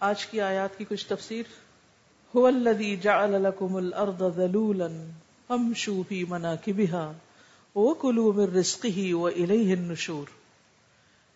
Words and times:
آج 0.00 0.26
کی 0.26 0.40
آیات 0.40 0.78
کی 0.78 0.84
کچھ 0.84 1.06
تفسیر۔ 1.06 1.42
هو 2.36 2.46
الذي 2.46 2.96
جعل 2.96 3.42
لكم 3.42 3.76
الارض 3.76 4.36
ذلولا 4.36 4.86
فامشوا 5.48 6.02
في 6.08 6.24
مناكبها 6.28 7.12
وكلوا 7.74 8.32
من 8.32 8.56
رزقه 8.56 9.20
واليه 9.20 9.72
النشور۔ 9.72 10.26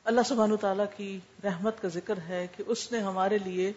اللہ 0.04 0.20
سبحانہ 0.26 0.54
تعالیٰ 0.54 0.84
کی 0.96 1.18
رحمت 1.44 1.82
کا 1.82 1.88
ذکر 1.88 2.18
ہے 2.28 2.46
کہ 2.56 2.64
اس 2.66 2.92
نے 2.92 2.98
ہمارے 2.98 3.38
لیے 3.38 3.72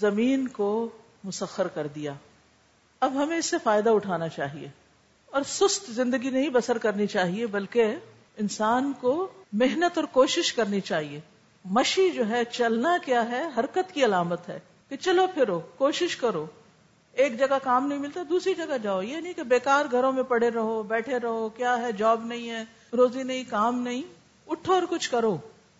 زمین 0.00 0.48
کو 0.48 0.88
مسخر 1.24 1.68
کر 1.68 1.86
دیا۔ 1.86 2.12
اب 3.00 3.22
ہمیں 3.22 3.38
اس 3.38 3.46
سے 3.46 3.56
فائدہ 3.62 3.90
اٹھانا 3.90 4.28
چاہیے۔ 4.28 4.68
اور 5.26 5.42
سست 5.46 5.90
زندگی 5.90 6.30
نہیں 6.30 6.48
بسر 6.48 6.78
کرنی 6.78 7.06
چاہیے، 7.06 7.46
بلکہ 7.46 7.96
انسان 8.36 8.92
کو 9.00 9.28
محنت 9.52 9.98
اور 9.98 10.04
کوشش 10.04 10.52
کرنی 10.52 10.80
چاہیے۔ 10.80 11.20
مشی 11.64 12.10
جو 12.10 12.28
ہے، 12.28 12.44
چلنا 12.44 12.96
کیا 13.04 13.28
ہے؟ 13.28 13.42
حرکت 13.56 13.92
کی 13.92 14.04
علامت 14.04 14.48
ہے 14.48 14.58
کہ 14.88 14.96
چلو 14.96 15.26
پھرو، 15.34 15.60
کوشش 15.60 16.16
کرو۔ 16.16 16.46
ایک 17.12 17.38
جگہ 17.38 17.58
کام 17.62 17.86
نہیں 17.86 17.98
ملتا، 17.98 18.20
دوسری 18.28 18.54
جگہ 18.54 18.78
جاؤ۔ 18.82 19.02
یہ 19.02 19.16
نہیں 19.16 19.32
کہ 19.32 19.42
بیکار 19.42 19.84
گھروں 19.90 20.12
میں 20.12 20.22
پڑے 20.22 20.50
رہو، 20.50 20.82
بیٹھے 20.82 21.18
رہو، 21.18 21.48
کیا 21.48 21.78
ہے؟ 21.78 21.92
جاب 21.92 22.24
نہیں 22.24 22.50
ہے، 22.50 22.64
روزی 22.92 23.22
نہیں، 23.22 23.44
کام 23.50 23.80
نہیں۔ 23.80 24.02
اٹھو 24.46 24.72
اور 24.72 24.82
کچھ 24.90 25.10
کرو۔ 25.10 25.36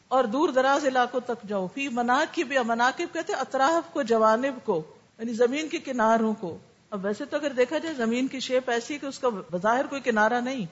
اور 0.09 0.25
دور 0.25 0.49
دراز 0.49 0.87
علاقوں 0.87 1.21
تک 1.21 1.49
جاؤ۔ 1.49 1.67
فی 1.75 1.89
مناقب 1.89 2.53
یا 2.53 2.63
مناقب 2.63 3.15
کہتے 3.15 3.33
اطراف 3.33 3.93
کو، 3.93 4.03
جوانب 4.03 4.65
کو 4.65 4.83
یعنی 5.19 5.33
زمین 5.33 5.69
کے 5.69 5.79
کناروں 5.79 6.35
کو۔ 6.41 6.59
اب 6.91 7.05
ویسے 7.05 7.25
تو 7.25 7.37
اگر 7.37 7.51
دیکھا 7.51 7.79
جائے، 7.79 7.95
زمین 7.95 8.27
کی 8.29 8.41
شیپ 8.41 8.71
ایسی 8.71 8.99
کہ 8.99 9.07
اس 9.07 9.19
کا 9.19 9.29
بظاہر 9.29 9.87
کوئی 9.87 10.01
کنارہ 10.01 10.41
نہیں۔ 10.41 10.67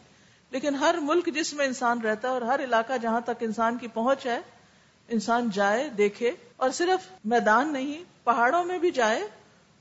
لیکن 0.50 0.74
ہر 0.74 0.94
ملک 1.02 1.28
جس 1.34 1.54
میں 1.54 1.66
انسان 1.66 2.00
رہتا 2.00 2.28
ہے 2.28 2.32
اور 2.32 2.42
ہر 2.42 2.64
علاقہ 2.64 2.92
جہاں 3.02 3.20
تک 3.20 3.30
انسان 3.40 3.78
کی 3.78 3.88
پہنچ 3.88 4.26
ہے 4.26 4.40
انسان 5.12 5.50
جائے، 5.52 5.88
دیکھے 5.88 6.32
اور 6.56 6.70
صرف 6.70 7.08
میدان 7.24 7.72
نہیں، 7.72 8.04
پہاڑوں 8.24 8.64
میں 8.64 8.78
بھی 8.78 8.90
جائے 8.90 9.28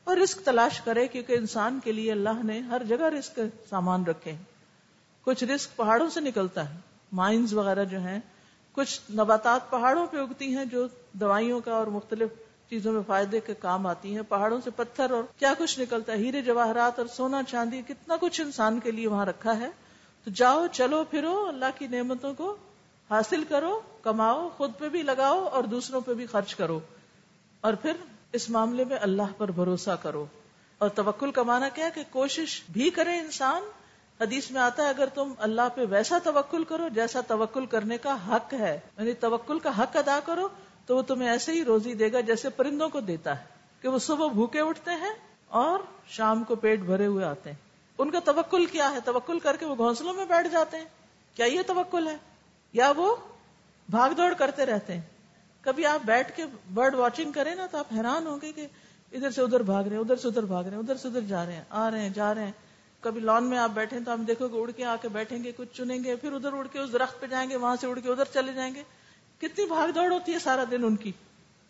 اور 0.04 0.18
رسک 0.18 0.46
تلاش 0.46 0.82
کرے، 0.82 1.08
کیونکہ 1.08 1.34
انسان 1.34 1.80
کے 1.84 1.92
لیے 1.92 2.12
اللہ 2.12 2.44
نے 2.44 2.60
ہر 2.60 2.84
جگہ 2.84 3.04
رسک 3.04 3.40
سامان 3.70 4.04
رکھے 4.04 4.32
ہیں۔ 4.32 4.44
کچھ 5.22 5.44
رسک 5.44 5.76
پہاڑوں 5.76 6.10
سے 6.10 6.20
نکلتا 6.20 6.70
ہے۔ 6.70 6.80
مائنز 7.12 7.54
وغیرہ 7.54 7.86
جو 7.86 8.00
ہیں، 8.00 8.20
کچھ 8.72 9.12
نباتات 9.12 9.70
پہاڑوں 9.70 10.08
پہ 10.08 10.18
اگتی 10.18 10.58
ہیں 10.58 10.66
جو 10.66 10.88
دوائیوں 11.14 11.60
کا 11.60 11.72
اور 11.72 11.88
مختلف 11.88 12.30
چیزوں 12.70 12.94
میں 12.94 13.02
فائدے 13.08 13.40
کے 13.40 13.54
کام 13.54 13.88
آتی 13.88 14.16
ہیں۔ 14.16 14.22
پہاڑوں 14.30 14.62
سے 14.64 14.70
پتھر 14.70 15.12
اور 15.12 15.24
کیا 15.38 15.54
کچھ 15.58 15.80
نکلتا 15.80 16.14
ہے، 16.14 16.18
ہیرے 16.18 16.42
جواہرات 16.42 17.00
اور 17.00 17.08
سونا 17.08 17.44
چاندی، 17.44 17.82
کتنا 17.88 18.16
کچھ 18.22 18.42
انسان 18.42 18.80
کے 18.80 18.92
لیے 18.92 19.08
وہاں 19.08 19.26
رکھا 19.26 19.60
ہے۔ 19.60 19.70
تو 20.24 20.32
جاؤ، 20.32 20.68
چلو، 20.72 21.04
پھرو، 21.04 21.46
اللہ 21.48 21.66
کی 21.80 21.88
نعمتوں 21.88 22.34
کو 22.34 22.56
حاصل 23.12 23.44
کرو، 23.44 23.82
کماؤ، 24.04 24.50
خود 24.58 24.72
پہ 24.80 24.90
بھی 24.90 25.02
لگاؤ 25.02 25.44
اور 25.46 25.64
دوسروں 25.64 26.02
پہ 26.02 26.14
بھی 26.14 26.26
خرچ 26.26 26.56
کرو۔ 26.56 26.80
اور 27.62 27.74
پھر 27.74 27.92
اس 28.32 28.50
معاملے 28.50 28.84
میں 28.84 28.98
اللہ 29.02 29.22
پر 29.38 29.52
بھروسہ 29.52 29.92
کرو۔ 30.02 30.26
اور 30.78 30.90
توکل 30.90 31.32
کمانا 31.32 31.70
کیا 31.70 31.90
کہ 31.90 32.04
کوشش 32.12 32.62
بھی 32.70 32.90
کرے 32.90 33.20
انسان۔ 33.20 33.64
حدیث 34.22 34.52
میں 34.52 34.62
آتا 34.62 34.84
ہے، 34.84 34.90
اگر 34.90 35.06
تم 35.06 35.34
اللہ 35.38 35.62
پہ 35.76 35.82
ویسا 35.90 36.18
توکل 36.24 36.64
کرو 36.64 36.88
جیسا 36.88 37.22
توکل 37.22 37.66
کرنے 37.66 37.98
کا 37.98 38.16
حق 38.28 38.54
ہے 38.54 38.80
یعنی 38.98 39.14
توکل 39.14 39.60
کا 39.60 39.78
حق 39.78 39.98
ادا 39.98 40.20
کرو، 40.26 40.48
تو 40.86 40.98
وہ 40.98 41.02
تمہیں 41.02 41.30
ایسے 41.30 41.52
ہی 41.52 41.64
روزی 41.64 41.94
دے 41.94 42.12
گا 42.12 42.20
جیسے 42.20 42.50
پرندوں 42.50 42.90
کو 42.90 43.00
دیتا 43.00 43.40
ہے 43.40 43.46
کہ 43.82 43.88
وہ 43.88 44.00
صبح 44.00 44.28
بھوکے 44.28 44.60
اٹھتے 44.60 44.92
ہیں 44.92 45.14
اور 45.48 45.80
شام 46.08 46.44
کو 46.44 46.56
پیٹ 46.56 46.80
بھرے 46.80 47.06
ہوئے 47.06 47.26
آتے 47.26 47.50
ہیں۔ 47.50 47.58
ان 47.98 48.12
کا 48.12 48.20
توکل 48.20 48.66
کیا 48.66 48.92
ہے؟ 48.92 49.00
توکل 49.06 49.40
کر 49.40 49.56
کے 49.56 49.66
وہ 49.66 49.76
گھونسلوں 49.76 50.14
میں 50.14 50.26
بیٹھ 50.26 50.48
جاتے 50.48 50.78
ہیں۔ 50.78 50.86
کیا 51.36 51.46
یہ 51.46 51.62
توکل 51.68 52.08
ہے؟ 52.08 52.18
یا 52.74 52.94
وہ 52.98 53.16
بھاگ 53.90 54.10
دوڑ 54.10 54.34
کرتے 54.34 54.66
رہتے 54.66 54.94
ہیں۔ 54.94 55.02
کبھی 55.62 55.86
آپ 55.86 56.00
بیٹھ 56.06 56.38
کے 56.38 56.44
برڈ 56.74 56.96
واچنگ 56.96 57.32
کریں 57.32 57.56
نا 57.56 57.68
تو 57.72 57.78
آپ 57.78 57.88
حیران 57.94 58.28
ہوں 58.28 58.38
گے 58.42 58.52
کہ 58.52 58.68
ادھر 59.12 59.32
سے 59.32 59.42
ادھر 59.42 59.60
بھاگ 59.60 59.84
رہے 59.84 59.92
ہیں، 59.92 60.04
ادھر 60.04 60.16
سے 60.16 60.28
ادھر 60.28 60.44
بھاگ 60.44 60.64
رہے 60.64 60.72
ہیں، 60.72 60.78
ادھر 60.78 60.96
سے 60.96 61.08
ادھر 61.08 61.22
جا 61.22 61.46
رہے 61.46 61.54
ہیں، 61.54 61.64
آ 61.70 61.92
رہے 61.92 62.02
ہیں، 62.02 62.10
جا 62.10 62.36
رہے 62.36 62.46
ہیں۔ 62.46 62.52
کبھی 63.00 63.22
لان 63.22 63.44
میں 63.44 63.58
آپ 63.58 63.70
بیٹھے 63.70 64.00
تو 64.06 64.14
ہم 64.14 64.24
دیکھو 64.24 64.48
کہ 64.48 64.58
اڑ 64.58 64.72
کے 64.72 64.86
آ 64.86 64.96
کے 65.02 65.08
بیٹھیں 65.10 65.44
گے، 65.44 65.52
کچھ 65.58 65.78
چنیں 65.78 66.04
گے، 66.04 66.16
پھر 66.16 66.32
ادھر 66.32 66.54
اڑ 66.54 66.68
کے 66.68 66.80
اس 66.80 66.94
درخت 66.94 67.22
پہ 67.22 67.26
جائیں 67.28 67.50
گے، 67.50 67.56
وہاں 67.56 67.76
سے 67.82 67.88
اڑ 67.88 68.00
کے 68.00 68.10
ادھر 68.10 68.24
چلے 68.34 68.54
جائیں 68.54 68.76
گے۔ 68.76 68.84
کتنی 69.38 69.66
بھاگ 69.66 69.88
دوڑ 69.92 70.12
ہوتی 70.12 70.34
ہے 70.34 70.40
سارا 70.40 70.64
دن 70.72 70.84
ان 70.84 70.96
کی۔ 70.96 71.12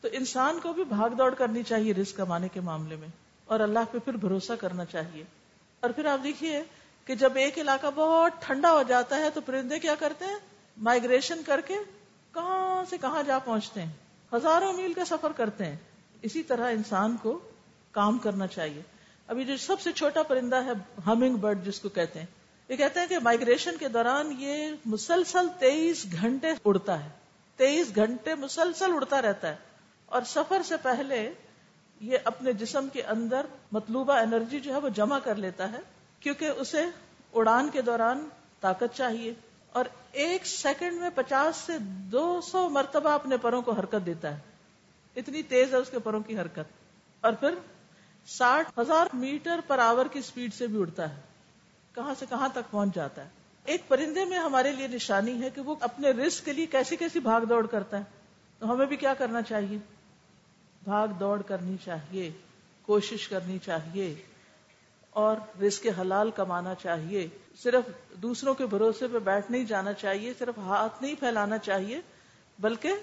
تو 0.02 0.08
انسان 0.12 0.60
کو 0.60 0.74
بھی 0.74 0.84
بھاگ 0.84 1.10
دوڑ 1.10 1.34
کرنی 1.34 1.64
چاہیے 1.64 1.94
رسک 1.94 2.18
کمانے 2.18 2.48
کے 2.48 2.62
معاملے 2.62 2.96
میں۔ 2.96 3.08
اور 3.46 3.60
اللہ 3.60 3.80
پہ 3.92 3.98
پھر 3.98 4.14
بھروسہ 4.14 4.54
کرنا 4.60 4.86
چاہیے۔ 4.86 5.24
اور 5.80 5.90
پھر 5.90 6.06
آپ 6.06 6.24
دیکھیے 6.24 6.64
کہ 7.06 7.16
جب 7.16 7.36
ایک 7.36 7.58
علاقہ 7.58 7.88
بہت 7.96 8.32
ٹھنڈا 8.40 8.72
ہو 8.72 8.84
جاتا 8.84 9.16
ہے 9.16 9.30
تو 9.30 9.42
پرندے 9.42 9.80
کیا 9.80 9.96
کرتے 10.00 10.26
ہیں؟ 10.26 10.51
مائگریشن 10.78 11.42
کر 11.46 11.62
کے 11.62 11.74
کہاں 12.34 12.84
سے 12.90 12.98
کہاں 12.98 13.24
جا 13.24 13.40
پہنچتے 13.40 13.82
ہیں؟ 13.82 13.92
ہزاروں 14.34 14.74
میل 14.74 14.94
کا 14.94 15.06
سفر 15.06 15.32
کرتے 15.32 15.66
ہیں۔ 15.66 15.76
اسی 16.22 16.44
طرح 16.44 16.72
انسان 16.72 17.18
کو 17.18 17.40
کام 17.92 18.18
کرنا 18.18 18.48
چاہیے۔ 18.48 18.82
ابھی 19.28 19.46
جو 19.46 19.58
سب 19.58 19.82
سے 19.82 19.92
چھوٹا 19.92 20.24
پرندہ 20.24 20.56
ہے، 20.56 20.72
ہمنگ 21.06 21.36
برڈ 21.36 21.66
جس 21.66 21.80
کو 21.80 21.90
کہتے 21.90 22.20
ہیں، 22.20 22.26
یہ 22.70 22.76
کہتے 22.76 23.00
ہیں 23.00 23.08
کہ 23.08 23.20
مائگریشن 23.20 23.78
کے 23.78 23.88
دوران 23.88 24.36
یہ 24.40 24.72
مسلسل 24.86 25.48
تیئیس 25.60 26.06
گھنٹے 26.22 26.48
اڑتا 26.66 27.04
ہے۔ 27.04 27.10
تیئیس 27.56 27.96
گھنٹے 27.96 28.36
مسلسل 28.36 28.92
اڑتا 28.94 29.22
رہتا 29.22 29.48
ہے۔ 29.48 29.56
اور 30.06 30.22
سفر 30.22 30.62
سے 30.64 30.78
پہلے 30.78 31.34
یہ 32.02 32.18
اپنے 32.24 32.54
جسم 32.54 32.90
کے 32.94 33.04
اندر 33.04 33.46
مطلوبہ 33.72 34.14
انرجی 34.14 34.60
جو 34.60 34.74
ہے 34.74 34.80
وہ 34.80 34.90
جمع 34.90 35.20
کر 35.20 35.36
لیتا 35.36 35.72
ہے، 35.72 35.80
کیونکہ 36.20 36.46
اسے 36.46 36.86
اڑان 37.34 37.70
کے 37.70 37.82
دوران 37.82 38.30
طاقت 38.60 38.96
چاہیے۔ 38.96 39.34
اور 39.74 39.86
ایک 40.12 40.46
سیکنڈ 40.46 41.00
میں 41.00 41.10
پچاس 41.16 41.56
سے 41.56 41.74
دو 41.82 42.42
سو 42.42 42.70
مرتبہ 42.70 43.10
اپنے 43.10 43.38
پروں 43.38 43.62
کو 43.62 43.72
حرکت 43.72 44.06
دیتا 44.06 44.36
ہے۔ 44.36 44.40
اتنی 45.16 45.44
تیز 45.44 45.74
ہے 45.74 45.78
اس 45.78 45.90
کے 45.90 46.00
پروں 46.00 46.20
کی 46.20 46.40
حرکت۔ 46.40 46.72
اور 47.22 47.34
پھر 47.34 47.56
ساٹھ 48.28 48.80
ہزار 48.80 49.08
میٹر 49.14 49.60
پر 49.68 49.80
آور 49.80 50.06
کی 50.06 50.22
سپیڈ 50.22 50.54
سے 50.54 50.68
بھی 50.68 50.80
اڑتا 50.80 51.16
ہے۔ 51.16 51.22
کہاں 51.96 52.14
سے 52.20 52.26
کہاں 52.30 52.50
تک 52.50 52.72
پہنچ 52.72 52.96
جاتا 52.96 53.24
ہے۔ 53.24 53.30
ایک 53.64 53.88
پرندے 53.88 54.26
میں 54.26 54.40
ہمارے 54.40 54.72
لیے 54.72 54.88
نشانی 54.88 55.42
ہے 55.42 55.50
کہ 55.50 55.62
وہ 55.62 55.76
اپنے 55.80 56.12
رسک 56.12 56.46
کے 56.46 56.54
لیے 56.54 56.66
کیسی 56.66 56.96
کیسی 56.96 57.20
بھاگ 57.20 57.42
دوڑ 57.42 57.68
کرتا 57.68 57.98
ہے۔ 57.98 58.04
تو 58.60 58.72
ہمیں 58.72 58.86
بھی 58.86 58.96
کیا 58.96 59.14
کرنا 59.14 59.42
چاہیے؟ 59.42 59.78
بھاگ 60.84 61.08
دوڑ 61.08 61.42
کرنی 61.42 61.76
چاہیے، 61.86 62.32
کوشش 62.82 63.28
کرنی 63.28 63.60
چاہیے۔ 63.60 64.16
اور 65.12 65.38
رزق 65.62 65.88
حلال 66.02 66.32
کمانا 66.32 66.76
چاہیے۔ 66.76 67.28
صرف 67.64 68.14
دوسروں 68.14 68.54
کے 68.54 68.66
بھروسے 68.66 69.08
پہ 69.08 69.20
بیٹھ 69.20 69.52
نہیں 69.52 69.64
جانا 69.64 69.94
چاہیے، 69.94 70.34
صرف 70.40 70.58
ہاتھ 70.58 71.04
نہیں 71.04 71.16
پھیلانا 71.20 71.58
چاہیے، 71.58 72.02
بلکہ 72.60 72.94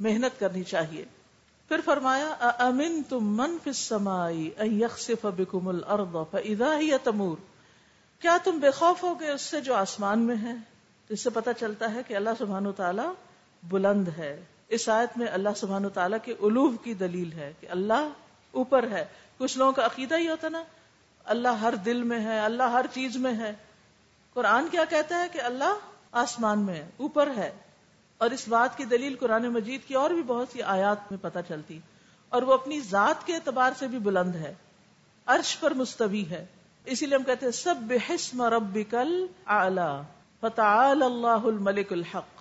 محنت 0.00 0.40
کرنی 0.40 0.64
چاہیے۔ 0.64 1.04
پھر 1.68 1.80
فرمایا 1.84 2.34
امن 2.40 3.02
تم 3.08 3.36
من 3.36 3.56
فسمائی 3.64 4.50
یخصف 4.58 5.26
بکم 5.36 5.68
الارض 5.68 6.16
فاذا 6.30 6.78
ہی 6.78 6.90
تمور 7.04 7.36
کیا 8.20 8.38
تم 8.44 8.58
بے 8.58 8.70
خوف 8.70 9.02
ہو 9.02 9.20
گئے 9.20 9.30
اس 9.30 9.42
سے 9.42 9.60
جو 9.60 9.74
آسمان 9.74 10.18
میں 10.18 10.36
ہے؟ 10.42 10.54
اس 11.08 11.20
سے 11.20 11.30
پتا 11.30 11.52
چلتا 11.52 11.94
ہے 11.94 12.00
کہ 12.08 12.14
اللہ 12.14 12.30
سبحان 12.38 12.66
و 12.66 12.72
تعالی 12.72 13.02
بلند 13.62 14.08
ہے۔ 14.18 14.44
اس 14.68 14.88
آیت 14.88 15.18
میں 15.18 15.26
اللہ 15.26 15.48
سبحان 15.56 15.84
و 15.84 15.88
تعالیٰ 15.88 16.18
کے 16.24 16.32
علوف 16.32 16.74
کی 16.84 16.94
دلیل 16.94 17.32
ہے 17.32 17.52
کہ 17.60 17.66
اللہ 17.70 18.08
اوپر 18.52 18.90
ہے۔ 18.90 19.04
کچھ 19.38 19.58
لوگوں 19.58 19.72
کا 19.72 19.86
عقیدہ 19.86 20.18
ہی 20.18 20.28
ہوتا 20.28 20.48
نا 20.48 20.62
اللہ 21.28 21.48
ہر 21.48 21.74
دل 21.74 22.02
میں 22.02 22.20
ہے، 22.20 22.40
اللہ 22.40 22.62
ہر 22.62 22.86
چیز 22.92 23.16
میں 23.16 23.34
ہے۔ 23.34 23.54
قرآن 24.34 24.68
کیا 24.70 24.84
کہتا 24.84 25.22
ہے 25.22 25.28
کہ 25.28 25.40
اللہ 25.40 25.78
آسمان 26.12 26.58
میں 26.58 26.74
ہے، 26.74 26.90
اوپر 26.96 27.30
ہے۔ 27.36 27.50
اور 28.18 28.30
اس 28.30 28.48
بات 28.48 28.76
کی 28.76 28.84
دلیل 28.84 29.16
قرآن 29.20 29.48
مجید 29.48 29.88
کی 29.88 29.94
اور 29.94 30.10
بھی 30.10 30.22
بہت 30.22 30.48
سی 30.52 30.62
آیات 30.62 31.12
میں 31.12 31.18
پتہ 31.22 31.38
چلتی۔ 31.48 31.78
اور 32.28 32.42
وہ 32.42 32.54
اپنی 32.54 32.80
ذات 32.80 33.26
کے 33.26 33.34
اعتبار 33.34 33.72
سے 33.78 33.86
بھی 33.86 33.98
بلند 33.98 34.34
ہے۔ 34.34 34.54
عرش 35.26 35.58
پر 35.60 35.74
مستوی 35.74 36.24
ہے۔ 36.30 36.46
اسی 36.84 37.06
لیے 37.06 37.16
ہم 37.16 37.22
کہتے 37.22 37.46
ہیں، 37.46 37.52
سب 37.52 37.74
بحسم 37.80 38.42
ربکل 38.42 39.26
اعلی 39.46 40.00
فتعال 40.40 41.02
اللہ 41.02 41.26
الملک 41.26 41.92
الحق۔ 41.92 42.40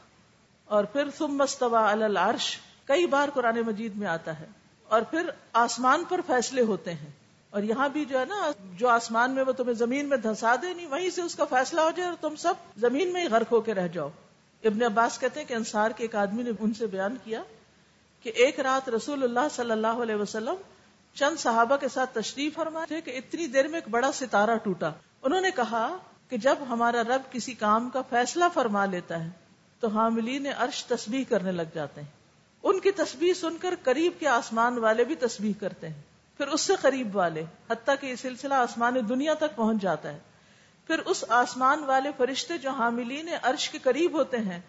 اور 0.65 0.83
پھر 0.83 1.09
ثم 1.17 1.41
استوى 1.41 1.91
علی 1.91 2.03
العرش، 2.03 2.57
کئی 2.85 3.07
بار 3.07 3.29
قرآن 3.33 3.61
مجید 3.65 3.95
میں 3.95 4.07
آتا 4.07 4.39
ہے۔ 4.39 4.47
اور 4.83 5.01
پھر 5.01 5.29
آسمان 5.53 6.03
پر 6.09 6.21
فیصلے 6.27 6.61
ہوتے 6.61 6.93
ہیں۔ 6.93 7.26
اور 7.49 7.63
یہاں 7.63 7.89
بھی 7.89 8.05
جو 8.05 8.19
ہے 8.19 8.25
نا، 8.25 8.51
جو 8.77 8.87
آسمان 8.87 9.31
میں 9.31 9.43
وہ 9.47 9.51
تمہیں 9.51 9.73
زمین 9.73 10.09
میں 10.09 10.17
دھسا 10.17 10.55
دے، 10.55 10.73
نہیں، 10.73 10.87
وہیں 10.87 11.09
سے 11.09 11.21
اس 11.21 11.35
کا 11.35 11.45
فیصلہ 11.45 11.81
ہو 11.81 11.91
جائے 11.95 12.09
اور 12.09 12.17
تم 12.21 12.35
سب 12.35 12.53
زمین 12.77 13.13
میں 13.13 13.21
ہی 13.21 13.27
غرق 13.27 13.51
ہو 13.51 13.61
کے 13.61 13.73
رہ 13.73 13.87
جاؤ۔ 13.87 14.09
ابن 14.63 14.83
عباس 14.83 15.19
کہتے 15.19 15.39
ہیں 15.39 15.47
کہ 15.47 15.53
انصار 15.53 15.91
کے 15.91 16.03
ایک 16.03 16.15
آدمی 16.15 16.43
نے 16.43 16.51
ان 16.59 16.73
سے 16.73 16.87
بیان 16.87 17.15
کیا 17.23 17.43
کہ 18.23 18.31
ایک 18.35 18.59
رات 18.59 18.89
رسول 18.89 19.23
اللہ 19.23 19.47
صلی 19.55 19.71
اللہ 19.71 19.87
علیہ 19.87 20.15
وسلم 20.15 20.55
چند 21.13 21.39
صحابہ 21.39 21.77
کے 21.77 21.87
ساتھ 21.87 22.13
تشریف 22.13 22.53
فرما 22.55 22.85
تھے 22.85 23.01
کہ 23.01 23.11
اتنی 23.11 23.47
دیر 23.47 23.67
میں 23.67 23.79
ایک 23.79 23.89
بڑا 23.89 24.11
ستارہ 24.11 24.57
ٹوٹا۔ 24.63 24.91
انہوں 25.21 25.41
نے 25.41 25.51
کہا 25.51 25.97
کہ 26.29 26.37
جب 26.37 26.55
ہمارا 26.69 27.01
رب 27.03 27.31
کسی 27.31 27.53
کام 27.53 27.89
کا 27.89 28.01
فیصلہ 28.01 28.43
فرما 28.53 28.85
لیتا 28.85 29.23
ہے 29.23 29.29
تو 29.79 29.87
حاملین 29.87 30.47
عرش 30.57 30.85
تسبیح 30.85 31.23
کرنے 31.29 31.51
لگ 31.51 31.73
جاتے 31.73 32.01
ہیں۔ 32.01 32.07
ان 32.63 32.79
کی 32.79 32.91
تسبیح 32.91 33.33
سن 33.33 33.57
کر 33.57 33.73
قریب 33.83 34.13
کے 34.19 34.27
آسمان 34.27 34.77
والے 34.77 35.03
بھی 35.03 35.15
تسبیح 35.15 35.53
کرتے 35.59 35.89
ہیں۔ 35.89 36.01
پھر 36.37 36.47
اس 36.47 36.61
سے 36.61 36.73
قریب 36.81 37.15
والے، 37.15 37.43
حتیٰ 37.69 37.95
کہ 38.01 38.07
یہ 38.07 38.15
سلسلہ 38.15 38.53
آسمان 38.53 38.95
دنیا 39.09 39.33
تک 39.33 39.55
پہنچ 39.55 39.81
جاتا 39.81 40.13
ہے۔ 40.13 40.19
پھر 40.87 40.99
اس 40.99 41.25
آسمان 41.29 41.83
والے 41.83 42.09
فرشتے 42.17 42.57
جو 42.57 42.69
عرش 43.41 43.69
کے 43.69 43.77
قریب 43.79 44.17
ہوتے 44.17 44.37
ہیں، 44.37 44.59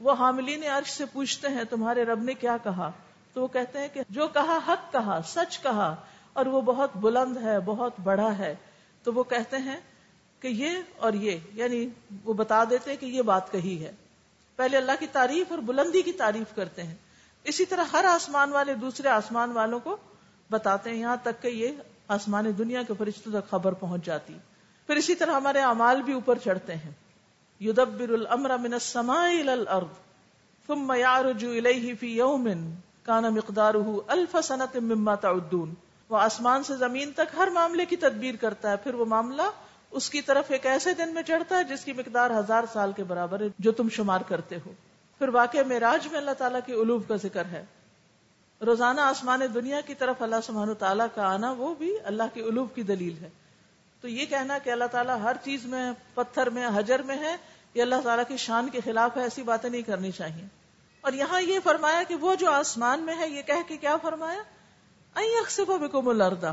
وہ 0.00 0.12
حاملین 0.12 0.64
عرش 0.64 0.90
سے 0.90 1.04
پوچھتے 1.06 1.48
ہیں، 1.48 1.64
تمہارے 1.64 2.04
رب 2.04 2.22
نے 2.22 2.34
کیا 2.34 2.56
کہا؟ 2.56 2.90
تو 3.32 3.42
وہ 3.42 3.46
کہتے 3.46 3.78
ہیں 3.78 3.88
کہ 3.94 4.00
جو 4.08 4.28
کہا، 4.28 4.58
حق 4.68 4.92
کہا، 4.92 5.20
سچ 5.26 5.62
کہا، 5.62 5.96
اور 6.32 6.46
وہ 6.46 6.60
بہت 6.60 6.96
بلند 6.96 7.36
ہے، 7.36 7.60
بہت 7.60 7.92
بڑا 8.02 8.38
ہے۔ 8.38 8.54
تو 9.02 9.12
وہ 9.12 9.22
کہتے 9.22 9.56
ہیں 9.56 9.76
کہ 10.40 10.48
یہ 10.48 10.70
اور 10.98 11.12
یہ 11.12 11.36
یعنی 11.54 11.88
وہ 12.24 12.32
بتا 12.32 12.64
دیتے 12.70 12.96
کہ 12.96 13.06
یہ 13.06 13.22
بات 13.22 13.52
کہی 13.52 13.84
ہے۔ 13.84 13.92
پہلے 14.56 14.76
اللہ 14.76 14.92
کی 15.00 15.06
تعریف 15.06 15.46
اور 15.50 15.58
بلندی 15.58 16.02
کی 16.02 16.12
تعریف 16.12 16.56
کرتے 16.56 16.82
ہیں۔ 16.82 16.94
اسی 17.44 17.64
طرح 17.64 17.84
ہر 17.92 18.04
آسمان 18.04 18.52
والے 18.52 18.74
دوسرے 18.74 19.08
آسمان 19.08 19.50
والوں 19.50 19.80
کو 19.80 19.96
بتاتے 20.50 20.90
ہیں 20.90 20.96
یہاں 20.96 21.16
تک 21.22 21.42
کہ 21.42 21.48
یہ 21.48 21.68
آسمان 22.08 22.50
دنیا 22.58 22.82
کے 22.82 22.92
فرشتوں 22.98 23.32
تک 23.32 23.50
خبر 23.50 23.72
پہنچ 23.72 24.04
جاتی۔ 24.04 24.34
پھر 24.86 24.96
اسی 24.96 25.14
طرح 25.14 25.32
ہمارے 25.32 25.60
اعمال 25.60 26.02
بھی 26.02 26.12
اوپر 26.12 26.38
چڑھتے 26.38 26.74
ہیں۔ 26.74 26.90
یدبر 27.60 28.08
الامر 28.08 28.56
من 28.56 28.72
السماء 28.72 29.24
الى 29.24 29.48
الارض 29.48 29.96
ثم 30.66 30.92
يعرج 30.92 31.44
الیہ 31.44 31.94
فی 32.00 32.16
یوم 32.16 32.48
کان 33.02 33.22
مقدارہ 33.22 33.86
الف 34.06 34.36
سنت 34.44 34.76
مما 34.76 35.14
تعدون۔ 35.14 35.74
وہ 36.08 36.18
آسمان 36.18 36.62
سے 36.62 36.76
زمین 36.76 37.12
تک 37.12 37.36
ہر 37.36 37.48
معاملے 37.52 37.84
کی 37.84 37.96
تدبیر 37.96 38.34
کرتا 38.40 38.70
ہے۔ 38.70 38.76
پھر 38.76 38.94
وہ 38.94 39.04
معاملہ 39.04 39.42
اس 39.90 40.10
کی 40.10 40.22
طرف 40.22 40.44
ایک 40.48 40.66
ایسے 40.66 40.94
دن 40.94 41.14
میں 41.14 41.22
چڑھتا 41.22 41.58
ہے 41.58 41.64
جس 41.64 41.84
کی 41.84 41.92
مقدار 41.92 42.30
ہزار 42.30 42.64
سال 42.72 42.92
کے 42.92 43.04
برابر 43.04 43.40
ہے 43.40 43.46
جو 43.58 43.72
تم 43.72 43.88
شمار 43.88 44.20
کرتے 44.20 44.56
ہو۔ 44.66 44.72
پھر 45.18 45.28
واقع 45.28 45.58
معراج 45.66 46.06
میں 46.06 46.18
اللہ 46.18 46.30
تعالیٰ 46.30 46.60
کی 46.66 46.72
علوب 46.72 47.08
کا 47.08 47.16
ذکر 47.16 47.44
ہے۔ 47.44 47.64
روزانہ 48.60 49.00
آسمان 49.00 49.40
دنیا 49.54 49.80
کی 49.80 49.94
طرف 49.94 50.22
اللہ 50.22 50.36
سبحانہ 50.46 50.72
تعالیٰ 50.72 51.06
کا 51.14 51.26
آنا 51.26 51.50
وہ 51.50 51.74
بھی 51.74 51.96
اللہ 52.04 52.22
کی 52.34 52.42
علوب 52.42 52.74
کی 52.74 52.82
دلیل 52.82 53.16
ہے۔ 53.24 53.30
تو 54.00 54.08
یہ 54.08 54.26
کہنا 54.26 54.58
کہ 54.58 54.70
اللہ 54.70 54.84
تعالیٰ 54.84 55.20
ہر 55.22 55.36
چیز 55.44 55.64
میں، 55.64 55.92
پتھر 56.14 56.50
میں، 56.50 56.68
حجر 56.74 57.02
میں 57.02 57.16
ہے، 57.16 57.36
یہ 57.74 57.82
اللہ 57.82 57.94
تعالیٰ 58.04 58.24
کی 58.28 58.36
شان 58.36 58.68
کے 58.68 58.80
خلاف 58.84 59.16
ہے، 59.16 59.22
ایسی 59.22 59.42
باتیں 59.42 59.70
نہیں 59.70 59.82
کرنی 59.82 60.10
چاہیے۔ 60.10 60.44
اور 61.00 61.12
یہاں 61.12 61.42
یہ 61.42 61.58
فرمایا 61.64 62.02
کہ 62.08 62.14
وہ 62.14 62.34
جو 62.34 62.50
آسمان 62.50 63.00
میں 63.00 63.14
ہے، 63.18 63.28
یہ 63.28 63.42
کہہ 63.42 63.68
کے 63.68 63.76
کیا 63.76 63.96
فرمایا؟ 63.96 64.42
بکم 65.58 66.08
الردا 66.08 66.52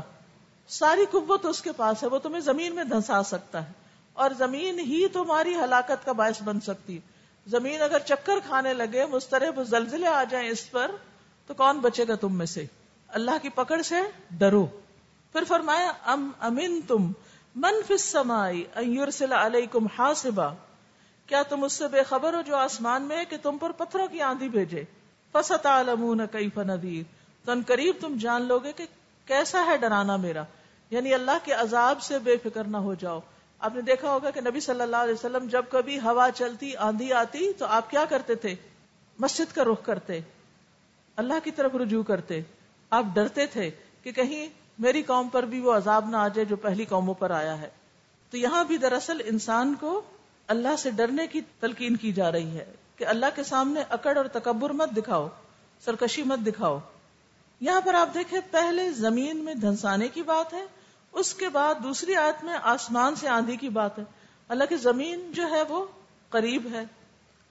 ساری 0.68 1.04
قوت 1.10 1.46
اس 1.46 1.62
کے 1.62 1.72
پاس 1.72 2.02
ہے، 2.02 2.08
وہ 2.08 2.18
تمہیں 2.18 2.40
زمین 2.40 2.74
میں 2.74 2.84
دھنسا 2.84 3.22
سکتا 3.22 3.66
ہے۔ 3.66 3.72
اور 4.12 4.30
زمین 4.38 4.78
ہی 4.78 5.08
تمہاری 5.08 5.54
ہلاکت 5.54 6.04
کا 6.04 6.12
باعث 6.12 6.42
بن 6.42 6.60
سکتی۔ 6.60 6.98
زمین 7.46 7.82
اگر 7.82 7.98
چکر 7.98 8.34
کھانے 8.46 8.74
لگے، 8.74 9.06
مسترب 9.06 9.64
زلزلے 9.64 10.06
آ 10.06 10.24
جائیں 10.24 10.48
اس 10.48 10.70
پر 10.70 10.90
تو 11.46 11.54
کون 11.54 11.78
بچے 11.78 12.04
گا 12.08 12.14
تم 12.14 12.38
میں 12.38 12.46
سے؟ 12.46 12.66
اللہ 13.08 13.30
کی 13.42 13.48
پکڑ 13.48 13.82
سے 13.82 13.96
ڈرو۔ 14.30 14.66
پھر 15.32 15.44
فرمایا، 15.48 15.92
ام 16.04 16.30
امن 16.40 16.80
تم 16.88 17.12
من 17.54 17.74
فسمائی 17.88 18.64
علیکم 19.30 19.86
حاسبا 19.98 20.48
کیا 21.26 21.42
تم 21.42 21.64
اس 21.64 21.72
سے 21.72 21.88
بے 21.88 22.02
خبر 22.02 22.34
ہو 22.34 22.42
جو 22.42 22.56
آسمان 22.56 23.02
میں 23.02 23.24
کہ 23.24 23.36
تم 23.42 23.58
پر 23.58 23.72
پتھروں 23.72 24.06
کی 24.06 24.22
آندھی 24.22 24.48
بھیجے؟ 24.48 24.84
فسط 25.32 25.66
عالمون 25.66 26.20
کئی 26.32 26.50
فندیر 26.50 27.02
تو 27.46 27.52
ان 27.52 27.62
قریب 27.66 27.94
تم 28.00 28.16
جان 28.20 28.42
لو 28.42 28.58
گے 28.58 28.72
کہ 28.72 28.86
کیسا 29.26 29.66
ہے 29.66 29.76
ڈرانا 29.76 30.16
میرا۔ 30.16 30.42
یعنی 30.90 31.14
اللہ 31.14 31.38
کے 31.44 31.52
عذاب 31.52 32.02
سے 32.02 32.18
بے 32.18 32.36
فکر 32.42 32.64
نہ 32.64 32.76
ہو 32.76 32.94
جاؤ۔ 32.94 33.20
آپ 33.58 33.74
نے 33.74 33.80
دیکھا 33.80 34.10
ہوگا 34.10 34.30
کہ 34.30 34.40
نبی 34.40 34.60
صلی 34.60 34.80
اللہ 34.80 34.96
علیہ 34.96 35.14
وسلم 35.14 35.46
جب 35.46 35.64
کبھی 35.70 36.00
ہوا 36.00 36.28
چلتی، 36.34 36.76
آندھی 36.76 37.12
آتی، 37.12 37.52
تو 37.52 37.66
آپ 37.66 37.90
کیا 37.90 38.04
کرتے 38.04 38.34
تھے؟ 38.34 38.54
مسجد 39.18 39.54
کا 39.54 39.64
رخ 39.64 39.84
کرتے۔ 39.84 40.20
اللہ 41.16 41.34
کی 41.44 41.50
طرف 41.50 41.74
رجوع 41.74 42.02
کرتے، 42.02 42.40
آپ 42.90 43.04
ڈرتے 43.12 43.46
تھے 43.46 43.70
کہ 44.02 44.12
کہیں 44.12 44.48
میری 44.78 45.02
قوم 45.02 45.28
پر 45.28 45.42
بھی 45.42 45.60
وہ 45.60 45.72
عذاب 45.72 46.08
نہ 46.08 46.16
آ 46.16 46.28
جائے 46.28 46.44
جو 46.44 46.56
پہلی 46.56 46.84
قوموں 46.84 47.14
پر 47.14 47.30
آیا 47.30 47.60
ہے۔ 47.60 47.70
تو 48.30 48.36
یہاں 48.36 48.64
بھی 48.64 48.76
دراصل 48.76 49.20
انسان 49.24 49.74
کو 49.80 50.02
اللہ 50.46 50.76
سے 50.78 50.90
ڈرنے 50.90 51.26
کی 51.26 51.40
تلقین 51.60 51.96
کی 51.96 52.12
جا 52.12 52.32
رہی 52.32 52.58
ہے 52.58 52.72
کہ 52.96 53.06
اللہ 53.06 53.26
کے 53.34 53.42
سامنے 53.42 53.82
اکڑ 53.90 54.16
اور 54.16 54.24
تکبر 54.24 54.70
مت 54.70 54.90
دکھاؤ، 54.96 55.28
سرکشی 55.84 56.22
مت 56.22 56.46
دکھاؤ۔ 56.46 56.78
یہاں 57.60 57.80
پر 57.80 57.94
آپ 57.94 58.14
دیکھیں، 58.14 58.40
پہلے 58.50 58.90
زمین 58.90 59.44
میں 59.44 59.54
دھنسانے 59.54 60.08
کی 60.08 60.22
بات 60.22 60.54
ہے، 60.54 60.64
اس 61.12 61.34
کے 61.34 61.48
بعد 61.48 61.74
دوسری 61.82 62.14
آیت 62.14 62.44
میں 62.44 62.54
آسمان 62.62 63.14
سے 63.14 63.28
آندھی 63.28 63.56
کی 63.56 63.68
بات 63.68 63.98
ہے۔ 63.98 64.04
اللہ 64.48 64.64
کی 64.64 64.76
زمین 64.76 65.32
جو 65.32 65.50
ہے 65.50 65.62
وہ 65.62 65.86
قریب 66.28 66.68
ہے 66.72 66.84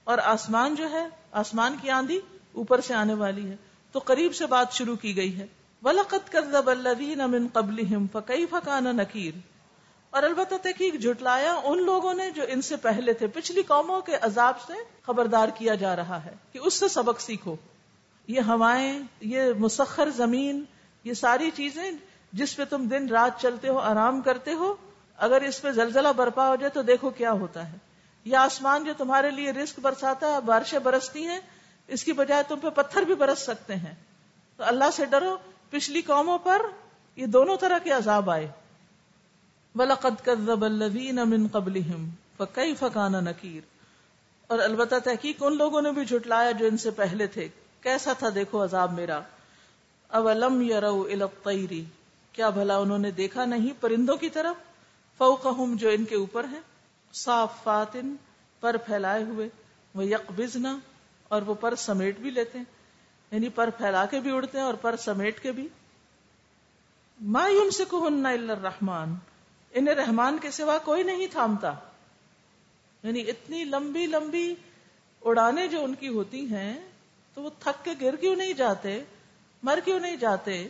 اور 0.04 0.18
آسمان 0.18 0.74
جو 0.74 0.90
ہے، 0.90 1.06
آسمان 1.32 1.76
کی 1.82 1.90
آندھی 1.90 2.20
اوپر 2.56 2.80
سے 2.80 2.94
آنے 2.94 3.14
والی 3.14 3.50
ہے، 3.50 3.56
تو 3.92 3.98
قریب 3.98 4.34
سے 4.34 4.46
بات 4.46 4.72
شروع 4.72 4.96
کی 4.96 5.16
گئی 5.16 5.38
ہے۔ 5.38 5.46
ولقت 5.82 6.32
کر 6.32 6.42
من 7.26 7.46
قبل 7.52 7.82
فقی 8.12 8.46
فقان 8.46 8.84
نکیر 8.84 9.38
اور 10.10 10.22
البتہ 10.22 10.54
تحقیق 10.62 10.94
جھٹلایا 10.94 11.60
ان 11.64 11.84
لوگوں 11.84 12.14
نے 12.14 12.30
جو 12.30 12.42
ان 12.48 12.62
سے 12.62 12.76
پہلے 12.76 13.12
تھے۔ 13.12 13.26
پچھلی 13.26 13.62
قوموں 13.62 14.00
کے 14.00 14.16
عذاب 14.22 14.60
سے 14.60 14.72
خبردار 15.02 15.48
کیا 15.48 15.74
جا 15.74 15.96
رہا 15.96 16.24
ہے 16.24 16.34
کہ 16.52 16.58
اس 16.62 16.74
سے 16.74 16.88
سبق 16.88 17.20
سیکھو۔ 17.20 17.56
یہ 18.26 18.40
ہوائیں، 18.40 19.00
یہ 19.20 19.52
مسخر 19.58 20.10
زمین، 20.10 20.64
یہ 21.04 21.14
ساری 21.14 21.50
چیزیں 21.50 21.90
جس 22.32 22.56
پہ 22.56 22.64
تم 22.64 22.84
دن 22.84 23.08
رات 23.08 23.40
چلتے 23.40 23.68
ہو، 23.68 23.78
آرام 23.78 24.20
کرتے 24.20 24.52
ہو، 24.52 24.74
اگر 25.16 25.40
اس 25.40 25.62
پہ 25.62 25.70
زلزلہ 25.70 26.08
برپا 26.16 26.48
ہو 26.48 26.56
جائے 26.56 26.70
تو 26.70 26.82
دیکھو 26.82 27.10
کیا 27.10 27.32
ہوتا 27.32 27.72
ہے۔ 27.72 27.76
یہ 28.24 28.36
آسمان 28.36 28.84
جو 28.84 28.92
تمہارے 28.98 29.30
لیے 29.30 29.50
رسک 29.50 29.78
برساتا 29.82 30.26
ہے 30.26 30.40
بارشیں 30.40 30.78
برستی 30.78 31.26
ہیں 31.26 31.40
اس 31.88 32.04
کی 32.04 32.12
بجائے 32.12 32.42
تم 32.48 32.58
پہ 32.58 32.68
پتھر 32.68 33.02
بھی 33.02 33.14
برس 33.14 33.38
سکتے 33.38 33.74
ہیں۔ 33.74 33.94
تو 34.56 34.64
اللہ 34.64 34.90
سے 34.92 35.04
ڈرو، 35.04 35.36
پچھلی 35.70 36.02
قوموں 36.02 36.38
پر 36.38 36.62
یہ 37.16 37.26
دونوں 37.26 37.56
طرح 37.56 37.78
کے 37.78 37.90
عذاب 37.90 38.30
آئے۔ 38.30 38.48
بلقد 39.74 40.24
كذب 40.24 40.64
الذين 40.64 41.16
من 41.16 41.48
اور 44.46 44.58
البتہ 44.58 44.94
تحقیق 45.04 45.36
ان 45.40 45.56
لوگوں 45.56 45.82
نے 45.82 45.92
بھی 45.92 46.04
جھٹلایا 46.04 46.50
جو 46.50 46.66
ان 46.66 46.76
سے 46.76 46.90
پہلے 46.90 47.26
تھے۔ 47.26 47.48
کیسا 47.80 48.12
تھا 48.12 48.28
دیکھو 48.34 48.64
عذاب 48.64 48.92
میرا۔ 48.92 49.20
اولم 50.08 50.60
یرو 50.60 51.02
الطیری 51.02 51.84
کیا 52.32 52.50
بھلا 52.50 52.76
انہوں 52.76 52.98
نے 52.98 53.10
دیکھا 53.10 53.44
نہیں 53.44 53.72
پرندوں 53.80 54.16
کی 54.16 54.28
طرف؟ 54.28 54.54
فوقہم 55.18 55.76
جو 55.76 55.88
ان 55.88 56.04
کے 56.04 56.16
اوپر 56.16 56.44
ہیں۔ 56.44 56.60
صافاتن 57.12 58.16
پر 58.60 58.76
پھیلائے 58.76 59.22
ہوئے۔ 59.22 59.48
وہ 59.94 60.04
یکبزنا 60.04 60.78
اور 61.28 61.42
وہ 61.42 61.54
پر 61.54 61.74
سمیٹ 61.74 62.18
بھی 62.18 62.30
لیتے 62.30 62.58
ہیں۔ 62.58 62.64
یعنی 63.30 63.48
پر 63.48 63.70
پھیلا 63.70 64.06
کے 64.06 64.20
بھی 64.20 64.30
اڑتے 64.30 64.58
ہیں 64.58 64.64
اور 64.64 64.74
پر 64.74 64.96
سمیٹ 64.96 65.40
کے 65.40 65.52
بھی۔ 65.52 65.68
ما 67.20 67.48
یمسکہن 67.48 68.26
الا 68.26 68.52
الرحمن۔ 68.52 69.14
انہیں 69.70 69.94
رحمان 69.94 70.38
کے 70.38 70.50
سوا 70.50 70.78
کوئی 70.78 71.02
نہیں 71.02 71.26
تھامتا۔ 71.26 71.74
یعنی 73.02 73.20
اتنی 73.20 73.64
لمبی 73.64 74.06
لمبی 74.06 74.54
اڑانے 75.24 75.68
جو 75.68 75.84
ان 75.84 75.94
کی 75.94 76.08
ہوتی 76.08 76.46
ہیں، 76.46 76.80
تو 77.34 77.42
وہ 77.42 77.50
تھک 77.58 77.84
کے 77.84 77.90
گر 78.00 78.16
کیوں 78.16 78.36
نہیں 78.36 78.52
جاتے؟ 78.52 79.04
مر 79.62 79.78
کیوں 79.84 80.00
نہیں 80.00 80.16
جاتے؟ 80.16 80.68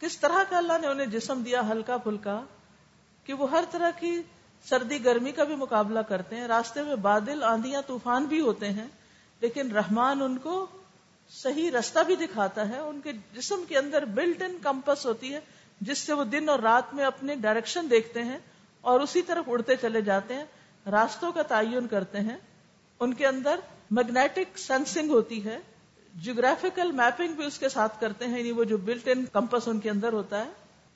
کس 0.00 0.18
طرح 0.18 0.44
کا 0.50 0.58
اللہ 0.58 0.72
نے 0.80 0.86
انہیں 0.86 1.06
جسم 1.06 1.42
دیا 1.42 1.68
ہلکا 1.68 1.96
پھلکا؟ 1.96 2.44
کہ 3.24 3.32
وہ 3.32 3.50
ہر 3.50 3.64
طرح 3.70 3.90
کی 3.90 4.22
سردی 4.64 5.04
گرمی 5.04 5.32
کا 5.32 5.44
بھی 5.44 5.54
مقابلہ 5.54 6.00
کرتے 6.00 6.36
ہیں۔ 6.36 6.48
راستے 6.48 6.82
میں 6.82 6.96
بادل، 6.96 7.42
آندیاں، 7.42 7.82
طوفان 7.86 8.24
بھی 8.24 8.40
ہوتے 8.40 8.70
ہیں۔ 8.70 8.86
لیکن 9.40 9.72
رحمان 9.72 10.22
ان 10.22 10.38
کو 10.38 10.66
صحیح 11.30 11.70
رستہ 11.70 11.98
بھی 12.06 12.16
دکھاتا 12.16 12.68
ہے، 12.68 12.78
ان 12.78 13.00
کے 13.00 13.12
جسم 13.12 13.64
کے 13.68 13.78
اندر 13.78 14.04
بلٹ 14.04 14.42
ان 14.42 14.58
کمپس 14.62 15.06
ہوتی 15.06 15.34
ہے، 15.34 15.40
جس 15.80 15.98
سے 15.98 16.12
وہ 16.12 16.24
دن 16.24 16.48
اور 16.48 16.58
رات 16.58 16.94
میں 16.94 17.04
اپنے 17.04 17.34
ڈائریکشن 17.34 17.86
دیکھتے 17.90 18.22
ہیں 18.22 18.38
اور 18.80 19.00
اسی 19.00 19.22
طرف 19.22 19.44
اڑتے 19.46 19.76
چلے 19.76 20.00
جاتے 20.02 20.34
ہیں، 20.34 20.44
راستوں 20.90 21.32
کا 21.32 21.42
تعین 21.42 21.86
کرتے 21.86 22.20
ہیں۔ 22.20 22.36
ان 23.00 23.14
کے 23.14 23.26
اندر 23.26 23.60
میگنیٹک 23.90 24.58
سینسنگ 24.58 25.10
ہوتی 25.10 25.44
ہے 25.44 25.58
جیوگرافیکل 26.14 26.92
میپنگ 26.92 27.32
بھی 27.32 27.44
اس 27.44 27.58
کے 27.58 27.68
ساتھ 27.68 28.00
کرتے 28.00 28.26
ہیں 28.26 28.38
یعنی 28.38 28.50
وہ 28.50 28.64
جو 28.64 28.76
بلٹ 28.76 29.08
ان 29.08 29.24
کمپس 29.32 29.68
ان 29.68 29.80
کے 29.80 29.90
اندر 29.90 30.12
ہوتا 30.12 30.44
ہے۔ 30.44 30.50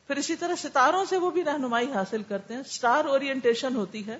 پھر 0.06 0.16
اسی 0.16 0.36
طرح 0.36 0.54
ستاروں 0.54 1.04
سے 1.04 1.16
وہ 1.16 1.30
بھی 1.30 1.44
رہنمائی 1.44 1.92
حاصل 1.92 2.22
کرتے 2.22 2.54
ہیں 2.54 2.60
اسٹار 2.60 3.04
اورینٹیشن 3.04 3.76
ہوتی 3.76 4.06
ہے۔ 4.06 4.18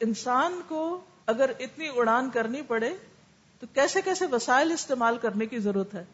انسان 0.00 0.60
کو 0.68 1.00
اگر 1.26 1.50
اتنی 1.58 1.88
اڑان 1.96 2.30
کرنی 2.30 2.62
پڑے 2.62 2.90
تو 3.60 3.66
کیسے 3.74 4.02
کیسے 4.02 4.26
وسائل 4.26 4.72
استعمال 4.72 5.18
کرنے 5.18 5.46
کی 5.46 5.58
ضرورت 5.58 5.94
ہے؟ 5.94 6.04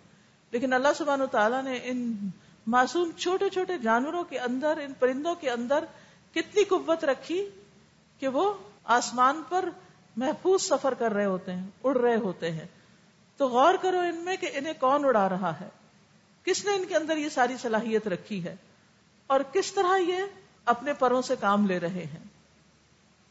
لیکن 0.50 0.72
اللہ 0.72 0.88
سبحان 0.96 1.20
و 1.20 1.26
تعالیٰ 1.26 1.62
نے 1.62 1.80
ان 1.82 2.16
معصوم 2.66 3.10
چھوٹے 3.16 3.48
چھوٹے 3.48 3.78
جانوروں 3.78 4.24
کے 4.24 4.38
اندر، 4.38 4.78
ان 4.84 4.92
پرندوں 4.98 5.34
کے 5.34 5.50
اندر 5.50 5.84
کتنی 6.34 6.64
قوت 6.64 7.04
رکھی 7.04 7.48
کہ 8.18 8.28
وہ 8.28 8.54
آسمان 8.84 9.42
پر 9.48 9.68
محفوظ 10.16 10.62
سفر 10.62 10.94
کر 10.94 11.12
رہے 11.12 11.24
ہوتے 11.24 11.52
ہیں، 11.52 11.66
اڑ 11.84 11.96
رہے 11.96 12.16
ہوتے 12.16 12.52
ہیں۔ 12.52 12.66
تو 13.36 13.48
غور 13.48 13.74
کرو 13.82 13.98
ان 13.98 14.16
میں 14.16 14.36
کہ 14.36 14.50
انہیں 14.54 14.72
کون 14.80 15.04
اڑا 15.04 15.28
رہا 15.28 15.60
ہے؟ 15.60 15.68
کس 16.44 16.64
نے 16.64 16.72
ان 16.72 16.84
کے 16.84 16.96
اندر 16.96 17.16
یہ 17.16 17.28
ساری 17.28 17.56
صلاحیت 17.56 18.08
رکھی 18.08 18.44
ہے؟ 18.44 18.56
اور 19.26 19.40
کس 19.52 19.72
طرح 19.72 19.96
یہ 19.96 20.16
اپنے 20.64 20.92
پروں 20.92 21.22
سے 21.22 21.34
کام 21.40 21.66
لے 21.66 21.80
رہے 21.80 22.04
ہیں؟ 22.04 22.33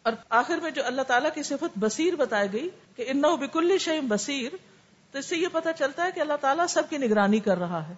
اور 0.03 0.13
آخر 0.29 0.57
میں 0.57 0.72
جو 0.72 0.86
اللہ 0.86 1.01
تعالیٰ 1.01 1.29
کی 1.33 1.43
صفت 1.43 1.79
بصیر 1.79 2.15
بتائی 2.15 2.53
گئی 2.53 2.69
کہ 2.95 3.05
ان 3.07 3.22
بکل 3.22 3.77
شیم 3.77 4.07
بصیر، 4.07 4.51
تو 5.12 5.19
اس 5.19 5.25
سے 5.25 5.38
یہ 5.38 5.48
پتا 5.51 5.74
چلتا 5.74 6.05
ہے 6.05 6.12
کہ 6.12 6.19
اللہ 6.19 6.33
تعالیٰ 6.41 6.67
سب 6.67 6.83
کی 6.89 6.98
نگرانی 6.98 7.39
کر 7.39 7.57
رہا 7.57 7.88
ہے، 7.88 7.93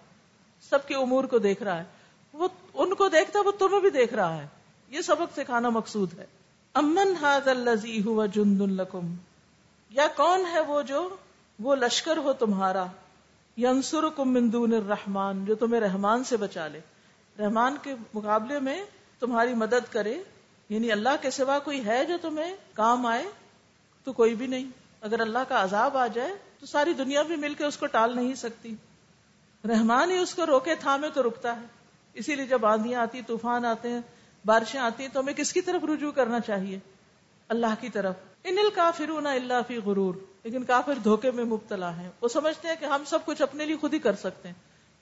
سب 0.70 0.86
کے 0.86 0.94
امور 0.94 1.24
کو 1.24 1.38
دیکھ 1.38 1.62
رہا 1.62 1.78
ہے۔ 1.78 1.84
وہ 2.32 2.48
ان 2.74 2.94
کو 2.94 3.08
دیکھتا 3.08 3.40
وہ 3.40 3.50
تمہیں 3.50 3.80
بھی 3.80 3.90
دیکھ 3.90 4.14
رہا 4.14 4.42
ہے۔ 4.42 4.46
یہ 4.88 5.00
سبق 5.00 5.36
سکھانا 5.36 5.68
مقصود 5.68 6.18
ہے۔ 6.18 6.26
امن 6.74 7.14
ہاد 7.20 7.48
الزی 7.48 8.02
ہوا 8.02 8.26
جند 8.26 8.60
القم 8.60 9.14
یا 9.90 10.06
کون 10.16 10.44
ہے 10.52 10.60
وہ 10.60 10.82
جو، 10.82 11.16
وہ 11.58 11.76
لشکر 11.76 12.16
ہو 12.16 12.32
تمہارا۔ 12.32 12.86
ینسرکم 13.58 14.32
من 14.32 14.52
دون 14.52 14.72
الرحمن، 14.72 15.44
جو 15.44 15.54
تمہیں 15.54 15.80
رحمان 15.80 16.24
سے 16.24 16.36
بچا 16.36 16.68
لے۔ 16.68 16.80
رحمان 17.38 17.76
کے 17.82 17.94
مقابلے 18.14 18.60
میں 18.60 18.84
تمہاری 19.20 19.54
مدد 19.54 19.92
کرے۔ 19.92 20.22
یعنی 20.68 20.92
اللہ 20.92 21.08
کے 21.22 21.30
سوا 21.30 21.58
کوئی 21.58 21.86
ہے 21.86 22.04
جو 22.04 22.14
تمہیں 22.22 22.56
کام 22.72 23.06
آئے؟ 23.06 23.24
تو 24.04 24.12
کوئی 24.12 24.34
بھی 24.34 24.46
نہیں۔ 24.46 24.64
اگر 25.00 25.20
اللہ 25.20 25.38
کا 25.48 25.62
عذاب 25.62 25.96
آ 25.96 26.06
جائے، 26.06 26.30
تو 26.60 26.66
ساری 26.66 26.92
دنیا 26.92 27.22
بھی 27.22 27.36
مل 27.36 27.54
کے 27.54 27.64
اس 27.64 27.76
کو 27.76 27.86
ٹال 27.86 28.16
نہیں 28.16 28.34
سکتی۔ 28.34 28.74
رحمان 29.68 30.10
ہی 30.10 30.16
اس 30.16 30.34
کو 30.34 30.46
روکے، 30.46 30.74
تھامے 30.74 31.08
تو 31.14 31.22
رکتا 31.22 31.60
ہے۔ 31.60 31.66
اسی 32.14 32.34
لیے 32.34 32.46
جب 32.46 32.66
آندیاں 32.66 33.00
آتی، 33.00 33.22
طوفان 33.22 33.64
آتے 33.64 33.90
ہیں، 33.90 34.00
بارشیں 34.44 34.80
آتی 34.80 35.02
ہیں، 35.02 35.10
تو 35.10 35.20
ہمیں 35.20 35.32
کس 35.32 35.52
کی 35.52 35.60
طرف 35.60 35.84
رجوع 35.84 36.12
کرنا 36.12 36.40
چاہیے؟ 36.40 36.78
اللہ 37.48 37.74
کی 37.80 37.88
طرف۔ 37.88 38.14
ان 38.44 38.58
الکافرون 38.58 39.26
اللہ 39.26 39.60
فی 39.66 39.76
غرور۔ 39.76 40.14
لیکن 40.42 40.64
کافر 40.64 40.94
دھوکے 40.94 41.30
میں 41.30 41.44
مبتلا 41.44 41.96
ہیں۔ 41.96 42.10
وہ 42.20 42.28
سمجھتے 42.28 42.68
ہیں 42.68 42.74
کہ 42.80 42.84
ہم 42.84 43.02
سب 43.06 43.18
کچھ 43.24 43.42
اپنے 43.42 43.66
لیے 43.66 43.76
خود 43.76 43.94
ہی 43.94 43.98
کر 43.98 44.16
سکتے 44.16 44.48
ہیں۔ 44.48 44.54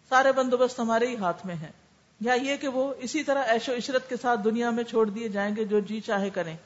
سارے 0.09 0.33
بندوبست 0.33 0.81
ہمارے 0.81 1.07
ہی 1.07 1.17
ہاتھ 1.17 1.47
میں 1.47 1.55
ہیں۔ 1.55 1.73
یا 2.21 2.35
یہ 2.35 2.57
کہ 2.57 2.69
وہ 2.69 2.95
اسی 2.99 3.23
طرح 3.23 3.43
ایش 3.43 3.69
و 3.69 3.73
عشرت 3.77 4.09
کے 4.09 4.17
ساتھ 4.23 4.41
دنیا 4.45 4.71
میں 4.71 4.85
چھوڑ 4.85 5.11
دیے 5.11 5.29
جائیں 5.29 5.57
گے 5.57 5.65
جو 5.65 5.81
جی 5.81 6.01
چاہے 6.01 6.31
کریں۔ 6.31 6.57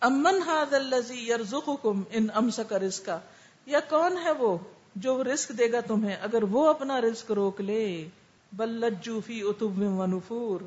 امن 0.00 0.42
ہاد 0.46 0.74
الزی 0.74 1.28
یرزقکم 1.28 2.02
ان 2.10 2.26
امسک 2.34 2.72
رزقا، 2.72 3.18
یا 3.66 3.80
کون 3.80 4.18
ہے 4.24 4.30
وہ 4.30 4.58
جو 4.96 5.24
رزق 5.24 5.48
دے 5.58 5.72
گا 5.72 5.80
تمہیں 5.80 6.16
اگر 6.16 6.42
وہ 6.42 6.68
اپنا 6.68 7.00
رزق 7.00 7.30
روک 7.30 7.60
لے؟ 7.60 8.08
بل 8.52 8.68
لجو 8.68 9.20
فی 9.26 9.42
اتب 9.42 10.00
ونفور 10.00 10.60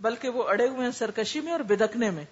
بلکہ 0.00 0.28
وہ 0.28 0.48
اڑے 0.48 0.68
ہوئے 0.68 0.84
ہیں 0.84 0.92
سرکشی 0.92 1.40
میں 1.40 1.52
اور 1.52 1.60
بدکنے 1.60 2.10
میں۔ 2.10 2.24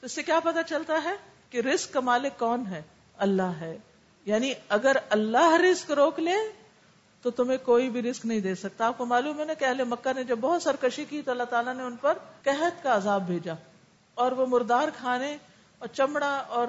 تو 0.00 0.06
اس 0.06 0.12
سے 0.12 0.22
کیا 0.22 0.40
پتا 0.40 0.62
چلتا 0.62 1.00
ہے 1.04 1.14
کہ 1.50 1.58
رزق 1.58 1.92
کا 1.92 2.00
مالک 2.00 2.38
کون 2.38 2.66
ہے؟ 2.66 2.82
اللہ 3.18 3.42
ہے۔ 3.42 3.78
یعنی 4.24 4.52
اگر 4.68 4.96
اللہ 5.10 5.54
رزق 5.70 5.90
روک 5.90 6.20
لے 6.20 6.59
تو 7.22 7.30
تمہیں 7.30 7.58
کوئی 7.62 7.90
بھی 7.90 8.02
رزق 8.02 8.26
نہیں 8.26 8.40
دے 8.40 8.54
سکتا۔ 8.54 8.86
آپ 8.86 8.98
کو 8.98 9.06
معلوم 9.06 9.40
ہے 9.40 9.44
نا 9.44 9.54
کہ 9.54 9.64
اہل 9.64 9.84
مکہ 9.84 10.12
نے 10.12 10.24
جب 10.24 10.38
بہت 10.40 10.62
سرکشی 10.62 11.04
کی 11.04 11.22
تو 11.22 11.30
اللہ 11.30 11.42
تعالیٰ 11.42 11.74
نے 11.74 11.82
ان 11.82 11.96
پر 11.96 12.18
قحط 12.42 12.82
کا 12.82 12.96
عذاب 12.96 13.26
بھیجا۔ 13.26 13.54
اور 14.14 14.32
وہ 14.32 14.46
مردار 14.46 14.88
کھانے 14.96 15.36
اور 15.78 15.88
چمڑا 15.88 16.36
اور 16.36 16.68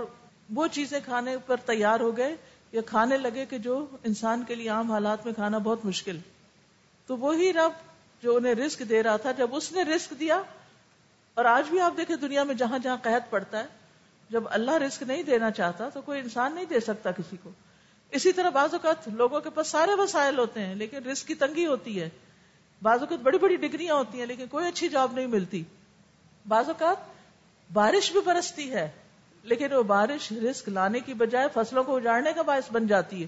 وہ 0.56 0.68
چیزیں 0.68 1.00
کھانے 1.06 1.38
پر 1.46 1.56
تیار 1.56 2.00
ہو 2.00 2.18
گئے۔ 2.18 2.36
یا 2.72 2.82
کھانے 2.86 3.18
لگے 3.18 3.46
کہ 3.46 3.58
جو 3.58 3.86
انسان 4.04 4.44
کے 4.48 4.56
لیے 4.56 4.70
عام 4.70 4.92
حالات 4.92 5.26
میں 5.26 5.34
کھانا 5.34 5.58
بہت 5.58 5.86
مشکل 5.86 6.18
تو 7.08 7.18
وہی 7.18 7.54
رب 7.54 7.72
جو 8.24 8.36
انہیں 8.36 8.54
رسک 8.54 8.84
دے 8.90 9.04
رہا 9.04 9.18
تھا، 9.18 9.32
جب 9.32 9.56
اس 9.56 9.72
نے 9.72 9.84
رسک 9.84 10.14
دیا، 10.20 10.42
اور 11.34 11.46
آج 11.46 11.70
بھی 11.70 11.80
آپ 11.80 11.98
دیکھیں 11.98 12.16
دنیا 12.16 12.44
میں 12.44 12.56
جہاں 12.56 12.80
جہاں 12.80 12.98
قحط 13.02 13.30
پڑتا 13.30 13.60
ہے، 13.60 13.68
جب 14.30 14.44
اللہ 14.50 14.72
رسک 14.72 15.04
نہیں 15.04 15.24
دینا 15.24 15.52
چاہتا 15.52 15.90
تو 15.90 16.02
کوئی 16.02 16.20
انسان 16.20 16.56
نہیں 16.56 16.66
دے 16.66 16.80
سکتا 16.80 17.12
کسی 17.12 17.36
کو۔ 17.44 17.50
اسی 18.12 18.32
طرح 18.32 18.50
بعض 18.50 18.74
اوقات 18.74 19.08
لوگوں 19.08 19.42
کے 19.42 19.50
پاس 19.50 19.68
سارے 19.68 19.92
وسائل 20.02 20.38
ہوتے 20.40 20.66
ہیں، 20.66 20.76
لیکن 20.76 21.06
رسک 21.06 21.28
کی 21.28 21.36
تنگی 21.36 21.66
ہوتی 21.66 22.02
ہے۔ 22.02 22.10
بعض 22.82 23.00
اوقات 23.00 23.20
بڑی 23.20 23.38
بڑی 23.38 23.56
ڈگریاں 23.56 23.96
ہوتی 23.96 24.20
ہیں، 24.20 24.26
لیکن 24.26 24.48
کوئی 24.48 24.68
اچھی 24.68 24.90
جاب 24.90 25.14
نہیں 25.14 25.28
ملتی۔ 25.28 25.64
بعض 26.48 26.68
اوقات 26.68 26.98
بارش 27.74 28.12
بھی 28.12 28.20
برستی 28.22 28.72
ہے، 28.72 28.90
لیکن 29.44 29.74
وہ 29.74 29.84
بارش 29.84 30.32
رسک 30.32 30.70
لانے 30.70 31.00
کی 31.00 31.14
بجائے 31.14 31.48
فصلوں 31.54 31.84
کو 31.84 31.96
اجاڑنے 31.96 32.34
کا 32.34 32.42
باعث 32.42 32.72
بن 32.72 32.88
جاتی 32.88 33.22
ہے۔ 33.22 33.28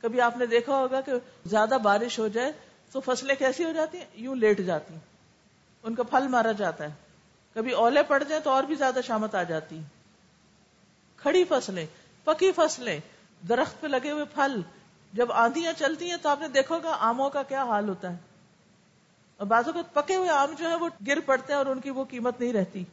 کبھی 0.00 0.20
آپ 0.20 0.36
نے 0.36 0.46
دیکھا 0.46 0.76
ہوگا 0.76 1.00
کہ 1.00 1.12
زیادہ 1.46 1.76
بارش 1.82 2.18
ہو 2.18 2.28
جائے 2.28 2.52
تو 2.92 3.00
فصلیں 3.00 3.34
کیسی 3.34 3.64
ہو 3.64 3.72
جاتی 3.72 3.98
ہیں؟ 3.98 4.04
یوں 4.14 4.36
لیٹ 4.36 4.58
جاتی 4.58 4.94
ان 5.82 5.94
کا 5.94 6.02
پھل 6.02 6.28
مارا 6.28 6.52
جاتا 6.52 6.84
ہے۔ 6.84 6.92
کبھی 7.54 7.72
اولے 7.72 8.02
پڑ 8.02 8.22
جائیں 8.22 8.44
تو 8.44 8.50
اور 8.50 8.62
بھی 8.62 8.74
زیادہ 8.74 9.00
شامت 9.06 9.34
آ 9.34 9.42
جاتی 9.42 9.80
کھڑی 11.16 11.44
فصلیں، 11.44 11.86
پکی 12.24 12.52
فصلیں 12.52 13.00
درخت 13.48 13.80
پہ 13.80 13.86
لگے 13.86 14.10
ہوئے 14.10 14.24
پھل، 14.24 14.60
جب 15.12 15.32
آندیاں 15.32 15.72
چلتی 15.78 16.10
ہیں 16.10 16.16
تو 16.22 16.28
آپ 16.28 16.40
نے 16.40 16.48
دیکھو 16.48 16.78
گا 16.78 16.96
آموں 17.00 17.30
کا 17.30 17.42
کیا 17.42 17.64
حال 17.64 17.88
ہوتا 17.88 18.12
ہے۔ 18.12 18.16
اور 19.36 19.46
بازو 19.46 19.72
کو 19.72 19.80
پکے 19.92 20.14
ہوئے 20.14 20.28
آم 20.28 20.54
جو 20.58 20.70
ہے 20.70 20.74
وہ 20.74 20.88
گر 21.06 21.20
پڑتے 21.20 21.52
ہیں 21.52 21.58
اور 21.58 21.66
ان 21.66 21.80
کی 21.80 21.90
وہ 21.90 22.04
قیمت 22.04 22.40
نہیں 22.40 22.52
رہتی۔ 22.52 22.84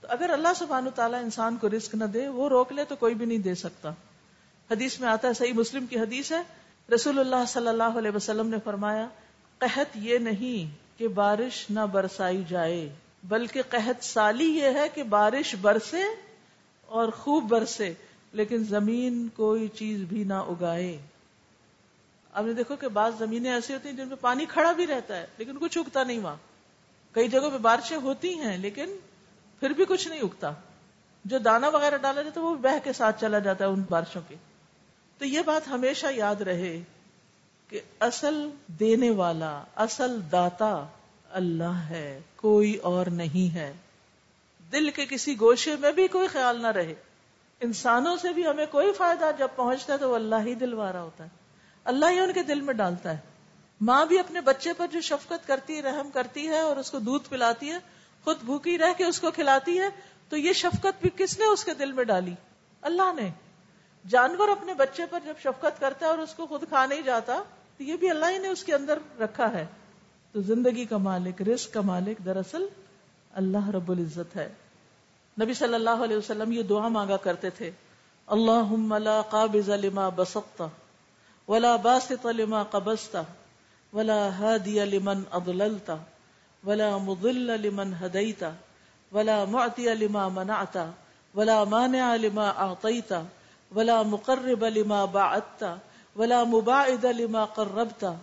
تو 0.00 0.08
اگر 0.10 0.30
اللہ 0.30 0.48
سبحانہ 0.56 0.88
تعالیٰ 0.90 1.22
انسان 1.22 1.56
کو 1.56 1.68
رسک 1.68 1.94
نہ 1.94 2.04
دے، 2.04 2.28
وہ 2.28 2.48
روک 2.48 2.72
لے 2.72 2.84
تو 2.84 2.96
کوئی 2.96 3.14
بھی 3.14 3.26
نہیں 3.26 3.38
دے 3.38 3.54
سکتا۔ 3.54 3.90
حدیث 4.70 5.00
میں 5.00 5.08
آتا 5.08 5.28
ہے، 5.28 5.32
صحیح 5.32 5.52
مسلم 5.52 5.86
کی 5.86 5.98
حدیث 5.98 6.32
ہے۔ 6.32 6.42
رسول 6.94 7.18
اللہ 7.18 7.44
صلی 7.48 7.68
اللہ 7.68 7.82
علیہ 7.82 8.10
وسلم 8.14 8.48
نے 8.48 8.56
فرمایا، 8.64 9.06
قحط 9.58 9.86
یہ 9.94 10.18
نہیں 10.18 10.78
کہ 10.98 11.08
بارش 11.08 11.70
نہ 11.70 11.80
برسائی 11.80 12.44
جائے، 12.48 12.94
بلکہ 13.24 13.62
قحط 13.68 14.04
سالی 14.04 14.44
یہ 14.44 14.64
ہے 14.64 14.88
کہ 14.94 15.02
بارش 15.02 15.54
برسے 15.60 16.02
اور 16.86 17.08
خوب 17.08 17.44
برسے۔ 17.44 17.94
لیکن 18.34 18.64
زمین 18.64 19.28
کوئی 19.36 19.68
چیز 19.68 20.00
بھی 20.02 20.24
نہ 20.24 20.34
اگائے۔ 20.34 20.98
اب 22.32 22.46
نے 22.46 22.52
دیکھو 22.52 22.76
کہ 22.76 22.88
بعض 22.88 23.12
زمینیں 23.18 23.52
ایسی 23.52 23.74
ہوتی 23.74 23.88
ہیں 23.88 23.96
جن 23.96 24.08
میں 24.08 24.16
پانی 24.20 24.46
کھڑا 24.46 24.72
بھی 24.72 24.86
رہتا 24.86 25.16
ہے، 25.16 25.26
لیکن 25.38 25.58
کچھ 25.58 25.78
اگتا 25.78 26.04
نہیں 26.04 26.18
وہاں۔ 26.18 26.36
کئی 27.12 27.28
جگہوں 27.28 27.50
پہ 27.50 27.58
بارشیں 27.58 27.96
ہوتی 27.96 28.34
ہیں، 28.34 28.58
لیکن 28.58 28.96
پھر 29.60 29.70
بھی 29.70 29.84
کچھ 29.88 30.08
نہیں 30.08 30.20
اگتا۔ 30.20 30.52
جو 31.24 31.38
دانا 31.38 31.68
وغیرہ 31.68 31.96
ڈالا 31.96 32.22
جاتا 32.22 32.40
ہے، 32.40 32.46
وہ 32.46 32.54
بہ 32.54 32.78
کے 32.84 32.92
ساتھ 32.92 33.20
چلا 33.20 33.38
جاتا 33.38 33.64
ہے 33.64 33.70
ان 33.70 33.82
بارشوں 33.90 34.22
کے۔ 34.28 34.34
تو 35.18 35.24
یہ 35.24 35.40
بات 35.46 35.68
ہمیشہ 35.68 36.06
یاد 36.10 36.36
رہے 36.36 36.80
کہ 37.68 37.80
اصل 38.00 38.50
دینے 38.66 39.10
والا، 39.10 39.64
اصل 39.76 40.20
داتا 40.32 40.86
اللہ 41.30 41.86
ہے، 41.88 42.20
کوئی 42.36 42.76
اور 42.76 43.06
نہیں 43.06 43.54
ہے۔ 43.54 43.72
دل 44.72 44.90
کے 44.90 45.06
کسی 45.06 45.40
گوشے 45.40 45.76
میں 45.76 45.92
بھی 45.92 46.08
کوئی 46.08 46.28
خیال 46.28 46.62
نہ 46.62 46.66
رہے۔ 46.66 46.94
انسانوں 47.64 48.16
سے 48.16 48.32
بھی 48.32 48.46
ہمیں 48.46 48.66
کوئی 48.70 48.92
فائدہ 48.92 49.30
جب 49.38 49.48
پہنچتا 49.56 49.92
ہے 49.92 49.98
تو 49.98 50.10
وہ 50.10 50.14
اللہ 50.14 50.34
ہی 50.46 50.54
دلوارا 50.54 51.02
ہوتا 51.02 51.24
ہے۔ 51.24 51.28
اللہ 51.84 52.06
ہی 52.10 52.18
ان 52.18 52.32
کے 52.32 52.42
دل 52.42 52.60
میں 52.60 52.74
ڈالتا 52.74 53.10
ہے۔ 53.10 53.16
ماں 53.80 54.06
بھی 54.06 54.18
اپنے 54.18 54.40
بچے 54.40 54.72
پر 54.72 54.86
جو 54.92 55.00
شفقت 55.00 55.46
کرتی، 55.46 55.82
رحم 55.82 56.10
کرتی 56.10 56.48
ہے 56.48 56.58
اور 56.58 56.76
اس 56.76 56.90
کو 56.90 56.98
دودھ 56.98 57.28
پلاتی 57.28 57.70
ہے، 57.70 57.78
خود 58.24 58.36
بھوکی 58.42 58.78
رہ 58.78 58.92
کے 58.96 59.04
اس 59.04 59.20
کو 59.20 59.30
کھلاتی 59.30 59.80
ہے، 59.80 59.88
تو 60.28 60.36
یہ 60.36 60.52
شفقت 60.52 61.00
بھی 61.00 61.10
کس 61.16 61.38
نے 61.38 61.44
اس 61.44 61.64
کے 61.64 61.74
دل 61.74 61.92
میں 61.92 62.04
ڈالی؟ 62.04 62.34
اللہ 62.82 63.20
نے۔ 63.20 63.30
جانور 64.08 64.48
اپنے 64.48 64.74
بچے 64.74 65.02
پر 65.10 65.18
جب 65.24 65.34
شفقت 65.42 65.80
کرتا 65.80 66.06
ہے 66.06 66.10
اور 66.10 66.18
اس 66.18 66.34
کو 66.34 66.46
خود 66.46 66.64
کھا 66.68 66.86
نہیں 66.86 67.02
جاتا، 67.02 67.42
تو 67.78 67.82
یہ 67.82 67.96
بھی 67.96 68.10
اللہ 68.10 68.26
ہی 68.30 68.38
نے 68.38 68.48
اس 68.48 68.64
کے 68.64 68.74
اندر 68.74 68.98
رکھا 69.20 69.52
ہے۔ 69.52 69.66
تو 70.32 70.40
زندگی 70.40 70.84
کا 70.84 70.96
مالک، 70.96 71.42
رزق 71.42 71.72
کا 71.72 71.80
مالک، 71.80 72.24
دراصل 72.24 72.66
اللہ 73.34 73.70
رب 73.70 73.90
العزت 73.90 74.36
ہے۔ 74.36 74.52
نبی 75.40 75.54
صلی 75.54 75.74
اللہ 75.74 76.02
علیہ 76.04 76.16
وسلم 76.16 76.52
یہ 76.52 76.62
دعا 76.62 76.88
مانگا 76.88 77.16
کرتے 77.16 77.50
تھے 77.50 77.70
اللہ 78.26 78.98
لا 78.98 79.20
قابض 79.22 79.68
لما 79.68 80.08
بسطتا 80.08 80.66
ولا 81.48 81.76
باسط 81.76 82.26
لما 82.26 82.62
قبضتا 82.62 83.22
ولا 83.92 84.28
هادي 84.28 84.84
لمن 84.84 85.22
اضللتا 85.32 85.98
ولا 86.66 86.98
مضل 86.98 87.62
لمن 87.62 87.94
هديتا 87.94 88.54
ولا 89.12 89.44
معطي 89.44 89.94
لما 89.94 90.28
منعتا 90.28 90.92
ولا 91.34 91.64
مانع 91.64 92.16
لما 92.16 92.48
اعطيتا 92.58 93.24
ولا 93.74 94.02
مقرب 94.02 94.64
لما 94.64 95.04
بعدتا 95.04 95.78
ولا 96.16 96.44
مباعد 96.44 97.06
لما 97.06 97.44
قربتا 97.44 98.16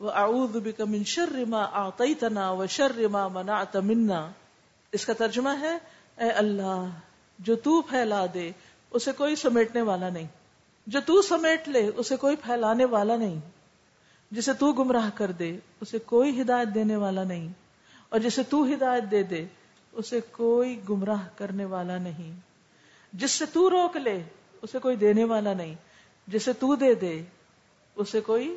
واعوذ 0.00 0.60
بك 0.60 0.80
من 0.80 1.04
شر 1.04 1.44
ما 1.44 1.62
اعطيتنا 1.74 2.50
وشر 2.50 3.08
ما 3.08 3.28
منعت 3.28 3.76
منا۔ 3.76 4.30
اس 4.92 5.06
کا 5.06 5.12
ترجمہ 5.12 5.50
ہے 5.60 5.78
اے 6.18 6.30
اللہ، 6.30 6.86
جو 7.38 7.56
تو 7.56 7.82
پھیلا 7.82 8.26
دے، 8.34 8.52
اسے 8.90 9.12
کوئی 9.12 9.36
سمیٹنے 9.36 9.82
والا 9.82 10.08
نہیں۔ 10.08 10.26
جو 10.86 11.00
تو 11.06 11.22
سمیٹ 11.22 11.68
لے، 11.68 11.90
اسے 11.96 12.16
کوئی 12.16 12.36
پھیلانے 12.36 12.84
والا 12.84 13.16
نہیں۔ 13.16 13.40
جسے 14.30 14.52
تو 14.52 14.72
گمراہ 14.72 15.10
کر 15.14 15.30
دے، 15.30 15.58
اسے 15.80 15.98
کوئی 15.98 16.42
ہدایت 16.42 16.68
دینے 16.74 16.96
والا 16.96 17.24
نہیں۔ 17.24 17.48
اور 18.08 18.20
جسے 18.20 18.42
تو 18.42 18.64
ہدایت 18.64 19.04
دے 19.10 19.22
دے، 19.22 19.46
اسے 19.92 20.20
کوئی 20.32 20.80
گمراہ 20.88 21.28
کرنے 21.36 21.64
والا 21.64 21.98
نہیں۔ 21.98 22.40
جس 23.12 23.30
سے 23.30 23.46
تو 23.46 23.70
روک 23.70 23.96
لے، 23.96 24.22
اسے 24.62 24.78
کوئی 24.78 24.96
دینے 24.96 25.24
والا 25.24 25.54
نہیں۔ 25.54 25.74
جسے 26.26 26.52
تو 26.52 26.74
دے 26.74 26.94
دے، 26.94 27.22
اسے 27.96 28.20
کوئی 28.20 28.56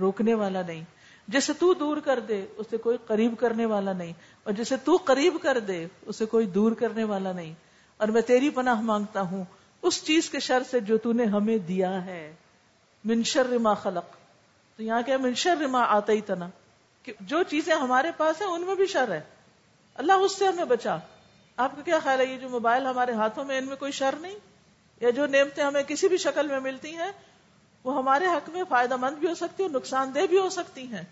روکنے 0.00 0.34
والا 0.34 0.62
نہیں۔ 0.62 0.84
جسے 1.28 1.52
تو 1.52 1.74
دور 1.74 1.96
کر 1.96 2.20
دے، 2.20 2.46
اسے 2.56 2.76
کوئی 2.76 2.98
قریب 3.06 3.34
کرنے 3.38 3.66
والا 3.66 3.92
نہیں۔ 3.92 4.12
اور 4.44 4.52
جسے 4.52 4.76
تو 4.76 4.98
قریب 5.04 5.36
کر 5.42 5.58
دے، 5.58 5.86
اسے 6.02 6.26
کوئی 6.26 6.46
دور 6.46 6.72
کرنے 6.72 7.04
والا 7.04 7.32
نہیں۔ 7.32 7.54
اور 7.96 8.08
میں 8.08 8.22
تیری 8.22 8.50
پناہ 8.50 8.80
مانگتا 8.80 9.20
ہوں، 9.20 9.44
اس 9.82 10.04
چیز 10.04 10.30
کے 10.30 10.40
شر 10.40 10.62
سے 10.70 10.80
جو 10.80 10.98
تو 10.98 11.12
نے 11.12 11.24
ہمیں 11.24 11.58
دیا 11.58 12.04
ہے۔ 12.04 12.34
منشر 13.04 13.58
ما 13.58 13.74
خلق۔ 13.74 14.04
تو 14.76 14.82
یہاں 14.82 15.02
کیا 15.02 15.16
منشر 15.16 15.66
ما 15.66 15.84
آتا 15.84 16.12
ہی 16.12 16.20
تنا 16.20 16.48
کہ 17.02 17.12
جو 17.20 17.42
چیزیں 17.42 17.74
ہمارے 17.74 18.10
پاس 18.16 18.40
ہیں، 18.42 18.48
ان 18.48 18.60
میں 18.60 18.74
بھی 18.74 18.86
شر 18.86 19.12
ہے۔ 19.12 19.20
اللہ 19.94 20.12
اس 20.12 20.38
سے 20.38 20.46
ہمیں 20.46 20.64
بچا۔ 20.64 20.96
آپ 21.56 21.76
کا 21.76 21.82
کیا 21.82 21.98
خیال 21.98 22.20
ہے؟ 22.20 22.24
یہ 22.24 22.38
جو 22.38 22.48
موبائل 22.48 22.86
ہمارے 22.86 23.12
ہاتھوں 23.12 23.44
میں، 23.44 23.58
ان 23.58 23.64
میں 23.64 23.76
کوئی 23.76 23.92
شر 23.92 24.14
نہیں؟ 24.20 24.34
یا 25.00 25.10
جو 25.10 25.26
نعمتیں 25.26 25.64
ہمیں 25.64 25.82
کسی 25.82 26.08
بھی 26.08 26.16
شکل 26.16 26.48
میں 26.48 26.60
ملتی 26.60 26.96
ہیں 26.96 27.12
وہ 27.84 27.96
ہمارے 27.96 28.26
حق 28.26 28.48
میں 28.48 28.62
فائدہ 28.68 28.96
مند 28.96 29.16
بھی 29.16 29.28
ہو 29.28 29.34
سکتی 29.34 29.62
ہے 29.62 29.68
اور 29.68 29.76
نقصان 29.76 30.10
دہ 30.14 30.26
بھی 30.26 30.38
ہو 30.38 30.48
سکتی 30.48 30.82
ہیں۔ 30.82 31.02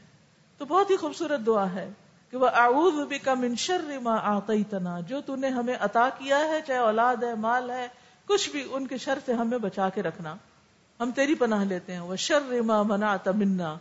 تو 0.59 0.65
بہت 0.65 0.91
ہی 0.91 0.97
خوبصورت 0.97 1.47
دعا 1.47 1.73
ہے 1.73 1.91
کہ 2.31 2.37
وہ 2.37 2.47
اعوذ 2.47 3.09
بکا 3.09 3.35
من 3.35 3.55
شر 3.55 3.99
ما 4.03 4.15
اعطیتنا، 4.15 5.01
جو 5.01 5.21
تو 5.21 5.37
نے 5.37 5.49
ہمیں 5.49 5.77
عطا 5.81 6.09
کیا 6.19 6.39
ہے، 6.39 6.61
چاہے 6.67 6.79
اولاد 6.79 7.17
ہے، 7.17 7.35
مال 7.35 7.71
ہے، 7.71 7.89
کچھ 8.27 8.51
بھی، 8.51 8.65
ان 8.71 8.87
کے 8.87 8.99
شر 8.99 9.19
سے 9.27 9.33
ہمیں 9.33 9.59
بچا 9.59 9.89
کے 9.89 10.03
رکھنا۔ 10.03 10.35
ہم 11.01 11.11
تیری 11.11 11.35
پناہ 11.35 11.65
لیتے 11.65 11.93
ہیں۔ 11.93 12.01
وہ 12.01 12.17
شر 12.17 12.63
ما 12.63 12.83
منا 12.83 13.17
تمنا 13.17 13.77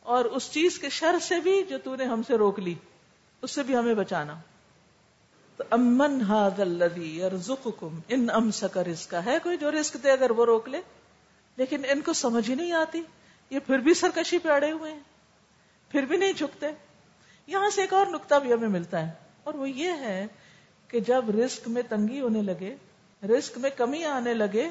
اور 0.00 0.24
اس 0.24 0.50
چیز 0.50 0.78
کے 0.78 0.88
شر 0.88 1.18
سے 1.22 1.40
بھی 1.40 1.62
جو 1.62 1.78
تو 1.84 1.96
نے 1.96 2.04
ہم 2.04 2.22
سے 2.22 2.34
روک 2.34 2.58
لی، 2.58 2.74
اس 3.42 3.50
سے 3.50 3.62
بھی 3.62 3.76
ہمیں 3.76 3.94
بچانا۔ 3.94 4.34
تو 5.56 5.64
امن 5.70 6.20
ہاد 6.20 6.96
یرزقکم، 6.96 7.98
ان 8.08 8.26
امسک 8.34 8.78
رزقا۔ 8.78 9.24
ہے 9.24 9.38
کوئی 9.42 9.56
جو 9.56 9.70
رزق 9.70 9.96
دے 10.02 10.10
اگر 10.10 10.30
وہ 10.30 10.46
روک 10.46 10.68
لے؟ 10.68 10.80
لیکن 11.56 11.82
ان 11.88 12.00
کو 12.00 12.12
سمجھ 12.12 12.50
ہی 12.50 12.54
نہیں 12.54 12.72
آتی۔ 12.72 13.02
یہ 13.50 13.58
پھر 13.58 13.78
بھی 13.78 13.94
سرکشی 13.94 14.38
پہ 14.38 14.48
اڑے 14.48 14.70
ہوئے 14.70 14.92
ہیں۔ 14.92 15.00
پھر 15.88 16.02
بھی 16.02 16.16
نہیں 16.16 16.32
جھکتے۔ 16.32 16.66
یہاں 17.46 17.70
سے 17.70 17.80
ایک 17.80 17.92
اور 17.92 18.06
نقطہ 18.06 18.34
بھی 18.34 18.52
ہمیں 18.52 18.68
ملتا 18.68 19.06
ہے۔ 19.06 19.12
اور 19.44 19.54
وہ 19.54 19.70
یہ 19.70 19.90
ہے 19.90 20.26
کہ 20.88 21.00
جب 21.00 21.30
رزق 21.30 21.68
میں 21.68 21.82
تنگی 21.82 22.20
ہونے 22.20 22.42
لگے، 22.42 22.76
رزق 23.22 23.58
میں 23.58 23.70
کمی 23.70 24.04
آنے 24.04 24.34
لگے، 24.34 24.70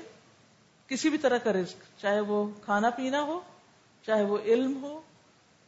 کسی 0.87 1.09
بھی 1.09 1.17
طرح 1.17 1.37
کا 1.37 1.53
رزق، 1.53 2.01
چاہے 2.01 2.19
وہ 2.19 2.49
کھانا 2.65 2.89
پینا 2.89 3.21
ہو، 3.21 3.41
چاہے 4.05 4.23
وہ 4.23 4.37
علم 4.37 4.83
ہو، 4.83 5.01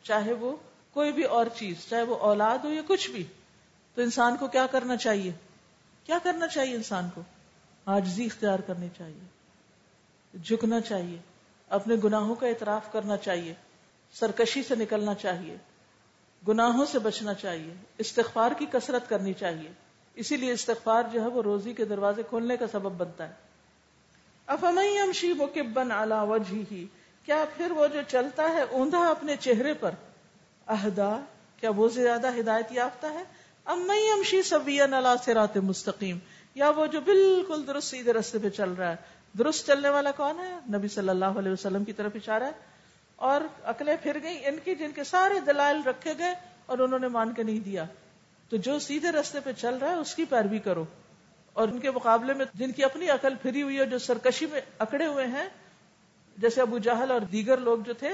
چاہے 0.03 0.33
وہ 0.33 0.55
کوئی 0.93 1.11
بھی 1.11 1.23
اور 1.23 1.45
چیز، 1.55 1.75
چاہے 1.89 2.03
وہ 2.03 2.15
اولاد 2.15 2.57
ہو 2.57 2.69
یا 2.69 2.81
کچھ 2.87 3.11
بھی، 3.11 3.23
تو 3.95 4.01
انسان 4.01 4.37
کو 4.37 4.47
کیا 4.47 4.67
کرنا 4.67 4.97
چاہیے؟ 4.97 5.31
کیا 6.03 6.19
کرنا 6.23 6.47
چاہیے 6.47 6.75
انسان 6.75 7.09
کو؟ 7.15 7.21
آجزی 7.85 8.25
اختیار 8.25 8.59
کرنی 8.59 8.87
چاہیے۔ 8.97 9.42
جھکنا 10.43 10.81
چاہیے، 10.81 11.17
اپنے 11.69 11.95
گناہوں 12.03 12.35
کا 12.35 12.47
اعتراف 12.47 12.91
کرنا 12.91 13.17
چاہیے، 13.17 13.53
سرکشی 14.11 14.63
سے 14.63 14.75
نکلنا 14.75 15.13
چاہیے، 15.13 15.57
گناہوں 16.47 16.85
سے 16.85 16.99
بچنا 16.99 17.33
چاہیے، 17.33 17.73
استغفار 17.97 18.51
کی 18.57 18.65
کثرت 18.71 19.09
کرنی 19.09 19.33
چاہیے۔ 19.33 19.71
اسی 20.15 20.37
لیے 20.37 20.51
استغفار 20.51 21.03
جو 21.11 21.21
ہے 21.21 21.27
وہ 21.27 21.41
روزی 21.41 21.73
کے 21.73 21.85
دروازے 21.85 22.23
کھولنے 22.29 22.57
کا 22.57 22.65
سبب 22.71 22.91
بنتا 22.91 23.27
ہے۔ 23.29 23.33
افمئی 24.45 24.99
امشی 24.99 25.33
مکبن 25.33 25.91
علا 25.91 26.23
وجہ 26.23 26.73
ہی 26.73 26.85
کیا 27.25 27.45
پھر 27.57 27.71
وہ 27.71 27.87
جو 27.87 27.99
چلتا 28.07 28.43
ہے 28.43 28.61
اوندھا 28.61 29.07
اپنے 29.09 29.35
چہرے 29.35 29.73
پر؟ 29.73 29.91
اہدا، 30.67 31.19
کیا 31.57 31.69
وہ 31.69 31.87
زیادہ 31.89 32.29
ہدایت 32.39 32.71
یافتہ 32.71 33.07
ہے؟ 33.07 33.23
امئی 33.65 34.09
امشی 34.09 34.41
سبین 34.41 34.93
علا 34.93 35.15
سرات 35.17 35.57
مستقیم، 35.57 36.17
یا 36.55 36.69
وہ 36.69 36.85
جو 36.85 37.01
بالکل 37.01 37.67
درست 37.67 37.87
سیدھے 37.87 38.13
رستے 38.13 38.37
پہ 38.37 38.49
چل 38.49 38.71
رہا 38.71 38.91
ہے 38.91 38.95
درست 39.37 39.67
چلنے 39.67 39.89
والا 39.89 40.11
کون 40.11 40.39
ہے؟ 40.39 40.77
نبی 40.77 40.87
صلی 40.87 41.09
اللہ 41.09 41.25
علیہ 41.25 41.51
وسلم 41.51 41.83
کی 41.83 41.93
طرف 41.93 42.11
اشارہ 42.15 42.43
ہے۔ 42.43 42.51
اور 43.15 43.41
عقلیں 43.63 43.95
پھر 44.03 44.17
گئی 44.23 44.45
ان 44.45 44.55
کی 44.63 44.75
جن 44.75 44.91
کے 44.91 45.03
سارے 45.03 45.39
دلائل 45.39 45.81
رکھے 45.85 46.13
گئے 46.17 46.35
اور 46.65 46.77
انہوں 46.77 46.99
نے 46.99 47.07
مان 47.07 47.33
کے 47.33 47.43
نہیں 47.43 47.59
دیا۔ 47.59 47.85
تو 48.49 48.57
جو 48.57 48.79
سیدھے 48.79 49.11
رستے 49.11 49.39
پہ 49.39 49.51
چل 49.51 49.77
رہا 49.77 49.89
ہے، 49.89 49.95
اس 49.95 50.15
کی 50.15 50.25
پیروی 50.25 50.59
کرو۔ 50.59 50.85
اور 51.53 51.67
ان 51.67 51.79
کے 51.79 51.91
مقابلے 51.91 52.33
میں 52.33 52.45
جن 52.53 52.71
کی 52.71 52.83
اپنی 52.83 53.09
عقل 53.09 53.35
پھری 53.35 53.61
ہوئی 53.61 53.79
ہے، 53.79 53.85
جو 53.85 53.99
سرکشی 53.99 54.45
میں 54.45 54.61
اکڑے 54.79 55.05
ہوئے 55.05 55.27
ہیں، 55.27 55.49
جیسے 56.37 56.61
ابو 56.61 56.77
جہل 56.77 57.11
اور 57.11 57.21
دیگر 57.21 57.57
لوگ 57.57 57.77
جو 57.77 57.93
تھے، 57.93 58.09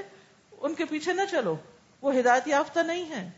ان 0.52 0.74
کے 0.74 0.86
پیچھے 0.86 1.14
نہ 1.14 1.22
چلو۔ 1.32 1.56
وہ 2.02 2.16
ہدایت 2.16 2.48
یافتہ 2.48 2.80
نہیں 2.80 3.10
ہے 3.10 3.30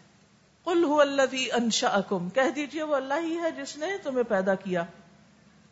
کل 0.65 0.83
ہو 0.83 1.01
اللہ 1.01 1.21
انشا 1.31 1.99
کہہ 2.09 2.49
دیجیے 2.55 2.83
وہ 2.83 2.95
اللہ 2.95 3.13
ہی 3.23 3.37
ہے 3.37 3.51
جس 3.51 3.77
نے 3.77 3.87
تمہیں 4.03 4.23
پیدا 4.23 4.55
کیا۔ 4.55 4.83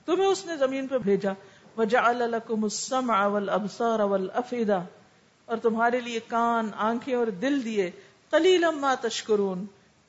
تمہیں 0.06 0.28
اس 0.28 0.46
نے 0.46 0.58
زمین 0.58 0.88
پہ 0.88 0.98
بھیجا۔ 0.98 1.32
وجا 1.78 2.08
الکم 2.08 2.64
السم 2.64 3.12
اول 3.12 3.50
ابسار 3.50 4.00
اول 4.00 4.30
افیدا 4.34 4.80
اور 5.46 5.58
تمہارے 5.58 6.00
لیے 6.00 6.20
کان، 6.28 6.70
آنکھیں 6.78 7.16
اور 7.16 7.28
دل 7.28 7.66
دیے 7.66 7.92
کلیل 8.32 8.64
اما 8.64 8.96
تشکرون، 9.02 9.66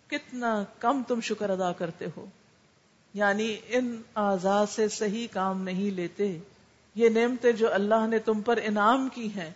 کتنا 0.06 0.64
کم 0.78 1.02
تم 1.08 1.20
شکر 1.20 1.50
ادا 1.50 1.72
کرتے 1.72 2.06
ہو۔ 2.16 2.26
یعنی 3.14 3.56
ان 3.68 4.02
آزاد 4.14 4.66
سے 4.66 4.88
صحیح 4.88 5.26
کام 5.32 5.62
نہیں 5.62 5.90
لیتے۔ 5.90 6.38
یہ 6.94 7.08
نعمتیں 7.08 7.52
جو 7.52 7.74
اللہ 7.74 8.06
نے 8.06 8.18
تم 8.18 8.40
پر 8.40 8.58
انعام 8.62 9.08
کی 9.08 9.34
ہیں، 9.34 9.50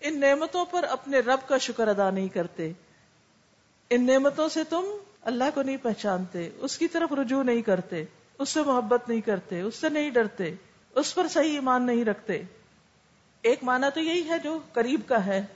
ان 0.00 0.20
نعمتوں 0.20 0.64
پر 0.64 0.84
اپنے 0.84 1.18
رب 1.18 1.48
کا 1.48 1.58
شکر 1.58 1.88
ادا 1.88 2.10
نہیں 2.10 2.28
کرتے۔ 2.28 2.72
ان 3.90 4.06
نعمتوں 4.06 4.48
سے 4.48 4.64
تم 4.64 4.84
اللہ 5.22 5.44
کو 5.54 5.62
نہیں 5.62 5.76
پہچانتے، 5.76 6.50
اس 6.58 6.78
کی 6.78 6.88
طرف 6.88 7.12
رجوع 7.12 7.42
نہیں 7.42 7.62
کرتے، 7.62 8.04
اس 8.38 8.48
سے 8.48 8.60
محبت 8.66 9.08
نہیں 9.08 9.20
کرتے، 9.20 9.60
اس 9.60 9.74
سے 9.74 9.88
نہیں 9.88 10.10
ڈرتے۔ 10.10 10.54
اس 10.94 11.14
پر 11.14 11.28
صحیح 11.28 11.52
ایمان 11.52 11.86
نہیں 11.86 12.04
رکھتے۔ 12.04 12.42
ایک 13.42 13.64
معنی 13.64 13.86
تو 13.94 14.00
یہی 14.00 14.28
ہے 14.28 14.38
جو 14.38 14.58
قریب 14.72 15.00
کا 15.06 15.26
ہے 15.26 15.46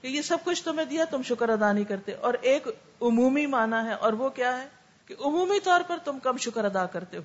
کہ 0.00 0.06
یہ 0.06 0.22
سب 0.22 0.38
کچھ 0.44 0.64
تمہیں 0.64 0.86
دیا، 0.86 1.04
تم 1.04 1.22
شکر 1.22 1.48
ادا 1.48 1.72
نہیں 1.72 1.84
کرتے۔ 1.84 2.14
اور 2.14 2.34
ایک 2.40 2.68
عمومی 3.02 3.46
معنی 3.46 3.88
ہے، 3.88 3.92
اور 3.92 4.12
وہ 4.12 4.28
کیا 4.28 4.62
ہے 4.62 4.68
کہ 5.06 5.14
عمومی 5.20 5.60
طور 5.60 5.80
پر 5.86 5.96
تم 6.04 6.18
کم 6.18 6.36
شکر 6.36 6.64
ادا 6.64 6.86
کرتے 6.86 7.16
ہو۔ 7.16 7.22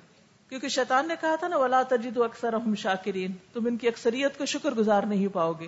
کیونکہ 0.48 0.68
شیطان 0.68 1.08
نے 1.08 1.14
کہا 1.20 1.36
تھا 1.36 1.48
نا، 1.48 1.56
ولا 1.56 1.82
تجد 1.82 2.18
اکثر 2.18 2.52
ہم 2.52 2.74
شاکرین 2.74 3.32
تم 3.52 3.66
ان 3.66 3.76
کی 3.76 3.88
اکثریت 3.88 4.38
کو 4.38 4.46
شکر 4.46 4.70
گزار 4.70 5.02
نہیں 5.02 5.28
پاؤ 5.28 5.52
گے۔ 5.52 5.66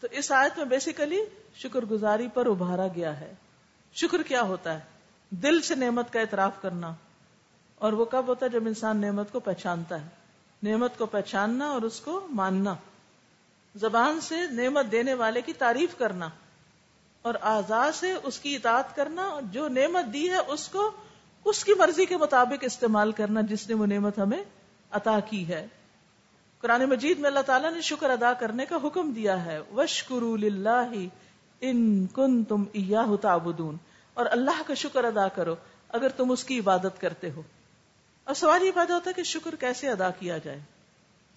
تو 0.00 0.06
اس 0.10 0.32
آیت 0.32 0.58
میں 0.58 0.66
بیسیکلی 0.66 1.20
شکر 1.54 1.80
گزاری 1.80 2.28
پر 2.34 2.46
ابھارا 2.46 2.86
گیا 2.86 3.20
ہے۔ 3.20 3.34
شکر 3.94 4.22
کیا 4.22 4.42
ہوتا 4.42 4.74
ہے؟ 4.74 4.80
دل 5.30 5.62
سے 5.62 5.74
نعمت 5.74 6.12
کا 6.12 6.20
اعتراف 6.20 6.52
کرنا۔ 6.62 6.94
اور 7.74 7.92
وہ 7.92 8.04
کب 8.04 8.24
ہوتا 8.26 8.46
ہے؟ 8.46 8.50
جب 8.50 8.66
انسان 8.66 8.96
نعمت 8.96 9.32
کو 9.32 9.40
پہچانتا 9.40 10.02
ہے۔ 10.02 10.08
نعمت 10.62 10.98
کو 10.98 11.06
پہچاننا 11.06 11.66
اور 11.66 11.82
اس 11.82 12.00
کو 12.00 12.26
ماننا۔ 12.30 12.74
زبان 13.74 14.20
سے 14.20 14.34
نعمت 14.50 14.92
دینے 14.92 15.14
والے 15.14 15.40
کی 15.40 15.52
تعریف 15.52 15.98
کرنا 15.98 16.28
اور 17.22 17.34
آزاد 17.40 17.92
سے 17.94 18.14
اس 18.22 18.38
کی 18.38 18.56
اطاعت 18.56 18.96
کرنا۔ 18.96 19.40
جو 19.50 19.68
نعمت 19.68 20.12
دی 20.12 20.30
ہے 20.30 20.36
اس 20.36 20.68
کو 20.68 20.90
اس 21.44 21.64
کی 21.64 21.72
مرضی 21.78 22.04
کے 22.04 22.16
مطابق 22.16 22.58
استعمال 22.60 23.12
کرنا 23.12 23.40
جس 23.40 23.68
نے 23.68 23.74
وہ 23.74 23.86
نعمت 23.86 24.18
ہمیں 24.18 24.44
عطا 24.90 25.20
کی 25.20 25.48
ہے۔ 25.48 25.66
قرآن 26.60 26.84
مجید 26.84 27.18
میں 27.18 27.28
اللہ 27.28 27.40
تعالیٰ 27.40 27.72
نے 27.72 27.80
شکر 27.80 28.10
ادا 28.10 28.32
کرنے 28.32 28.66
کا 28.66 28.76
حکم 28.84 29.12
دیا 29.12 29.44
ہے۔ 29.44 29.58
وشکر 29.76 30.54
ان 31.60 32.06
کن 32.06 32.44
تم 32.44 32.64
تعبدون۔ 33.16 33.76
اور 34.14 34.26
اللہ 34.30 34.62
کا 34.66 34.74
شکر 34.74 35.04
ادا 35.04 35.28
کرو 35.28 35.54
اگر 35.88 36.08
تم 36.08 36.30
اس 36.30 36.44
کی 36.44 36.58
عبادت 36.58 37.00
کرتے 37.00 37.30
ہو۔ 37.30 37.42
اور 38.26 38.34
سوال 38.34 38.62
یہ 38.62 38.70
پیدا 38.74 38.94
ہوتا 38.94 39.10
ہے 39.10 39.14
کہ 39.14 39.22
شکر 39.22 39.54
کیسے 39.54 39.88
ادا 39.88 40.10
کیا 40.10 40.38
جائے؟ 40.38 40.60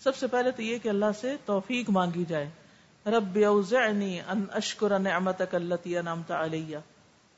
سب 0.03 0.15
سے 0.15 0.27
پہلے 0.27 0.51
تو 0.51 0.61
یہ 0.61 0.77
کہ 0.77 0.89
اللہ 0.89 1.05
سے 1.21 1.35
توفیق 1.45 1.89
مانگی 1.89 2.25
جائے۔ 2.25 2.49
رب 3.05 3.39
اوزعنی 3.45 4.21
ان 4.21 4.45
اشکر 4.51 4.99
نعمتک 4.99 5.55
اللتی 5.55 5.97
انعمت 5.97 6.31
علیہ 6.31 6.77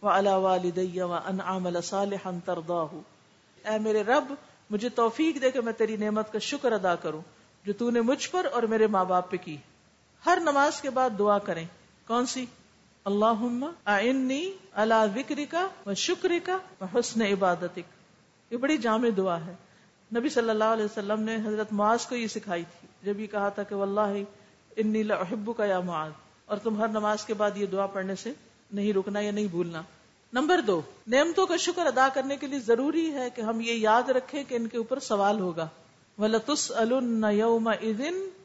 وعلا 0.01 0.35
والدی 0.35 1.01
وان 1.01 1.41
اعمل 1.41 1.81
صالحا 1.81 2.31
ترضاہ۔ 2.45 2.95
اے 3.69 3.79
میرے 3.79 4.03
رب، 4.03 4.33
مجھے 4.69 4.89
توفیق 4.89 5.41
دے 5.41 5.51
کہ 5.51 5.61
میں 5.61 5.73
تیری 5.73 5.97
نعمت 5.97 6.31
کا 6.31 6.39
شکر 6.39 6.71
ادا 6.71 6.95
کروں، 6.95 7.21
جو 7.65 7.73
تو 7.73 7.91
نے 7.91 8.01
مجھ 8.01 8.29
پر 8.29 8.47
اور 8.51 8.63
میرے 8.63 8.87
ماں 8.87 9.05
باپ 9.05 9.31
پہ 9.31 9.37
کی۔ 9.37 9.57
ہر 10.25 10.37
نماز 10.41 10.81
کے 10.81 10.89
بعد 10.89 11.09
دعا 11.19 11.37
کریں۔ 11.37 11.65
کون 12.07 12.25
سی؟ 12.25 12.45
اللہم 13.05 13.71
اعنی 13.85 14.51
علی 14.73 15.21
ذکرک 15.21 15.55
و 15.87 15.93
شکرک 15.93 16.49
و 16.81 16.85
حسن 16.95 17.21
عبادتک۔ 17.21 18.00
یہ 18.51 18.57
بڑی 18.57 18.77
جامع 18.77 19.07
دعا 19.17 19.45
ہے۔ 19.45 19.55
نبی 20.15 20.29
صلی 20.29 20.49
اللہ 20.49 20.63
علیہ 20.63 20.85
وسلم 20.85 21.21
نے 21.21 21.35
حضرت 21.35 21.73
معاذ 21.73 22.05
کو 22.05 22.15
یہ 22.15 22.27
سکھائی 22.27 22.63
تھی۔ 22.63 22.87
جب 23.03 23.19
یہ 23.19 23.27
کہا 23.27 23.49
تھا 23.49 23.63
کہ 23.63 23.75
واللہ 23.75 24.23
انی 24.77 25.03
لحب 25.03 25.51
کا 25.57 25.65
یا 25.65 25.79
معاذ، 25.79 26.11
اور 26.45 26.57
تم 26.57 26.77
ہر 26.77 26.87
نماز 26.87 27.25
کے 27.25 27.33
بعد 27.33 27.57
یہ 27.57 27.65
دعا 27.65 27.85
پڑھنے 27.85 28.15
سے 28.15 28.33
نہیں 28.71 28.93
رکنا 28.93 29.19
یا 29.19 29.31
نہیں 29.31 29.47
بھولنا۔ 29.47 29.81
نمبر 30.33 30.61
دو، 30.61 30.81
نعمتوں 31.07 31.45
کا 31.47 31.55
شکر 31.55 31.85
ادا 31.85 32.07
کرنے 32.13 32.37
کے 32.37 32.47
لیے 32.47 32.59
ضروری 32.59 33.13
ہے 33.13 33.29
کہ 33.29 33.41
ہم 33.41 33.61
یہ 33.61 33.73
یاد 33.73 34.09
رکھیں 34.09 34.43
کہ 34.43 34.55
ان 34.55 34.67
کے 34.67 34.77
اوپر 34.77 34.99
سوال 34.99 35.39
ہوگا۔ 35.39 35.67
ولطس 36.17 36.71
الم 36.75 37.25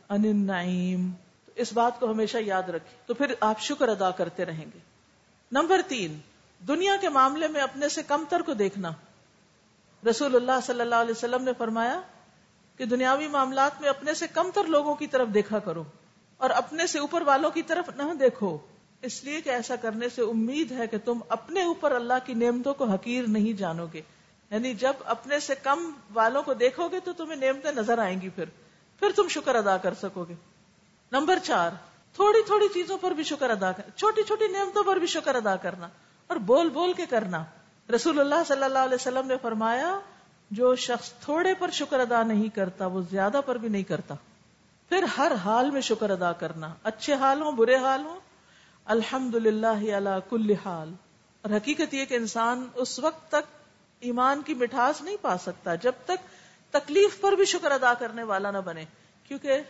ان 0.08 1.10
اس 1.54 1.72
بات 1.72 2.00
کو 2.00 2.10
ہمیشہ 2.10 2.38
یاد 2.38 2.62
رکھیں۔ 2.62 3.06
تو 3.06 3.14
پھر 3.14 3.34
آپ 3.40 3.60
شکر 3.60 3.88
ادا 3.88 4.10
کرتے 4.10 4.44
رہیں 4.44 4.64
گے۔ 4.74 4.78
نمبر 5.52 5.80
تین، 5.88 6.18
دنیا 6.68 6.96
کے 7.00 7.08
معاملے 7.08 7.48
میں 7.48 7.60
اپنے 7.60 7.88
سے 7.88 8.02
کم 8.02 8.24
تر 8.28 8.42
کو 8.42 8.54
دیکھنا۔ 8.54 8.90
رسول 10.10 10.36
اللہ 10.36 10.52
صلی 10.62 10.80
اللہ 10.80 10.94
علیہ 10.94 11.10
وسلم 11.10 11.44
نے 11.44 11.50
فرمایا 11.58 12.00
کہ 12.76 12.84
دنیاوی 12.84 13.28
معاملات 13.28 13.80
میں 13.80 13.88
اپنے 13.88 14.14
سے 14.14 14.26
کم 14.26 14.50
تر 14.54 14.64
لوگوں 14.64 14.94
کی 14.94 15.06
طرف 15.06 15.28
دیکھا 15.34 15.58
کرو 15.58 15.84
اور 16.36 16.50
اپنے 16.50 16.86
سے 16.86 16.98
اوپر 16.98 17.22
والوں 17.22 17.50
کی 17.50 17.62
طرف 17.62 17.90
نہ 17.96 18.14
دیکھو۔ 18.20 18.58
اس 19.02 19.24
لیے 19.24 19.40
کہ 19.40 19.50
ایسا 19.50 19.76
کرنے 19.76 20.08
سے 20.08 20.22
امید 20.22 20.72
ہے 20.72 20.86
کہ 20.86 20.96
تم 21.04 21.18
اپنے 21.28 21.64
اوپر 21.64 21.92
اللہ 21.92 22.14
کی 22.24 22.34
نعمتوں 22.34 22.74
کو 22.74 22.84
حقیر 22.84 23.24
نہیں 23.28 23.52
جانو 23.52 23.86
گے۔ 23.92 24.00
یعنی 24.50 24.74
جب 24.74 24.92
اپنے 25.04 25.40
سے 25.40 25.54
کم 25.62 25.90
والوں 26.12 26.42
کو 26.42 26.54
دیکھو 26.54 26.88
گے 26.88 27.00
تو 27.00 27.12
تمہیں 27.12 27.36
نعمتیں 27.36 27.72
نظر 27.72 27.98
آئیں 27.98 28.20
گی 28.20 28.28
پھر۔ 28.28 28.44
پھر 29.00 29.08
تم 29.16 29.28
شکر 29.28 29.54
ادا 29.54 29.76
کر 29.76 29.94
سکو 29.94 30.24
گے۔ 30.28 30.34
نمبر 31.12 31.38
چار، 31.42 31.70
تھوڑی 32.14 32.42
تھوڑی 32.46 32.68
چیزوں 32.74 32.98
پر 32.98 33.10
بھی 33.10 33.24
شکر 33.24 33.50
ادا 33.50 33.72
کر، 33.72 33.82
چھوٹی 33.96 34.22
چھوٹی 34.22 34.46
نعمتوں 34.46 34.84
پر 34.84 34.96
بھی 34.96 35.06
شکر 35.06 35.34
ادا 35.34 35.56
کرنا 35.56 35.88
اور 36.26 36.36
بول 36.36 36.68
بول 36.68 36.92
کے 36.92 37.06
کرنا۔ 37.06 37.44
رسول 37.94 38.20
اللہ 38.20 38.34
صلی 38.48 38.62
اللہ 38.62 38.78
علیہ 38.78 38.94
وسلم 38.94 39.26
نے 39.26 39.34
فرمایا، 39.42 40.00
جو 40.50 40.74
شخص 40.74 41.12
تھوڑے 41.12 41.54
پر 41.54 41.70
شکر 41.70 42.00
ادا 42.00 42.22
نہیں 42.22 42.48
کرتا، 42.48 42.86
وہ 42.86 43.02
زیادہ 43.10 43.40
پر 43.46 43.58
بھی 43.58 43.68
نہیں 43.68 43.82
کرتا۔ 43.82 44.14
پھر 44.88 45.02
ہر 45.02 45.32
حال 45.44 45.70
میں 45.70 45.80
شکر 45.80 46.10
ادا 46.10 46.32
کرنا۔ 46.32 46.74
اچھے 46.82 47.14
حال 47.14 47.42
ہوں، 47.42 47.52
برے 47.52 47.76
حال 47.76 48.06
ہوں؟ 48.06 48.20
الحمد 48.84 49.34
للہ 49.34 50.18
کل 50.30 50.50
حال۔ 50.64 50.92
اور 51.42 51.56
حقیقت 51.56 51.94
یہ 51.94 52.04
کہ 52.04 52.14
انسان 52.14 52.68
اس 52.74 52.98
وقت 52.98 53.28
تک 53.28 53.56
ایمان 54.00 54.42
کی 54.42 54.54
مٹھاس 54.54 55.02
نہیں 55.02 55.16
پا 55.22 55.38
سکتا، 55.38 55.74
جب 55.74 55.92
تک 56.04 56.26
تکلیف 56.70 57.20
پر 57.20 57.32
بھی 57.32 57.44
شکر 57.44 57.70
ادا 57.70 57.94
کرنے 57.94 58.22
والا 58.22 58.50
نہ 58.50 58.58
بنے۔ 58.58 58.84
کیونکہ 59.28 59.60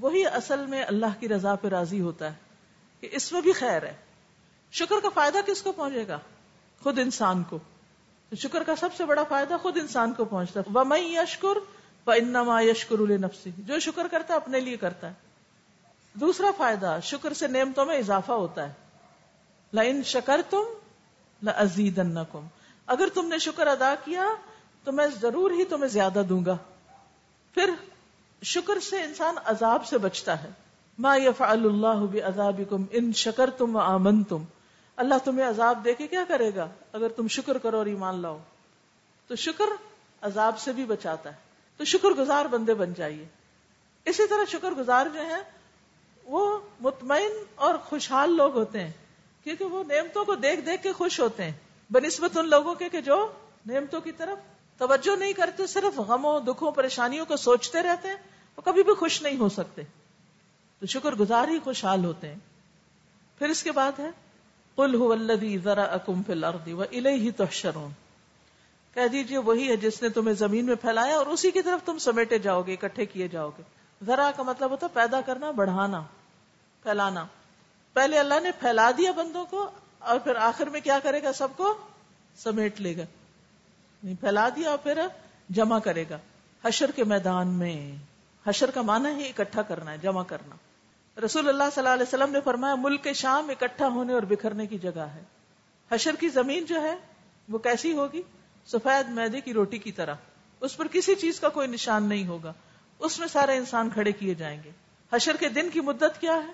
وہی 0.00 0.26
اصل 0.26 0.66
میں 0.66 0.84
اللہ 0.84 1.20
کی 1.20 1.28
رضا 1.28 1.54
پہ 1.54 1.68
راضی 1.68 2.00
ہوتا 2.00 2.26
ہے 2.26 2.36
کہ 3.00 3.08
اس 3.12 3.32
میں 3.32 3.40
بھی 3.40 3.52
خیر 3.52 3.82
ہے۔ 3.82 3.94
شکر 4.72 4.96
کا 5.02 5.08
فائدہ 5.14 5.38
کس 5.46 5.62
کو 5.62 5.72
پہنچے 5.72 6.08
گا؟ 6.08 6.18
خود 6.82 6.98
انسان 6.98 7.42
کو۔ 7.42 7.58
شکر 8.36 8.62
کا 8.62 8.76
سب 8.76 8.88
سے 8.96 9.04
بڑا 9.04 9.24
فائدہ 9.24 9.54
خود 9.62 9.76
انسان 9.76 10.12
کو 10.12 10.24
پہنچتا 10.24 10.60
ہے۔ 10.60 10.78
وہ 10.78 11.00
یشکر 11.00 11.56
و 12.06 12.10
انما 12.10 12.62
یشکر 12.62 13.18
نفسی 13.18 13.50
جو 13.58 13.78
شکر 13.78 14.06
کرتا 14.10 14.34
ہے، 14.34 14.38
اپنے 14.38 14.60
لیے 14.60 14.76
کرتا 14.76 15.08
ہے۔ 15.08 15.12
دوسرا 16.14 16.46
فائدہ، 16.56 16.98
شکر 17.02 17.32
سے 17.32 17.46
نعمتوں 17.46 17.84
میں 17.84 17.96
اضافہ 17.96 18.32
ہوتا 18.32 18.68
ہے۔ 18.68 18.72
لائن 19.72 20.02
شکر 20.02 20.40
تم 20.50 20.62
لزید 21.42 22.00
اگر 22.86 23.08
تم 23.14 23.28
نے 23.28 23.38
شکر 23.38 23.66
ادا 23.66 23.94
کیا، 24.04 24.26
تو 24.84 24.92
میں 24.92 25.06
ضرور 25.20 25.50
ہی 25.50 25.64
تمہیں 25.64 25.88
زیادہ 25.88 26.22
دوں 26.28 26.44
گا۔ 26.44 26.56
پھر 27.54 27.70
شکر 28.42 28.80
سے 28.80 29.02
انسان 29.02 29.34
عذاب 29.44 29.86
سے 29.86 29.98
بچتا 29.98 30.42
ہے۔ 30.42 30.48
ما 30.98 31.16
یفعل 31.16 31.66
اللہ 31.66 32.06
بعذابکم 32.12 32.84
ان 32.90 33.12
شکر 33.12 33.50
تم 33.50 33.76
و 33.76 33.78
آمن 33.78 34.24
تم 34.24 34.44
اللہ 34.98 35.14
تمہیں 35.24 35.48
عذاب 35.48 35.84
دے 35.84 35.94
کے 35.94 36.06
کیا 36.06 36.24
کرے 36.28 36.50
گا؟ 36.54 36.68
اگر 36.92 37.08
تم 37.08 37.28
شکر 37.28 37.58
کرو 37.58 37.78
اور 37.78 37.86
ایمان 37.86 38.22
لاؤ۔ 38.22 38.38
تو 39.26 39.36
شکر 39.36 39.64
عذاب 40.22 40.58
سے 40.58 40.72
بھی 40.72 40.84
بچاتا 40.84 41.30
ہے۔ 41.30 41.36
تو 41.76 41.84
شکر 41.84 42.08
گزار 42.08 42.44
بندے 42.44 42.74
بن 42.74 42.92
جائیے۔ 42.94 43.26
اسی 44.04 44.26
طرح 44.26 44.44
شکر 44.48 44.70
گزار 44.70 45.06
جو 45.14 45.20
ہیں، 45.20 45.42
وہ 46.24 46.60
مطمئن 46.80 47.32
اور 47.54 47.74
خوشحال 47.74 48.36
لوگ 48.36 48.56
ہوتے 48.56 48.80
ہیں۔ 48.80 48.92
کیونکہ 49.44 49.64
وہ 49.64 49.84
نعمتوں 49.84 50.24
کو 50.24 50.34
دیکھ 50.34 50.60
دیکھ 50.60 50.82
کے 50.82 50.92
خوش 50.92 51.20
ہوتے 51.20 51.44
ہیں۔ 51.44 51.52
بنسبت 51.90 52.36
ان 52.36 52.48
لوگوں 52.48 52.74
کے 52.74 52.88
کہ 52.88 53.00
جو 53.00 53.32
نعمتوں 53.66 54.00
کی 54.00 54.12
طرف 54.12 54.38
توجہ 54.78 55.16
نہیں 55.16 55.32
کرتے، 55.32 55.66
صرف 55.66 56.00
غموں، 56.00 56.40
دکھوں، 56.40 56.72
پریشانیوں 56.72 57.26
کو 57.26 57.36
سوچتے 57.36 57.82
رہتے 57.82 58.08
ہیں، 58.08 58.16
وہ 58.56 58.62
کبھی 58.62 58.82
بھی 58.82 58.94
خوش 58.94 59.22
نہیں 59.22 59.36
ہو 59.36 59.48
سکتے۔ 59.48 59.82
تو 60.80 60.86
شکر 60.86 61.12
گزار 61.12 61.48
ہی 61.48 61.58
خوشحال 61.64 62.04
ہوتے 62.04 62.28
ہیں۔ 62.28 62.38
پھر 63.38 63.48
اس 63.48 63.62
کے 63.62 63.72
بعد 63.72 63.92
ہے 63.98 64.10
قل 64.78 64.94
هو 64.94 65.12
الذي 65.12 65.56
ذرأكم 65.56 66.22
في 66.22 66.32
الارض 66.32 66.68
واليه 66.68 67.28
تحشرون۔ 67.36 67.90
کہہ 68.94 69.08
دیجیے، 69.08 69.38
وہی 69.38 69.68
ہے 69.68 69.76
جس 69.76 70.02
نے 70.02 70.08
تمہیں 70.08 70.34
زمین 70.34 70.66
میں 70.66 70.74
پھیلایا 70.74 71.16
اور 71.16 71.26
اسی 71.26 71.50
کی 71.50 71.62
طرف 71.62 71.86
تم 71.86 71.98
سمیٹے 71.98 72.38
جاؤ 72.38 72.62
گے، 72.62 72.72
اکٹھے 72.72 73.06
کیے 73.06 73.28
جاؤ 73.28 73.50
گے۔ 73.50 73.62
ذرا 74.06 74.30
کا 74.36 74.42
مطلب 74.42 74.70
ہوتا 74.70 74.86
پیدا 74.86 75.20
کرنا، 75.20 75.50
بڑھانا، 75.50 76.02
پھیلانا۔ 76.82 77.26
پہلے 77.92 78.18
اللہ 78.18 78.40
نے 78.42 78.50
پھیلا 78.60 78.90
دیا 78.98 79.12
بندوں 79.12 79.44
کو 79.44 79.70
اور 79.98 80.18
پھر 80.18 80.36
آخر 80.36 80.66
میں 80.66 80.80
کیا 80.80 80.98
کرے 81.02 81.22
گا؟ 81.22 81.32
سب 81.32 81.48
کو 81.56 81.76
سمیٹ 82.36 82.80
لے 82.80 82.96
گا۔ 82.96 83.02
پھیلا 84.00 84.48
دیا 84.48 84.70
اور 84.70 84.78
پھر 84.78 85.06
جمع 85.50 85.78
کرے 85.78 86.04
گا۔ 86.10 86.18
حشر 86.64 86.90
کے 86.90 87.04
میدان 87.04 87.48
میں۔ 87.48 87.96
حشر 88.46 88.70
کا 88.70 88.82
معنی 88.82 89.24
ہی 89.24 89.28
اکٹھا 89.28 89.62
کرنا 89.62 89.90
ہے، 89.90 89.98
جمع 89.98 90.22
کرنا۔ 90.22 90.56
رسول 91.24 91.48
اللہ 91.48 91.62
صلی 91.74 91.82
اللہ 91.82 91.94
علیہ 91.94 92.02
وسلم 92.02 92.30
نے 92.30 92.40
فرمایا، 92.40 92.74
ملک 92.74 93.04
کے 93.04 93.12
شام 93.12 93.50
اکٹھا 93.50 93.88
ہونے 93.88 94.12
اور 94.12 94.22
بکھرنے 94.22 94.66
کی 94.66 94.78
جگہ 94.78 95.00
ہے۔ 95.00 95.22
حشر 95.92 96.14
کی 96.14 96.28
زمین 96.28 96.64
جو 96.64 96.82
ہے، 96.82 96.96
وہ 97.48 97.58
کیسی 97.58 97.92
ہوگی؟ 97.92 98.22
سفید 98.66 99.08
میدے 99.08 99.40
کی 99.40 99.52
روٹی 99.52 99.78
کی 99.78 99.92
طرح۔ 99.92 100.14
اس 100.60 100.76
پر 100.76 100.86
کسی 100.86 101.14
چیز 101.14 101.40
کا 101.40 101.48
کوئی 101.48 101.68
نشان 101.68 102.04
نہیں 102.04 102.26
ہوگا۔ 102.26 102.52
اس 102.98 103.18
میں 103.18 103.28
سارے 103.28 103.56
انسان 103.56 103.90
کھڑے 103.90 104.12
کیے 104.12 104.34
جائیں 104.34 104.60
گے۔ 104.64 104.70
حشر 105.12 105.36
کے 105.36 105.48
دن 105.48 105.70
کی 105.70 105.80
مدت 105.80 106.20
کیا 106.20 106.34
ہے؟ 106.34 106.52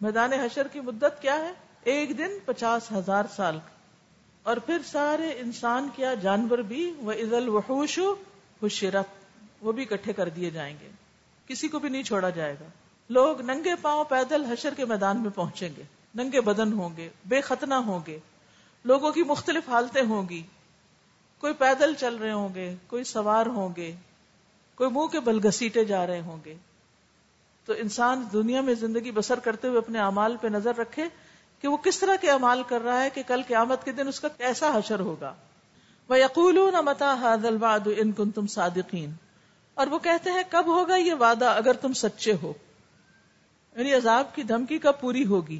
میدان 0.00 0.32
حشر 0.32 0.68
کی 0.68 0.80
مدت 0.80 1.22
کیا 1.22 1.34
ہے؟ 1.34 1.52
ایک 1.84 2.18
دن 2.18 2.38
پچاس 2.44 2.92
ہزار 2.92 3.24
سال۔ 3.36 3.58
اور 4.42 4.56
پھر 4.56 4.78
سارے 4.84 5.30
انسان 5.38 5.88
کیا 5.96 6.14
جانور 6.14 6.58
بھی 6.58 6.94
وہ 6.98 7.12
عزل 7.12 7.48
وحوش 7.48 7.98
حشرت۔ 8.62 9.06
وہ 9.60 9.72
بھی 9.72 9.82
اکٹھے 9.82 10.12
کر 10.12 10.28
دیے 10.28 10.50
جائیں 10.50 10.76
گے۔ 10.80 10.88
کسی 11.46 11.68
کو 11.68 11.78
بھی 11.78 11.88
نہیں 11.88 12.02
چھوڑا 12.02 12.30
جائے 12.30 12.56
گا۔ 12.60 12.66
لوگ 13.08 13.40
ننگے 13.40 13.74
پاؤں 13.82 14.04
پیدل 14.04 14.44
حشر 14.44 14.74
کے 14.74 14.84
میدان 14.84 15.22
میں 15.22 15.30
پہنچیں 15.30 15.68
گے، 15.76 15.82
ننگے 16.14 16.40
بدن 16.40 16.72
ہوں 16.72 16.96
گے، 16.96 17.08
بے 17.26 17.40
ختنہ 17.40 17.74
ہوں 17.74 18.00
گے، 18.06 18.18
لوگوں 18.84 19.12
کی 19.12 19.22
مختلف 19.22 19.68
حالتیں 19.68 20.02
ہوں 20.02 20.28
گی۔ 20.28 20.42
کوئی 21.38 21.52
پیدل 21.52 21.94
چل 21.94 22.16
رہے 22.16 22.32
ہوں 22.32 22.54
گے، 22.54 22.74
کوئی 22.86 23.04
سوار 23.04 23.46
ہوں 23.46 23.68
گے، 23.76 23.96
کوئی 24.74 24.90
منہ 24.90 25.06
کے 25.06 25.20
بل 25.20 25.48
گسیٹے 25.48 25.84
جا 25.84 26.06
رہے 26.06 26.20
ہوں 26.20 26.36
گے۔ 26.44 26.54
تو 27.64 27.72
انسان 27.72 28.24
دنیا 28.32 28.60
میں 28.60 28.74
زندگی 28.74 29.10
بسر 29.10 29.38
کرتے 29.38 29.68
ہوئے 29.68 29.78
اپنے 29.78 29.98
امال 29.98 30.36
پہ 30.36 30.48
نظر 30.48 30.76
رکھے 30.76 31.04
کہ 31.60 31.68
وہ 31.68 31.76
کس 31.76 31.98
طرح 31.98 32.16
کے 32.20 32.30
امال 32.30 32.62
کر 32.68 32.80
رہا 32.80 33.04
ہے 33.04 33.10
کہ 33.10 33.22
کل 33.26 33.42
قیامت 33.46 33.84
کے 33.84 33.92
دن 33.92 34.08
اس 34.08 34.20
کا 34.20 34.28
کیسا 34.28 34.78
حشر 34.78 35.00
ہوگا۔ 35.00 35.34
وہ 36.08 36.18
یقول 36.18 36.72
نہ 36.72 36.80
متا 36.80 37.14
حادل 37.14 37.64
ان 37.96 38.12
کن 38.12 38.30
تم 38.30 38.46
صادقین 38.46 39.12
اور 39.74 39.86
وہ 39.86 39.98
کہتے 39.98 40.30
ہیں، 40.30 40.42
کب 40.50 40.64
ہوگا 40.66 40.96
یہ 40.96 41.14
وعدہ 41.14 41.44
اگر 41.44 41.72
تم 41.72 41.92
سچے 41.92 42.32
ہو؟ 42.42 42.52
یعنی 43.76 43.94
عذاب 43.94 44.34
کی 44.34 44.42
دھمکی 44.42 44.78
کب 44.78 44.92
پوری 45.00 45.26
ہوگی؟ 45.26 45.58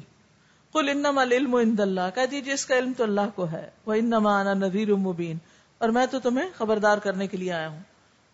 کل 0.73 0.89
انما 0.89 1.21
العلم 1.21 1.55
عند 1.55 1.79
اللہ۔ 1.79 2.01
کہہ 2.15 2.25
دیجیے 2.31 2.53
اس 2.53 2.65
کا 2.65 2.77
علم 2.77 2.93
تو 2.97 3.03
اللہ 3.03 3.21
کو 3.35 3.47
ہے۔ 3.51 3.69
وہ 3.85 3.93
انما 3.93 4.39
انا 4.39 4.53
نذیر 4.53 4.95
مبین 4.95 5.37
اور 5.77 5.89
میں 5.89 6.05
تو 6.05 6.19
تمہیں 6.19 6.49
خبردار 6.57 6.97
کرنے 6.97 7.27
کے 7.27 7.37
لیے 7.37 7.53
آیا 7.53 7.67
ہوں۔ 7.67 7.79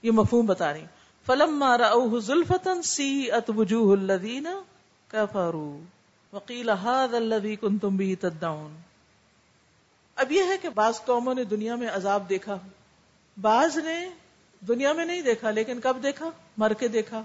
یہ 0.03 0.11
مفہوم 0.11 0.45
بتا 0.45 0.73
رہی 0.73 0.85
فلم 1.25 1.57
مارا 1.57 1.77
فلما 1.77 1.77
راوه 1.77 2.19
زلفتا 2.19 2.81
سیئت 2.81 3.51
وجوه 3.57 4.01
الذین 4.01 4.47
كفروا۔ 5.07 5.79
وقيل 6.35 6.69
هذا 6.69 7.17
الذي 7.17 7.55
كنتم 7.55 7.97
به 7.97 8.13
تدعون۔ 8.19 8.75
اب 10.15 10.31
یہ 10.31 10.43
ہے 10.43 10.57
کہ 10.61 10.69
بعض 10.69 10.93
قوموں 11.05 11.33
نے 11.33 11.43
دنیا 11.43 11.75
میں 11.75 11.87
عذاب 11.87 12.29
دیکھا۔ 12.29 12.57
بعض 13.41 13.77
نے 13.77 14.09
دنیا 14.67 14.93
میں 14.93 15.05
نہیں 15.05 15.21
دیکھا، 15.21 15.51
لیکن 15.51 15.79
کب 15.79 15.97
دیکھا؟ 16.03 16.29
مر 16.57 16.73
کے 16.73 16.87
دیکھا۔ 16.87 17.23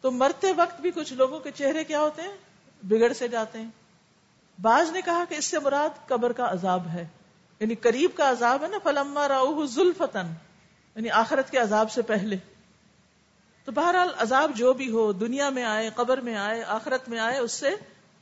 تو 0.00 0.10
مرتے 0.10 0.52
وقت 0.52 0.80
بھی 0.80 0.90
کچھ 0.94 1.12
لوگوں 1.12 1.40
کے 1.40 1.50
چہرے 1.50 1.84
کیا 1.84 2.00
ہوتے 2.00 2.22
ہیں؟ 2.22 2.36
بگڑ 2.82 3.12
سے 3.12 3.28
جاتے 3.28 3.58
ہیں۔ 3.58 3.68
بعض 4.62 4.90
نے 4.90 5.00
کہا 5.04 5.24
کہ 5.28 5.34
اس 5.34 5.44
سے 5.44 5.58
مراد 5.58 6.08
قبر 6.08 6.32
کا 6.32 6.50
عذاب 6.50 6.86
ہے۔ 6.92 7.06
یعنی 7.60 7.74
قریب 7.74 8.10
کا 8.14 8.30
عذاب 8.30 8.62
ہے 8.62 8.68
نا، 8.68 8.76
فلما 8.82 9.28
راؤ 9.28 9.66
ذوالفتن 9.66 10.26
یعنی 10.96 11.10
آخرت 11.10 11.50
کے 11.50 11.58
عذاب 11.58 11.90
سے 11.90 12.02
پہلے۔ 12.02 12.36
تو 13.64 13.72
بہرحال 13.72 14.08
عذاب 14.16 14.50
جو 14.54 14.72
بھی 14.72 14.90
ہو، 14.90 15.12
دنیا 15.12 15.48
میں 15.48 15.64
آئے، 15.64 15.90
قبر 15.94 16.20
میں 16.20 16.34
آئے، 16.34 16.62
آخرت 16.62 17.08
میں 17.08 17.18
آئے، 17.18 17.38
اس 17.38 17.52
سے 17.52 17.70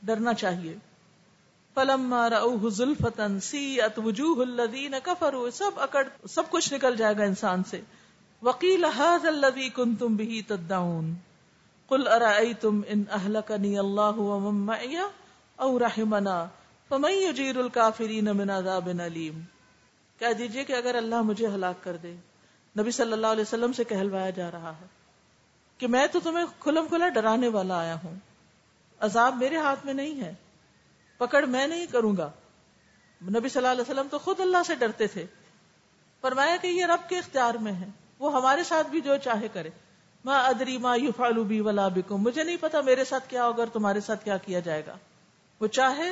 ڈرنا 0.03 0.33
چاہیے۔ 0.33 0.75
فلما 1.73 2.29
راؤ 2.29 2.69
ذوالفتن 2.69 3.39
سی 3.39 3.81
ات 3.81 3.99
وجوہ 3.99 4.41
الذین 4.41 4.95
کفروا۔ 5.03 5.51
سب 5.51 5.71
اکڑ، 5.75 6.07
سب 6.29 6.43
کچھ 6.49 6.73
نکل 6.73 6.95
جائے 6.95 7.17
گا 7.17 7.23
انسان 7.23 7.63
سے۔ 7.63 7.81
وکیل 8.41 8.85
حاض 8.85 9.25
الذی 9.25 9.69
کنتم 9.69 10.15
به 10.15 10.39
تدعون۔ 10.47 11.13
کل 11.89 12.07
ارائی 12.07 12.53
تم 12.53 12.81
ان 12.87 13.03
اہلکنی 13.11 13.79
اللہ 13.79 14.17
ومن 14.17 14.65
معی 14.65 14.95
او 15.55 15.79
رحمنا 15.79 16.45
فمن 16.89 17.11
یجیر 17.11 17.57
الکافرین 17.57 18.25
من 18.25 18.49
عذاب 18.49 18.89
علیم۔ 18.99 19.39
کہہ 20.19 20.33
دیجیے 20.33 20.63
کہ 20.63 20.73
اگر 20.73 20.95
اللہ 20.95 21.21
مجھے 21.21 21.47
ہلاک 21.47 21.83
کر 21.83 21.97
دے، 21.97 22.15
نبی 22.79 22.91
صلی 22.91 23.13
اللہ 23.13 23.27
علیہ 23.27 23.41
وسلم 23.41 23.73
سے 23.73 23.83
کہلوایا 23.83 24.29
جا 24.29 24.51
رہا 24.51 24.71
ہے 24.81 24.85
کہ 25.77 25.87
میں 25.87 26.07
تو 26.07 26.19
تمہیں 26.19 26.45
کھلم 26.59 26.87
کھلا 26.87 27.09
ڈرانے 27.09 27.47
والا 27.47 27.79
آیا 27.79 27.95
ہوں۔ 28.03 28.15
عذاب 28.99 29.37
میرے 29.37 29.57
ہاتھ 29.57 29.85
میں 29.85 29.93
نہیں 29.93 30.21
ہے۔ 30.21 30.33
پکڑ 31.17 31.45
میں 31.45 31.67
نہیں 31.67 31.85
کروں 31.85 32.17
گا۔ 32.17 32.29
نبی 33.21 33.49
صلی 33.49 33.57
اللہ 33.57 33.67
علیہ 33.67 33.81
وسلم 33.81 34.07
تو 34.11 34.19
خود 34.19 34.39
اللہ 34.39 34.57
سے 34.65 34.75
ڈرتے 34.75 35.07
تھے۔ 35.07 35.25
فرمایا 36.21 36.55
کہ 36.61 36.67
یہ 36.67 36.85
رب 36.85 37.09
کے 37.09 37.17
اختیار 37.17 37.53
میں 37.53 37.73
ہے۔ 37.73 37.87
وہ 38.19 38.33
ہمارے 38.33 38.63
ساتھ 38.63 38.87
بھی 38.87 39.01
جو 39.01 39.17
چاہے 39.17 39.47
کرے۔ 39.53 39.69
ماں 40.25 40.43
ادری 40.43 40.77
ماں 40.77 40.97
یو 40.97 41.11
فالو 41.17 41.43
بی 41.43 41.61
ولا 41.61 41.87
بکم۔ 41.87 42.15
مجھے 42.15 42.43
نہیں 42.43 42.57
پتا 42.61 42.81
میرے 42.81 43.05
ساتھ 43.05 43.29
کیا 43.29 43.45
ہوگا 43.45 43.57
اور 43.57 43.67
تمہارے 43.73 43.99
ساتھ 43.99 44.25
کیا 44.25 44.37
کیا 44.37 44.59
جائے 44.59 44.85
گا۔ 44.87 44.97
وہ 45.61 45.67
چاہے 45.67 46.09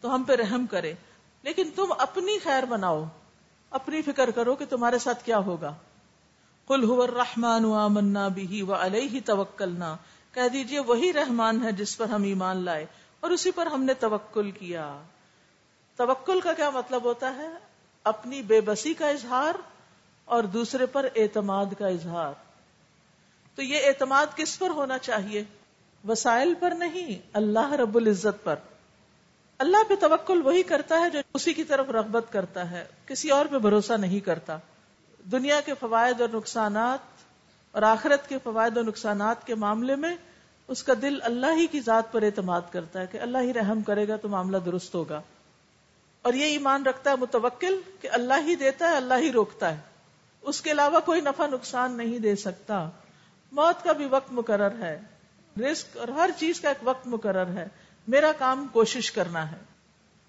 تو 0.00 0.14
ہم 0.14 0.22
پہ 0.22 0.32
رحم 0.32 0.66
کرے، 0.66 0.92
لیکن 1.42 1.70
تم 1.74 1.92
اپنی 1.98 2.38
خیر 2.38 2.64
بناؤ، 2.64 3.04
اپنی 3.70 4.02
فکر 4.02 4.30
کرو 4.30 4.54
کہ 4.54 4.64
تمہارے 4.70 4.98
ساتھ 4.98 5.24
کیا 5.24 5.38
ہوگا۔ 5.38 5.74
کل 6.68 6.84
ہو 6.84 7.06
رحمان 7.06 7.62
منا 7.92 8.28
بھی 8.28 8.62
و 8.62 8.74
علیہ 8.74 9.20
توکلنا۔ 9.24 9.96
کہہ 10.32 10.48
دیجیے، 10.48 10.78
وہی 10.78 11.12
رحمان 11.12 11.62
ہے 11.62 11.72
جس 11.72 11.96
پر 11.96 12.08
ہم 12.08 12.22
ایمان 12.22 12.56
لائے 12.56 12.86
اور 13.20 13.30
اسی 13.30 13.50
پر 13.50 13.66
ہم 13.66 13.84
نے 13.84 13.94
توکل 13.94 14.50
کیا۔ 14.50 15.02
توکل 15.96 16.40
کا 16.40 16.52
کیا 16.52 16.70
مطلب 16.70 17.04
ہوتا 17.04 17.34
ہے؟ 17.34 17.48
اپنی 18.04 18.42
بے 18.42 18.60
بسی 18.60 18.94
کا 18.94 19.08
اظہار 19.08 19.54
اور 20.24 20.42
دوسرے 20.42 20.86
پر 20.86 21.08
اعتماد 21.16 21.66
کا 21.78 21.86
اظہار۔ 21.86 22.45
تو 23.56 23.62
یہ 23.62 23.78
اعتماد 23.86 24.26
کس 24.36 24.58
پر 24.58 24.70
ہونا 24.70 24.98
چاہیے؟ 24.98 25.44
وسائل 26.08 26.54
پر 26.60 26.70
نہیں، 26.70 27.28
اللہ 27.32 27.72
رب 27.72 27.96
العزت 27.96 28.44
پر۔ 28.44 28.56
اللہ 29.58 29.76
پہ 29.88 29.94
توکل 29.94 30.42
وہی 30.42 30.62
کرتا 30.62 31.00
ہے 31.00 31.10
جو 31.10 31.18
اسی 31.34 31.52
کی 31.52 31.64
طرف 31.64 31.90
رغبت 31.90 32.24
کرتا 32.30 32.70
ہے، 32.70 32.84
کسی 33.06 33.30
اور 33.30 33.46
پہ 33.46 33.58
بھروسہ 33.58 33.92
نہیں 33.92 34.20
کرتا۔ 34.20 34.58
دنیا 35.32 35.60
کے 35.60 35.74
فوائد 35.80 36.20
اور 36.20 36.28
نقصانات 36.32 36.98
اور 37.72 37.82
آخرت 37.82 38.28
کے 38.28 38.38
فوائد 38.44 38.76
اور 38.76 38.84
نقصانات 38.84 39.46
کے 39.46 39.54
معاملے 39.54 39.96
میں 39.96 40.16
اس 40.68 40.82
کا 40.82 40.92
دل 41.02 41.18
اللہ 41.22 41.56
ہی 41.56 41.66
کی 41.66 41.80
ذات 41.80 42.12
پر 42.12 42.22
اعتماد 42.22 42.60
کرتا 42.70 43.00
ہے 43.00 43.06
کہ 43.06 43.20
اللہ 43.20 43.38
ہی 43.38 43.52
رحم 43.52 43.82
کرے 43.82 44.08
گا 44.08 44.16
تو 44.16 44.28
معاملہ 44.28 44.56
درست 44.56 44.94
ہوگا۔ 44.94 45.20
اور 46.22 46.32
یہ 46.32 46.44
ایمان 46.44 46.82
رکھتا 46.82 47.10
ہے 47.10 47.16
متوکل 47.16 47.80
کہ 48.00 48.08
اللہ 48.12 48.34
ہی 48.46 48.54
دیتا 48.54 48.88
ہے، 48.88 48.96
اللہ 48.96 49.14
ہی 49.18 49.32
روکتا 49.32 49.72
ہے۔ 49.72 49.80
اس 50.42 50.60
کے 50.60 50.70
علاوہ 50.70 51.00
کوئی 51.00 51.20
نفع 51.20 51.46
نقصان 51.46 51.92
نہیں 51.92 52.18
دے 52.18 52.36
سکتا۔ 52.36 52.90
موت 53.52 53.84
کا 53.84 53.92
بھی 53.92 54.06
وقت 54.06 54.32
مقرر 54.32 54.78
ہے۔ 54.78 55.00
رسک 55.60 55.96
اور 55.96 56.08
ہر 56.08 56.30
چیز 56.38 56.60
کا 56.60 56.68
ایک 56.68 56.78
وقت 56.82 57.06
مقرر 57.06 57.46
ہے۔ 57.46 57.68
میرا 58.08 58.32
کام 58.38 58.66
کوشش 58.72 59.12
کرنا 59.12 59.52
ہے۔ 59.52 59.56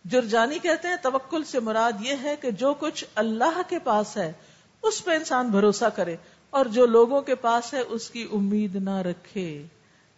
جرجانی 0.05 0.59
کہتے 0.59 0.87
ہیں، 0.87 0.95
توکل 1.01 1.43
سے 1.43 1.59
مراد 1.59 1.91
یہ 1.99 2.15
ہے 2.23 2.35
کہ 2.35 2.51
جو 2.51 2.73
کچھ 2.73 3.05
اللہ 3.15 3.61
کے 3.67 3.79
پاس 3.79 4.17
ہے، 4.17 4.33
اس 4.81 5.05
پہ 5.05 5.11
انسان 5.11 5.47
بھروسہ 5.47 5.85
کرے 5.85 6.15
اور 6.49 6.65
جو 6.65 6.85
لوگوں 6.85 7.21
کے 7.21 7.35
پاس 7.35 7.73
ہے، 7.73 7.79
اس 7.79 8.09
کی 8.09 8.27
امید 8.33 8.75
نہ 8.75 8.97
رکھے، 8.97 9.63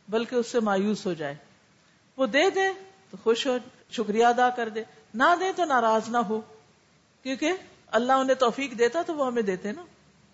بلکہ 0.10 0.36
اس 0.36 0.48
سے 0.48 0.60
مایوس 0.60 1.06
ہو 1.06 1.14
جائے۔ 1.14 1.36
وہ 2.18 2.26
دے 2.26 2.50
دے 2.50 2.68
تو 3.12 3.18
خوش 3.24 3.48
ہو، 3.48 3.58
شکریہ 3.92 4.26
ادا 4.26 4.50
کر 4.50 4.70
دے۔ 4.70 4.84
نہ 5.14 5.36
دے 5.40 5.46
تو 5.56 5.66
ناراض 5.66 6.10
نہ 6.10 6.18
ہو، 6.18 6.42
کیونکہ 7.24 7.52
اللہ 7.88 8.14
انہیں 8.14 8.36
توفیق 8.36 8.80
دیتا 8.80 9.02
تو 9.02 9.16
وہ 9.16 9.28
ہمیں 9.28 9.42
دیتے 9.42 9.72
نا۔ 9.72 9.86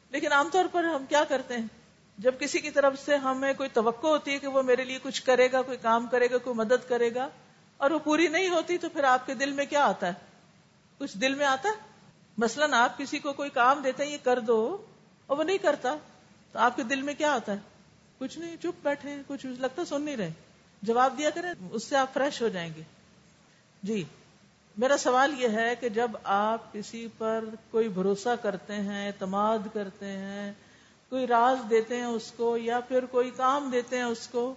لیکن 0.09 0.31
عام 0.31 0.49
طور 0.51 0.65
پر 0.71 0.83
ہم 0.83 1.05
کیا 1.09 1.23
کرتے 1.23 1.53
ہیں؟ 1.53 1.84
جب 2.17 2.39
کسی 2.39 2.59
کی 2.59 2.71
طرف 2.71 2.93
سے 3.05 3.15
ہمیں 3.15 3.53
کوئی 3.53 3.69
توقع 3.73 4.07
ہوتی 4.07 4.31
ہے 4.31 4.39
کہ 4.39 4.47
وہ 4.47 4.63
میرے 4.63 4.83
لیے 4.83 4.99
کچھ 5.03 5.23
کرے 5.23 5.51
گا، 5.51 5.61
کوئی 5.61 5.77
کام 5.81 6.07
کرے 6.07 6.27
گا، 6.31 6.37
کوئی 6.37 6.55
مدد 6.55 6.89
کرے 6.89 7.15
گا، 7.15 7.29
اور 7.77 7.91
وہ 7.91 7.99
پوری 7.99 8.27
نہیں 8.27 8.49
ہوتی 8.49 8.77
تو 8.77 8.89
پھر 8.89 9.03
آپ 9.03 9.25
کے 9.25 9.33
دل 9.33 9.51
میں 9.51 9.65
کیا 9.65 9.85
آتا 9.85 10.07
ہے؟ 10.07 10.13
کچھ 10.97 11.17
دل 11.17 11.35
میں 11.35 11.45
آتا 11.45 11.69
ہے؟ 11.69 11.73
مثلاً 12.37 12.73
آپ 12.73 12.97
کسی 12.97 13.19
کو 13.19 13.33
کوئی 13.33 13.49
کام 13.49 13.81
دیتے 13.81 14.05
ہیں، 14.05 14.11
یہ 14.11 14.17
کر 14.23 14.39
دو، 14.39 14.77
اور 15.27 15.37
وہ 15.37 15.43
نہیں 15.43 15.57
کرتا، 15.57 15.95
تو 16.51 16.59
آپ 16.59 16.75
کے 16.75 16.83
دل 16.83 17.01
میں 17.01 17.13
کیا 17.13 17.33
آتا 17.33 17.51
ہے؟ 17.51 17.57
کچھ 18.17 18.39
نہیں، 18.39 18.55
چپ 18.57 18.83
بیٹھے، 18.83 19.15
کچھ 19.27 19.45
لگتا 19.45 19.85
سن 19.85 20.01
نہیں 20.01 20.17
رہے۔ 20.17 20.31
جواب 20.81 21.17
دیا 21.17 21.29
کریں، 21.29 21.53
اس 21.71 21.83
سے 21.83 21.97
آپ 21.97 22.13
فریش 22.13 22.41
ہو 22.41 22.47
جائیں 22.47 22.73
گے۔ 22.75 22.81
جی 23.83 24.03
میرا 24.77 24.97
سوال 24.97 25.41
یہ 25.41 25.47
ہے 25.47 25.75
کہ 25.79 25.89
جب 25.89 26.11
آپ 26.23 26.73
کسی 26.73 27.07
پر 27.17 27.45
کوئی 27.71 27.89
بھروسہ 27.89 28.29
کرتے 28.41 28.73
ہیں، 28.73 29.07
اعتماد 29.07 29.59
کرتے 29.73 30.05
ہیں 30.05 30.53
کوئی 31.09 31.27
راز 31.27 31.69
دیتے 31.69 31.95
ہیں 31.95 32.05
اس 32.05 32.31
کو، 32.31 32.57
یا 32.57 32.79
پھر 32.79 33.05
کوئی 33.05 33.31
کام 33.31 33.69
دیتے 33.69 33.97
ہیں 33.97 34.03
اس 34.03 34.27
کو، 34.27 34.53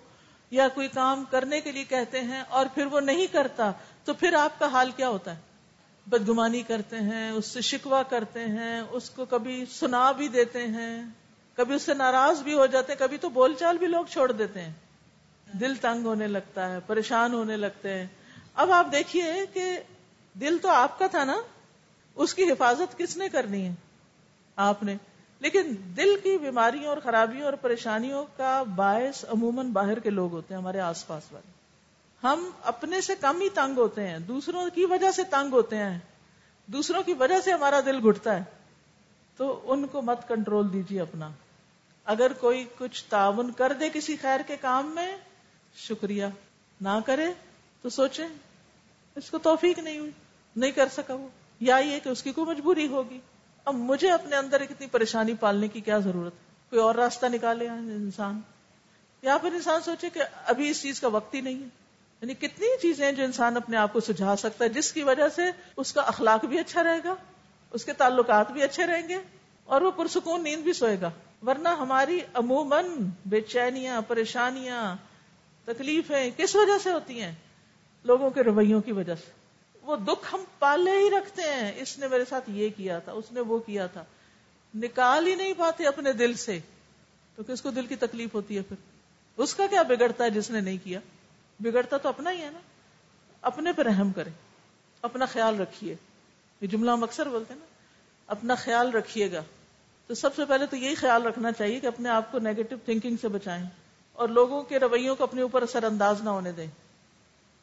یا 0.51 0.69
کوئی 0.69 0.89
کام 0.89 1.25
کرنے 1.31 1.61
کے 1.61 1.73
لیے 1.73 1.85
کہتے 1.85 2.21
ہیں 2.21 2.43
اور 2.49 2.67
پھر 2.75 2.87
وہ 2.87 3.01
نہیں 3.01 3.27
کرتا، 3.27 3.73
تو 4.05 4.15
پھر 4.15 4.35
آپ 4.35 4.59
کا 4.59 4.67
حال 4.67 4.91
کیا 4.91 5.09
ہوتا 5.09 5.37
ہے؟ 5.37 5.41
بدگمانی 6.07 6.63
کرتے 6.63 6.97
ہیں، 6.97 7.31
اس 7.31 7.47
سے 7.47 7.61
شکوا 7.61 8.03
کرتے 8.03 8.41
ہیں، 8.41 8.83
اس 8.91 9.11
کو 9.11 9.25
کبھی 9.25 9.65
سنا 9.71 10.13
بھی 10.13 10.29
دیتے 10.29 10.67
ہیں، 10.67 11.03
کبھی 11.57 11.75
اس 11.75 11.83
سے 11.83 11.95
ناراض 11.95 12.43
بھی 12.43 12.55
ہو 12.55 12.67
جاتے 12.67 12.93
ہیں، 12.93 12.99
کبھی 12.99 13.17
تو 13.17 13.29
بول 13.29 13.55
چال 13.55 13.79
بھی 13.79 13.87
لوگ 13.87 14.05
چھوڑ 14.05 14.33
دیتے 14.33 14.63
ہیں۔ 14.63 14.73
دل 15.53 15.75
تنگ 15.75 16.07
ہونے 16.07 16.27
لگتا 16.27 16.73
ہے، 16.73 16.79
پریشان 16.87 17.35
ہونے 17.35 17.57
لگتے 17.57 17.95
ہیں۔ 17.95 18.07
اب 18.55 18.71
آپ 18.71 18.87
دیکھیے 18.93 19.33
کہ 19.53 19.79
دل 20.41 20.59
تو 20.63 20.69
آپ 20.69 20.99
کا 20.99 21.07
تھا 21.07 21.25
نا، 21.25 21.41
اس 22.15 22.35
کی 22.35 22.43
حفاظت 22.43 22.99
کس 22.99 23.17
نے 23.17 23.29
کرنی 23.29 23.69
ہے؟ 23.69 23.73
آپ 24.57 24.83
نے۔ 24.83 24.97
لیکن 25.41 25.75
دل 25.97 26.17
کی 26.23 26.39
بیماریوں 26.39 26.87
اور 26.87 26.99
خرابیوں 27.03 27.45
اور 27.45 27.53
پریشانیوں 27.53 28.27
کا 28.37 28.63
باعث 28.63 29.25
عموماً 29.25 29.73
باہر 29.73 29.99
کے 29.99 30.11
لوگ 30.11 30.33
ہوتے 30.33 30.55
ہیں، 30.55 30.61
ہمارے 30.61 30.81
آس 30.81 31.07
پاس 31.07 31.33
والے۔ 31.33 31.53
ہم 32.23 32.51
اپنے 32.63 33.01
سے 33.01 33.15
کم 33.21 33.41
ہی 33.41 33.49
تنگ 33.49 33.79
ہوتے 33.79 34.07
ہیں، 34.07 34.19
دوسروں 34.19 34.67
کی 34.75 34.85
وجہ 34.85 35.11
سے 35.11 35.25
تنگ 35.25 35.53
ہوتے 35.53 35.77
ہیں۔ 35.77 35.99
دوسروں 36.67 37.03
کی 37.03 37.13
وجہ 37.13 37.41
سے 37.41 37.53
ہمارا 37.53 37.81
دل 37.81 38.09
گھٹتا 38.09 38.39
ہے۔ 38.39 38.45
تو 39.37 39.61
ان 39.65 39.87
کو 39.87 40.03
مت 40.03 40.29
کنٹرول 40.29 40.73
دیجیے 40.73 41.01
اپنا۔ 41.01 41.31
اگر 42.05 42.33
کوئی 42.33 42.67
کچھ 42.79 43.05
تعاون 43.09 43.53
کر 43.53 43.73
دے 43.73 43.89
کسی 43.95 44.17
خیر 44.17 44.41
کے 44.47 44.57
کام 44.57 44.95
میں، 44.95 45.17
شکریہ۔ 45.77 46.25
نہ 46.81 46.99
کرے 47.07 47.27
تو 47.83 47.89
سوچے، 47.89 48.23
اس 49.17 49.31
کو 49.31 49.39
توفیق 49.39 49.79
نہیں 49.79 49.99
ہوئی، 49.99 50.11
نہیں 50.57 50.71
کر 50.71 50.89
سکا 50.89 51.15
وہ۔ 51.15 51.29
یا 51.61 51.77
یہ 51.77 51.99
کہ 51.99 52.09
اس 52.09 52.23
کی 52.23 52.33
کوئی 52.33 52.47
مجبوری 52.47 52.87
ہوگی۔ 52.87 53.21
اب 53.69 53.75
مجھے 53.75 54.11
اپنے 54.11 54.37
اندر 54.37 54.61
اتنی 54.61 54.87
پریشانی 54.87 55.35
پالنے 55.35 55.69
کی 55.69 55.81
کیا 55.81 55.99
ضرورت 55.99 56.33
کوئی 56.71 56.83
اور 56.83 56.95
راستہ 56.95 57.27
نکالے 57.27 57.69
ہاں 57.69 57.77
انسان؟ 57.77 58.41
یا 59.23 59.39
پھر 59.39 59.53
انسان 59.53 59.81
سوچے 59.81 60.11
کہ 60.11 60.21
ابھی 60.47 60.71
اس 60.71 60.83
چیز 60.83 61.01
کا 61.01 61.09
وقت 61.09 61.35
ہی 61.35 61.41
نہیں 61.41 61.55
ہے۔ 61.55 61.69
یعنی 62.21 62.35
کتنی 62.35 62.79
چیزیں 62.83 63.05
ہیں 63.07 63.13
جو 63.13 63.25
انسان 63.25 63.57
اپنے 63.57 63.77
آپ 63.77 63.93
کو 63.93 64.01
سجھا 64.01 64.37
سکتا 64.37 64.65
ہے، 64.65 64.69
جس 64.69 64.93
کی 64.93 65.03
وجہ 65.03 65.29
سے 65.29 65.43
اس 65.77 65.93
کا 65.93 66.01
اخلاق 66.01 66.45
بھی 66.45 66.59
اچھا 66.59 66.85
رہے 66.85 66.99
گا، 67.05 67.15
اس 67.71 67.85
کے 67.85 67.93
تعلقات 67.93 68.53
بھی 68.53 68.63
اچھے 68.63 68.87
رہیں 68.87 69.09
گے 69.09 69.17
اور 69.65 69.81
وہ 69.81 69.91
پرسکون 69.91 70.43
نیند 70.43 70.63
بھی 70.63 70.73
سوئے 70.73 70.97
گا۔ 71.01 71.11
ورنہ 71.47 71.69
ہماری 71.69 72.21
عموماً 72.35 72.87
بے 73.27 73.41
چینیاں، 73.41 74.03
پریشانیاں، 74.09 74.97
تکلیفیں 75.65 76.31
کس 76.37 76.57
وجہ 76.57 76.79
سے 76.83 76.93
ہوتی 76.93 77.23
ہیں؟ 77.23 77.33
لوگوں 78.05 78.31
کے 78.31 78.43
رویوں 78.43 78.81
کی 78.81 78.93
وجہ 78.93 79.15
سے۔ 79.15 79.38
وہ 79.89 79.97
دکھ 79.97 80.35
ہم 80.35 80.45
پالے 80.59 80.91
ہی 80.91 81.11
رکھتے 81.11 81.43
ہیں۔ 81.43 81.73
اس 81.77 81.99
نے 81.99 82.09
میرے 82.09 82.25
ساتھ 82.25 82.51
یہ 82.51 82.69
کیا 82.77 82.99
تھا، 82.99 83.13
اس 83.13 83.33
نے 83.33 83.41
وہ 83.41 83.59
کیا 83.59 83.87
تھا۔ 83.87 84.05
نکال 84.75 85.27
ہی 85.27 85.35
نہیں 85.35 85.53
پاتے 85.59 85.87
اپنے 85.87 86.13
دل 86.13 86.35
سے 86.35 86.59
تو 87.37 87.43
کس 87.43 87.63
کو 87.63 87.71
دل 87.71 87.87
کی 87.87 87.97
تکلیف 87.97 88.35
ہوتی 88.35 88.57
ہے 88.57 88.63
پھر۔ 88.63 88.77
اس 89.37 89.55
کا 89.55 89.67
کیا 89.67 89.83
بگڑتا 89.83 90.25
ہے 90.25 90.31
جس 90.31 90.51
نے 90.51 90.61
نہیں 90.61 90.79
کیا؟ 90.85 91.01
بگڑتا 91.61 91.97
تو 91.97 92.09
اپنا 92.09 92.33
ہی 92.33 92.43
ہے 92.43 92.51
نا۔ 92.51 92.59
اپنے 93.43 93.73
پہ 93.73 93.83
رحم 93.83 94.13
کرے 94.13 94.31
اپنا 95.03 95.27
خیال 95.27 95.61
رکھیے۔ 95.61 95.95
یہ 96.61 96.67
جملہ 96.67 96.91
ہم 96.91 97.03
اکثر 97.03 97.29
بولتے 97.29 97.53
ہیں 97.53 97.61
نا، 97.61 97.67
اپنا 98.27 98.55
خیال 98.55 98.91
رکھیے 98.91 99.33
گا۔ 99.33 99.43
تو 100.07 100.15
سب 100.15 100.35
سے 100.35 100.45
پہلے 100.45 100.67
تو 100.67 100.77
یہی 100.77 100.95
خیال 100.95 101.23
رکھنا 101.23 101.53
چاہیے 101.53 101.81
کہ 101.81 101.87
اپنے 101.87 102.09
آپ 102.09 102.33
کو 102.33 102.39
نیگیٹو 102.39 102.77
تھنکنگ 102.85 103.17
سے 103.21 103.29
بچائیں 103.29 103.67
اور 104.13 104.29
لوگوں 104.29 104.63
کے 104.63 104.79
رویوں 104.79 105.17
کو 105.17 105.25
اپنے 105.25 105.43
اوپر 105.43 105.63
اثر 105.63 105.83
انداز 105.83 106.23
نہ 106.23 106.31
ہونے 106.31 106.53
دیں۔ 106.53 106.67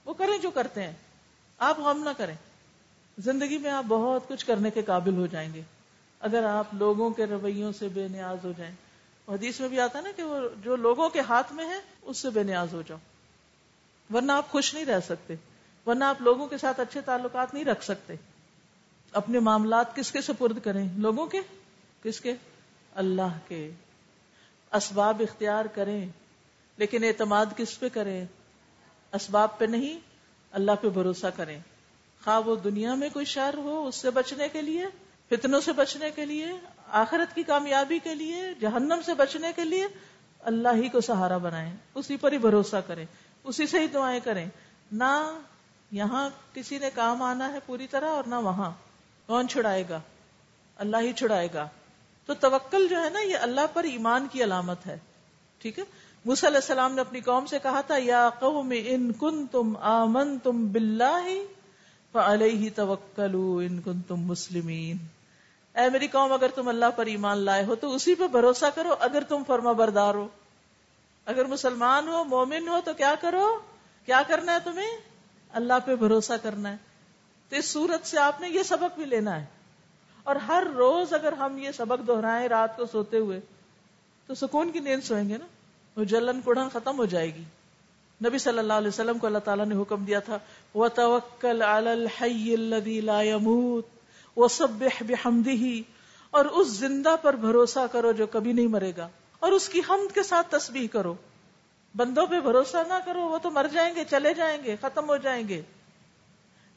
وہ 0.06 0.14
کریں 0.14 0.38
جو 0.38 0.52
کرتے 0.52 0.84
ہیں۔ 0.84 0.94
آپ 1.58 1.80
ہم 1.80 2.02
نہ 2.04 2.10
کریں۔ 2.18 2.36
زندگی 3.18 3.58
میں 3.58 3.72
آپ 3.72 3.84
بہت 3.88 4.28
کچھ 4.28 4.46
کرنے 4.46 4.72
کے 4.72 4.82
قابل 4.82 5.16
ہو 5.16 5.26
جائیں 5.26 5.54
گے۔ 5.54 5.62
اگر 6.20 6.44
آپ 6.44 6.74
لوگوں 6.74 7.10
کے 7.10 7.26
رویوں 7.26 7.72
سے 7.72 7.88
بے 7.88 8.08
نیاز 8.08 8.46
ہو 8.46 8.54
جائیں۔ 8.58 8.76
حدیث 9.28 9.60
میں 9.60 9.70
بھی 9.70 9.80
آتا 9.80 10.02
نا 10.02 10.12
کہ 10.16 10.24
وہ 10.24 10.40
جو 10.64 10.76
لوگوں 10.76 11.10
کے 11.10 11.20
ہاتھ 11.20 11.54
میں 11.54 11.68
ہے 11.68 11.80
اس 12.02 12.18
سے 12.18 12.30
بے 12.30 12.44
نیاز 12.44 12.74
ہو 12.74 12.82
جاؤ۔ 12.88 12.98
ورنہ 14.14 14.32
آپ 14.32 14.52
خوش 14.52 14.74
نہیں 14.74 14.86
رہ 14.86 15.00
سکتے۔ 15.00 15.36
ورنہ 15.86 16.04
آپ 16.04 16.22
لوگوں 16.22 16.48
کے 16.48 16.58
ساتھ 16.58 16.80
اچھے 16.80 17.02
تعلقات 17.02 17.54
نہیں 17.54 17.66
رکھ 17.66 17.84
سکتے۔ 17.84 18.14
اپنے 19.12 19.40
معاملات 19.40 19.96
کس 19.96 20.12
کے 20.12 20.22
سپرد 20.22 20.60
کریں؟ 20.64 20.90
لوگوں 20.98 21.26
کے؟ 21.26 21.42
کس 22.04 22.22
کے؟ 22.22 22.34
اللہ 22.96 23.38
کے۔ 23.48 23.72
اسباب 24.72 25.22
اختیار 25.30 25.66
کریں، 25.66 26.10
لیکن 26.78 27.04
اعتماد 27.04 27.46
کس 27.58 27.80
پہ 27.80 27.90
کریں؟ 27.90 28.26
اسباب 29.14 29.58
پہ 29.58 29.66
نہیں 29.66 30.15
اللہ 30.56 30.72
پہ 30.82 30.90
بھروسہ 30.90 31.28
کریں۔ 31.36 31.60
خواہ 32.24 32.40
وہ 32.40 32.56
دنیا 32.56 32.96
میں 32.96 33.10
کوئی 33.10 33.26
شر 33.26 33.56
ہو، 33.58 33.88
اس 33.88 33.96
سے 33.96 34.10
بچنے 34.10 34.50
کے 34.50 34.62
لیے، 34.62 34.86
فتنوں 35.30 35.62
سے 35.62 35.72
بچنے 35.72 36.12
کے 36.12 36.26
لیے، 36.26 36.46
آخرت 36.88 37.36
کی 37.36 37.44
کامیابی 37.44 38.00
کے 38.04 38.16
لیے، 38.16 38.44
جہنم 38.60 39.00
سے 39.06 39.14
بچنے 39.14 39.48
کے 39.56 39.66
لیے 39.66 39.88
اللہ 40.40 40.70
ہی 40.76 40.90
کو 40.90 41.02
سہارا 41.02 41.38
بنائیں۔ 41.38 41.76
اسی 41.96 42.18
پر 42.18 42.32
ہی 42.32 42.38
بھروسہ 42.38 42.76
کریں۔ 42.88 43.06
اسی 43.44 43.68
سے 43.68 43.80
ہی 43.80 43.88
دعائیں 43.88 44.20
کریں۔ 44.20 44.46
نہ 44.92 45.40
یہاں 45.92 46.30
کسی 46.54 46.78
نے 46.78 46.90
کام 46.96 47.22
آنا 47.22 47.54
ہے 47.54 47.58
پوری 47.66 47.88
طرح 47.88 48.10
اور 48.10 48.24
نہ 48.28 48.36
وہاں۔ 48.36 48.72
کون 49.26 49.48
چھڑائے 49.48 49.84
گا؟ 49.90 50.00
اللہ 50.78 50.98
ہی 50.98 51.14
چھڑائے 51.14 51.48
گا۔ 51.54 51.68
تو 52.26 52.34
توکل 52.34 52.88
جو 52.88 53.04
ہے 53.04 53.10
نا، 53.10 53.20
یہ 53.20 53.38
اللہ 53.42 53.62
پر 53.74 53.84
ایمان 53.84 54.28
کی 54.32 54.44
علامت 54.44 54.88
ہے۔ 54.88 54.98
ٹھیک 55.58 55.80
ہے؟ 55.80 55.84
علیہ 56.32 56.56
السلام 56.56 56.96
نے 56.96 57.02
اپنی 57.02 57.22
قوم 57.22 57.46
سے 57.46 57.60
کہا 57.64 57.82
تھا، 57.82 57.96
یا 57.98 58.30
قوم 58.40 58.74
ان 58.86 59.12
کن 59.12 59.48
تم 59.48 59.78
آمن 59.78 60.40
تم 60.40 60.68
بلّہ 60.68 61.28
علیہ 62.14 62.70
توکلو 62.76 63.62
ان 63.66 63.82
کن 63.82 64.02
تم 64.02 64.18
مسلمین. 64.18 64.98
اے 65.76 65.90
میری 65.90 66.08
قوم، 66.08 66.32
اگر 66.32 66.48
تم 66.48 66.68
اللہ 66.68 66.86
پر 66.96 67.06
ایمان 67.06 67.38
لائے 67.38 67.66
ہو 67.66 67.76
تو 67.76 67.96
اسی 67.96 68.16
پہ 68.16 68.28
بھروسہ 68.28 68.66
کرو، 68.76 68.96
اگر 69.00 69.24
تم 69.24 69.44
فرما 69.48 69.72
بردار 69.72 70.14
ہو۔ 70.16 70.28
اگر 71.26 71.46
مسلمان 71.46 72.08
ہو، 72.08 72.24
مومن 72.24 72.68
ہو 72.68 72.80
تو 72.86 72.94
کیا 72.94 73.16
کرو؟ 73.22 73.60
کیا 74.06 74.22
کرنا 74.28 74.54
ہے 74.54 74.58
تمہیں؟ 74.64 74.98
اللہ 75.50 75.74
پہ 75.86 75.96
بھروسہ 75.96 76.34
کرنا 76.44 76.72
ہے۔ 76.72 76.78
تو 77.50 77.56
اس 77.56 77.66
صورت 77.66 78.08
سے 78.08 78.20
آپ 78.20 78.42
نے 78.42 78.50
یہ 78.50 78.64
سبق 78.64 78.98
بھی 78.98 79.06
لینا 79.06 79.40
ہے۔ 79.40 79.46
اور 80.24 80.36
ہر 80.36 80.64
روز 80.76 81.14
اگر 81.14 81.34
ہم 81.34 81.58
یہ 81.58 81.72
سبق 81.72 82.08
دہرائیں 82.08 82.48
رات 82.48 82.78
کو 82.78 82.86
سوتے 82.86 83.18
ہوئے، 83.18 83.40
تو 84.28 84.36
سکون 84.36 84.72
کی 84.72 84.80
نیند 84.80 85.02
سوئیں 85.04 85.30
گے 85.30 85.38
نا؟ 85.38 85.46
وہ 85.98 86.04
جلن 86.04 86.42
کڑھن 86.46 86.70
ختم 86.74 86.98
ہو 86.98 87.06
جائے 87.06 87.34
گی۔ 87.34 87.44
نبی 88.22 88.38
صلی 88.38 88.60
اللہ 88.60 88.74
علیہ 88.74 88.88
وسلم 88.88 89.18
کو 89.18 89.28
اللہ 89.28 89.40
تعالیٰ 89.40 89.66
نے 89.66 89.76
حکم 89.82 90.04
دیا 90.04 90.20
تھا 90.20 90.38
وہ 90.74 90.88
توکل 90.88 91.62
وہ 94.38 94.48
سب 94.48 94.70
بحمدہ 94.70 95.66
اور 96.34 96.46
اس 96.46 96.68
زندہ 96.68 97.16
پر 97.22 97.36
بھروسہ 97.36 97.86
کرو 97.92 98.12
جو 98.12 98.28
کبھی 98.28 98.54
نہیں 98.54 98.68
مرے 98.68 98.92
گا، 98.98 99.08
اور 99.40 99.52
اس 99.52 99.70
کی 99.70 99.82
حمد 99.90 100.14
کے 100.14 100.24
ساتھ 100.24 100.48
تسبیح 100.52 100.88
کرو۔ 100.92 101.14
بندوں 101.96 102.26
پہ 102.28 102.40
بھروسہ 102.40 102.78
نہ 102.88 103.00
کرو، 103.06 103.22
وہ 103.22 103.38
تو 103.38 103.52
مر 103.52 103.68
جائیں 103.74 103.96
گے، 103.96 104.04
چلے 104.10 104.34
جائیں 104.34 104.58
گے، 104.64 104.76
ختم 104.82 105.10
ہو 105.10 105.18
جائیں 105.18 105.48
گے۔ 105.48 105.62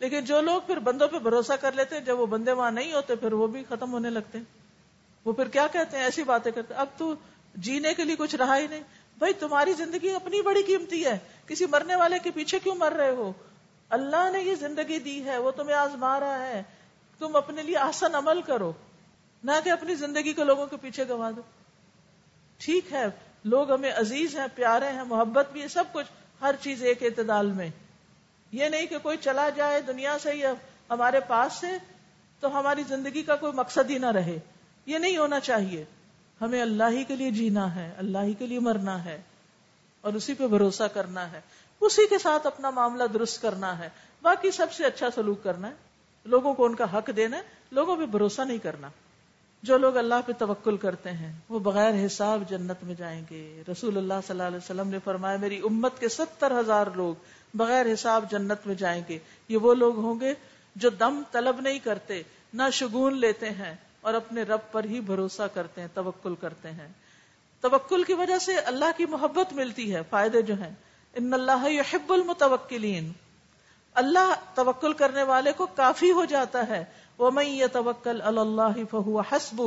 لیکن 0.00 0.24
جو 0.24 0.40
لوگ 0.40 0.60
پھر 0.66 0.78
بندوں 0.78 1.08
پہ 1.08 1.18
بھروسہ 1.18 1.52
کر 1.60 1.72
لیتے 1.72 1.96
ہیں، 1.96 2.02
جب 2.02 2.20
وہ 2.20 2.26
بندے 2.26 2.52
وہاں 2.52 2.70
نہیں 2.70 2.92
ہوتے، 2.92 3.14
پھر 3.14 3.32
وہ 3.32 3.46
بھی 3.46 3.62
ختم 3.68 3.92
ہونے 3.92 4.10
لگتے 4.10 4.38
ہیں۔ 4.38 4.44
وہ 5.24 5.32
پھر 5.32 5.48
کیا 5.48 5.66
کہتے 5.72 5.96
ہیں؟ 5.96 6.04
ایسی 6.04 6.22
باتیں 6.22 6.52
کرتے 6.52 6.74
اب 6.74 6.86
تو 6.96 7.14
جینے 7.54 7.94
کے 7.94 8.04
لیے 8.04 8.16
کچھ 8.16 8.36
رہا 8.36 8.58
ہی 8.58 8.66
نہیں۔ 8.66 8.82
بھائی 9.18 9.32
تمہاری 9.32 9.72
زندگی 9.72 10.10
اپنی 10.10 10.42
بڑی 10.42 10.62
قیمتی 10.62 11.04
ہے۔ 11.04 11.18
کسی 11.46 11.66
مرنے 11.66 11.94
والے 11.94 12.18
کے 12.18 12.30
پیچھے 12.30 12.58
کیوں 12.58 12.74
مر 12.74 12.92
رہے 12.92 13.10
ہو؟ 13.10 13.32
اللہ 13.88 14.30
نے 14.32 14.40
یہ 14.40 14.54
زندگی 14.54 14.98
دی 14.98 15.24
ہے، 15.24 15.38
وہ 15.38 15.50
تمہیں 15.50 15.76
آزما 15.76 16.20
رہا 16.20 16.46
ہے۔ 16.46 16.62
تم 17.18 17.36
اپنے 17.36 17.62
لیے 17.62 17.76
آسن 17.76 18.14
عمل 18.14 18.42
کرو، 18.42 18.72
نہ 19.44 19.52
کہ 19.64 19.70
اپنی 19.70 19.94
زندگی 19.94 20.32
کو 20.32 20.44
لوگوں 20.44 20.66
کے 20.66 20.76
پیچھے 20.76 21.08
گوا 21.08 21.30
دو۔ 21.36 21.42
ٹھیک 22.58 22.92
ہے، 22.92 23.06
لوگ 23.44 23.72
ہمیں 23.72 23.92
عزیز 23.92 24.38
ہیں، 24.38 24.46
پیارے 24.54 24.88
ہیں، 24.88 25.04
محبت 25.04 25.52
بھی 25.52 25.62
ہے، 25.62 25.68
سب 25.68 25.84
کچھ 25.92 26.06
ہر 26.40 26.54
چیز 26.60 26.82
ایک 26.82 27.02
اعتدال 27.02 27.46
میں۔ 27.46 27.68
یہ 28.52 28.68
نہیں 28.68 28.86
کہ 28.86 28.98
کوئی 28.98 29.16
چلا 29.20 29.48
جائے 29.48 29.80
دنیا 29.80 30.18
سے 30.18 30.34
یا 30.34 30.52
ہمارے 30.90 31.20
پاس 31.20 31.52
سے 31.52 31.78
تو 32.40 32.58
ہماری 32.58 32.82
زندگی 32.88 33.22
کا 33.22 33.36
کوئی 33.36 33.52
مقصد 33.52 33.90
ہی 33.90 33.98
نہ 33.98 34.06
رہے۔ 34.06 34.38
یہ 34.86 34.98
نہیں 34.98 35.16
ہونا 35.16 35.40
چاہیے۔ 35.40 35.84
ہمیں 36.40 36.62
اللہ 36.62 36.84
ہی 36.90 37.04
کے 37.04 37.16
لیے 37.16 37.30
جینا 37.30 37.74
ہے، 37.74 37.94
اللہ 37.98 38.18
ہی 38.18 38.32
کے 38.32 38.46
لیے 38.46 38.60
مرنا 38.60 39.04
ہے 39.04 39.22
اور 40.00 40.12
اسی 40.12 40.34
پہ 40.34 40.46
بھروسہ 40.46 40.82
کرنا 40.82 41.32
ہے۔ 41.32 41.40
اسی 41.80 42.06
کے 42.06 42.18
ساتھ 42.18 42.46
اپنا 42.46 42.70
معاملہ 42.70 43.04
درست 43.04 43.42
کرنا 43.42 43.78
ہے۔ 43.78 43.88
باقی 44.22 44.50
سب 44.50 44.72
سے 44.72 44.84
اچھا 44.84 45.06
سلوک 45.14 45.42
کرنا 45.42 45.68
ہے۔ 45.68 45.74
لوگوں 46.24 46.54
کو 46.54 46.64
ان 46.64 46.74
کا 46.74 46.98
حق 46.98 47.10
دینا 47.16 47.36
ہے، 47.36 47.42
لوگوں 47.72 47.96
پہ 47.96 48.06
بھروسہ 48.06 48.42
نہیں 48.42 48.58
کرنا۔ 48.58 48.88
جو 49.62 49.78
لوگ 49.78 49.96
اللہ 49.96 50.14
پہ 50.26 50.32
توکل 50.32 50.76
کرتے 50.76 51.10
ہیں، 51.10 51.32
وہ 51.48 51.58
بغیر 51.58 52.06
حساب 52.06 52.42
جنت 52.48 52.84
میں 52.84 52.94
جائیں 52.94 53.22
گے۔ 53.30 53.62
رسول 53.72 53.96
اللہ 53.96 54.14
صلی 54.26 54.30
اللہ 54.30 54.42
علیہ 54.42 54.56
وسلم 54.56 54.88
نے 54.88 54.98
فرمایا، 55.04 55.36
میری 55.36 55.58
امت 55.58 56.00
کے 56.00 56.08
ستر 56.08 56.60
ہزار 56.60 56.86
لوگ 56.94 57.14
بغیر 57.54 57.92
حساب 57.92 58.30
جنت 58.30 58.66
میں 58.66 58.74
جائیں 58.74 59.02
گے۔ 59.08 59.18
یہ 59.48 59.56
وہ 59.56 59.74
لوگ 59.74 59.98
ہوں 59.98 60.20
گے 60.20 60.34
جو 60.76 60.90
دم 60.90 61.22
طلب 61.32 61.60
نہیں 61.60 61.78
کرتے، 61.78 62.22
نہ 62.54 62.62
شگون 62.72 63.16
لیتے 63.16 63.50
ہیں 63.50 63.74
اور 64.08 64.16
اپنے 64.16 64.42
رب 64.42 64.58
پر 64.72 64.84
ہی 64.84 65.00
بھروسہ 65.00 65.42
کرتے 65.54 65.80
ہیں، 65.80 65.88
توکل 65.94 66.34
کرتے 66.34 66.70
ہیں۔ 66.70 66.88
توکل 67.60 68.04
کی 68.04 68.14
وجہ 68.14 68.38
سے 68.38 68.58
اللہ 68.58 68.84
کی 68.96 69.06
محبت 69.06 69.52
ملتی 69.52 69.94
ہے، 69.94 70.00
فائدے 70.10 70.42
جو 70.42 70.54
ہیں۔ 70.54 70.70
ان 71.14 71.34
اللہ 71.34 71.70
یحب 71.70 72.12
المتوکلین۔ 72.12 73.12
اللہ 73.94 74.34
توکل 74.54 74.92
کرنے 74.92 75.22
والے 75.22 75.52
کو 75.52 75.66
کافی 75.66 76.12
ہو 76.12 76.24
جاتا 76.24 76.68
ہے۔ 76.68 76.84
وہ 77.18 77.30
میں 77.30 77.44
یہ 77.44 77.66
توکل 77.72 78.22
اللہ 78.22 78.84
فہو 78.90 79.20
حسب 79.20 79.62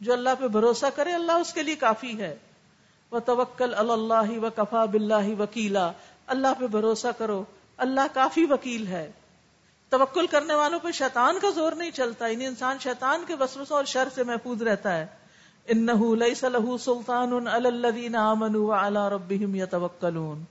جو 0.00 0.12
اللہ 0.12 0.30
پہ 0.40 0.48
بھروسہ 0.48 0.86
کرے، 0.96 1.12
اللہ 1.12 1.32
اس 1.32 1.52
کے 1.52 1.62
لیے 1.62 1.74
کافی 1.74 2.20
ہے۔ 2.20 2.36
وہ 3.10 3.18
توکل 3.18 3.74
اللہ 3.74 4.38
و 4.38 4.50
کفا 4.56 4.84
بلّہ 4.84 5.40
وکیلا۔ 5.40 5.92
اللہ 6.26 6.48
پہ 6.58 6.66
بھروسہ 6.66 7.08
کرو، 7.18 7.44
اللہ 7.76 8.00
کافی 8.12 8.44
وکیل 8.44 8.86
ہے۔ 8.86 9.12
توکل 9.92 10.26
کرنے 10.26 10.54
والوں 10.54 10.78
پہ 10.78 10.90
شیطان 10.90 11.38
کا 11.42 11.50
زور 11.50 11.72
نہیں 11.72 11.90
چلتا 11.90 12.26
یعنی 12.26 12.46
انسان 12.46 12.76
شیطان 12.80 13.24
کے 13.26 13.34
وسوسوں 13.40 13.76
اور 13.76 13.84
شر 13.84 14.08
سے 14.14 14.24
محفوظ 14.24 14.62
رہتا 14.62 14.96
ہے۔ 14.96 15.06
انه 15.66 16.14
ليس 16.14 16.44
له 16.44 16.76
سلطان 16.76 17.48
على 17.48 17.68
الذين 17.68 18.16
امنوا 18.16 18.76
وعلى 18.76 19.00
ربهم 19.10 19.54
يتوكلون 19.54 20.44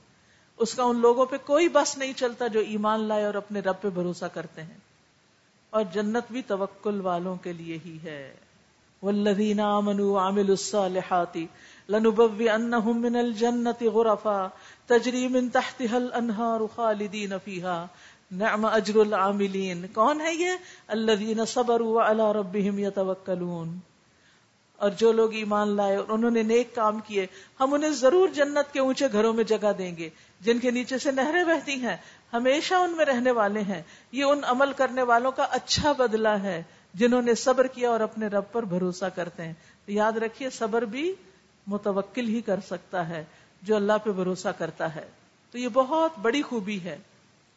اس 0.58 0.74
کا 0.74 0.84
ان 0.84 1.00
لوگوں 1.00 1.26
پہ 1.26 1.36
کوئی 1.46 1.70
بس 1.70 1.98
نہیں 1.98 2.14
چلتا 2.14 2.48
جو 2.48 2.60
ایمان 2.60 3.04
لائے 3.04 3.26
اور 3.26 3.34
اپنے 3.34 3.60
رب 3.60 3.76
پہ 3.82 3.90
بھروسہ 3.90 4.26
کرتے 4.26 4.64
ہیں۔ 4.64 4.78
اور 5.70 5.84
جنت 5.94 6.24
بھی 6.32 6.42
توکل 6.42 7.02
والوں 7.02 7.36
کے 7.36 7.54
لیے 7.54 7.78
ہی 7.86 7.98
ہے۔ 8.04 8.36
والذین 9.04 9.60
آمنوا 9.60 10.24
وعملوا 10.24 10.56
الصالحات 10.60 11.38
لنبوئنهم 11.90 13.02
من 13.02 13.16
الجنة 13.16 13.88
غرفا 13.94 14.48
تجری 14.86 15.28
من 15.28 15.50
تحتها 15.50 15.98
الانہار 15.98 16.60
خالدین 16.76 17.34
فیها 17.44 17.86
نعم 18.32 18.66
اجر 18.66 18.96
العاملین۔ 18.96 19.86
کون 19.94 20.22
ہے 20.22 20.34
یہ؟ 20.36 20.50
الذین 20.88 21.46
صبروا 21.46 22.04
وعلى 22.04 22.40
ربهم 22.40 22.80
يتوکلون 22.80 23.80
اور 24.78 24.90
جو 24.90 25.12
لوگ 25.12 25.34
ایمان 25.34 25.68
لائے 25.68 25.96
اور 25.96 26.06
انہوں 26.10 26.32
نے 26.32 26.44
نیک 26.44 26.76
کام 26.76 27.00
کیے، 27.08 27.26
ہم 27.60 27.74
انہیں 27.74 27.90
ضرور 27.90 28.30
جنت 28.30 28.74
کے 28.74 28.80
اونچے 28.80 29.08
گھروں 29.12 29.34
میں 29.34 29.44
جگہ 29.44 29.72
دیں 29.78 29.98
گے۔ 29.98 30.10
جن 30.42 30.60
کے 30.60 30.72
نیچے 30.72 30.98
سے 30.98 31.12
نہریں 31.12 31.44
بہتی 31.44 31.74
ہیں، 31.74 31.98
ہمیشہ 32.34 32.74
ان 32.74 32.92
میں 32.92 33.06
رہنے 33.06 33.32
والے 33.32 33.62
ہیں۔ 33.62 33.82
یہ 34.12 34.24
ان 34.24 34.40
عمل 34.44 34.74
کرنے 34.74 35.02
والوں 35.02 35.32
کا 35.32 35.44
اچھا 35.44 35.92
بدلہ 35.92 36.30
ہے، 36.30 36.64
جنہوں 36.94 37.22
نے 37.22 37.36
صبر 37.36 37.68
کیا 37.68 37.90
اور 37.90 38.00
اپنے 38.00 38.28
رب 38.28 38.44
پر 38.52 38.66
بھروسہ 38.66 39.06
کرتے 39.16 39.46
ہیں۔ 39.46 39.54
یاد 39.88 40.12
رکھیے، 40.12 40.50
صبر 40.50 40.82
بھی 40.82 41.14
متوکل 41.68 42.28
ہی 42.28 42.42
کر 42.42 42.60
سکتا 42.68 43.10
ہے، 43.10 43.26
جو 43.62 43.76
اللہ 43.76 43.94
پہ 44.04 44.12
بھروسہ 44.12 44.48
کرتا 44.58 44.96
ہے۔ 44.96 45.10
تو 45.52 45.58
یہ 45.58 45.68
بہت 45.74 46.12
بڑی 46.22 46.42
خوبی 46.42 46.80
ہے۔ 46.84 46.98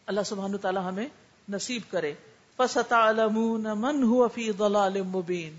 اللہ 0.07 0.21
سبحانہ 0.27 0.57
تعالی 0.57 0.81
ہمیں 0.85 1.07
نصیب 1.49 1.83
کرے۔ 1.91 2.13
من 2.59 4.05
هو 4.05 4.29
فی 4.29 4.53
ضلال 4.59 5.03
مبین 5.03 5.59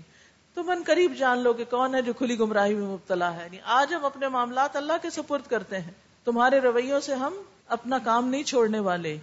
تو 0.54 0.62
من 0.62 0.82
قریب 0.86 1.12
جان 1.18 1.38
لو 1.38 1.52
کہ 1.52 1.64
کون 1.70 1.94
ہے 1.94 2.02
جو 2.02 2.12
کھلی 2.12 2.38
گمراہی 2.38 2.74
میں 2.74 2.86
مبتلا 2.86 3.36
ہے۔ 3.36 3.44
یعنی 3.44 3.56
آج 3.64 3.94
ہم 3.94 4.04
اپنے 4.04 4.28
معاملات 4.28 4.76
اللہ 4.76 4.92
کے 5.02 5.10
سپرد 5.10 5.50
کرتے 5.50 5.78
ہیں۔ 5.78 5.90
تمہارے 6.24 6.60
رویوں 6.60 7.00
سے 7.00 7.14
ہم 7.14 7.34
اپنا 7.66 7.98
کام 7.98 8.28
نہیں 8.28 8.42
چھوڑنے 8.42 8.78
والے۔ 8.78 9.18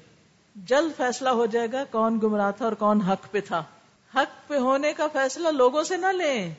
جلد 0.55 0.97
فیصلہ 0.97 1.29
ہو 1.29 1.45
جائے 1.45 1.67
گا 1.71 1.83
کون 1.91 2.19
گمراہ 2.23 2.51
تھا 2.51 2.65
اور 2.65 2.73
کون 2.73 3.01
حق 3.01 3.31
پہ 3.31 3.41
تھا۔ 3.41 3.63
حق 4.15 4.47
پہ 4.47 4.57
ہونے 4.57 4.93
کا 4.93 5.07
فیصلہ 5.13 5.49
لوگوں 5.49 5.83
سے 5.83 5.97
نہ 5.97 6.05
لیں۔ 6.05 6.53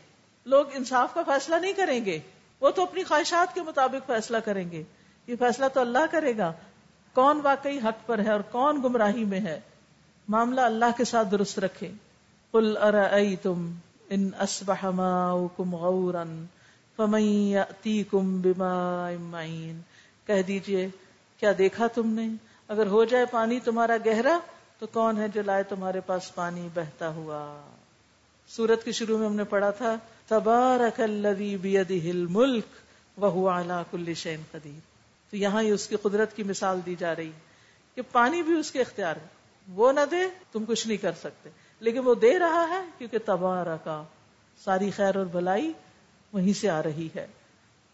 لوگ 0.46 0.64
انصاف 0.72 1.14
کا 1.14 1.22
فیصلہ 1.22 1.54
نہیں 1.54 1.72
کریں 1.72 2.04
گے۔ 2.04 2.18
وہ 2.60 2.70
تو 2.70 2.82
اپنی 2.82 3.04
خواہشات 3.04 3.54
کے 3.54 3.62
مطابق 3.62 4.06
فیصلہ 4.06 4.36
کریں 4.36 4.70
گے۔ 4.70 4.82
یہ 5.26 5.36
فیصلہ 5.38 5.64
تو 5.74 5.80
اللہ 5.80 6.06
کرے 6.10 6.38
گا۔ 6.38 6.52
کون 7.14 7.40
واقعی 7.42 7.78
حق 7.78 8.06
پر 8.06 8.18
ہے 8.18 8.30
اور 8.30 8.40
کون 8.40 8.80
گمراہی 8.84 9.24
میں 9.24 9.40
ہے؟ 9.40 9.60
معاملہ 10.28 10.60
اللہ 10.60 10.84
کے 10.96 11.04
ساتھ 11.04 11.28
درست 11.30 11.58
رکھے 11.58 11.90
قل 12.50 12.76
ارأيتم 12.76 13.72
ان 14.10 14.30
اصبح 14.38 14.90
ماؤكم 14.90 15.76
غورا 15.76 16.24
فمن 16.96 17.22
يأتيكم 17.22 18.40
بماء 18.40 19.10
معين 19.18 19.80
کہہ 20.26 20.42
دیجیے، 20.42 20.88
کیا 21.38 21.52
دیکھا 21.58 21.86
تم 21.86 22.10
نے؟ 22.10 22.28
اگر 22.68 22.86
ہو 22.86 23.04
جائے 23.04 23.26
پانی 23.26 23.60
تمہارا 23.60 23.96
گہرا، 24.06 24.38
تو 24.78 24.86
کون 24.86 25.18
ہے 25.18 25.28
جو 25.28 25.42
لائے 25.42 25.62
تمہارے 25.62 26.00
پاس 26.00 26.34
پانی 26.34 26.68
بہتا 26.74 27.08
ہوا؟ 27.08 27.60
سورت 28.48 28.84
کے 28.84 28.92
شروع 28.92 29.18
میں 29.18 29.26
ہم 29.26 29.34
نے 29.34 29.44
پڑھا 29.44 29.70
تھا، 29.70 29.96
تبارک 30.26 31.00
الذی 31.00 31.56
بیدہ 31.56 32.08
الملک 32.08 32.66
وهو 33.18 33.48
علی 33.48 33.82
کل 33.90 34.14
شیء 34.14 34.36
قدیر۔ 34.52 34.93
تو 35.34 35.38
یہاں 35.38 35.62
یہ 35.62 35.72
اس 35.72 35.86
کی 35.86 35.96
قدرت 35.96 36.36
کی 36.36 36.42
مثال 36.42 36.80
دی 36.86 36.94
جا 36.98 37.16
رہی 37.16 37.32
کہ 37.94 38.02
پانی 38.12 38.42
بھی 38.42 38.52
اس 38.52 38.70
کے 38.70 38.80
اختیار 38.80 39.16
ہے۔ 39.16 39.26
وہ 39.68 39.92
نہ 39.92 40.00
دے، 40.10 40.16
تم 40.52 40.64
کچھ 40.64 40.86
نہیں 40.86 40.96
کر 40.96 41.12
سکتے۔ 41.12 41.50
لیکن 41.80 41.98
وہ 41.98 42.14
دے 42.14 42.38
رہا 42.38 42.68
ہے 42.68 42.84
کیونکہ 42.98 43.18
تبارہ 43.26 43.76
کا 43.84 44.02
ساری 44.64 44.90
خیر 44.90 45.16
اور 45.16 45.26
بھلائی 45.26 45.72
وہیں 46.32 46.52
سے 46.52 46.70
آ 46.70 46.82
رہی 46.82 47.08
ہے۔ 47.16 47.26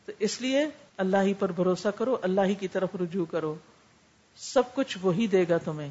تو 0.05 0.13
اس 0.19 0.41
لیے 0.41 0.67
اللہ 0.97 1.17
ہی 1.23 1.35
پر 1.35 1.53
بھروسہ 1.53 1.89
کرو، 1.89 2.17
اللہ 2.23 2.41
ہی 2.41 2.55
کی 2.55 2.69
طرف 2.69 2.89
رجوع 3.01 3.25
کرو۔ 3.25 3.55
سب 4.37 4.63
کچھ 4.75 4.99
وہی 5.03 5.27
دے 5.27 5.45
گا 5.49 5.59
تمہیں۔ 5.59 5.91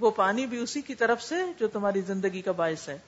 وہ 0.00 0.10
پانی 0.10 0.46
بھی 0.46 0.58
اسی 0.58 0.80
کی 0.80 0.94
طرف 0.94 1.22
سے 1.22 1.34
جو 1.58 1.68
تمہاری 1.68 2.00
زندگی 2.00 2.42
کا 2.42 2.52
باعث 2.52 2.88
ہے۔ 2.88 2.98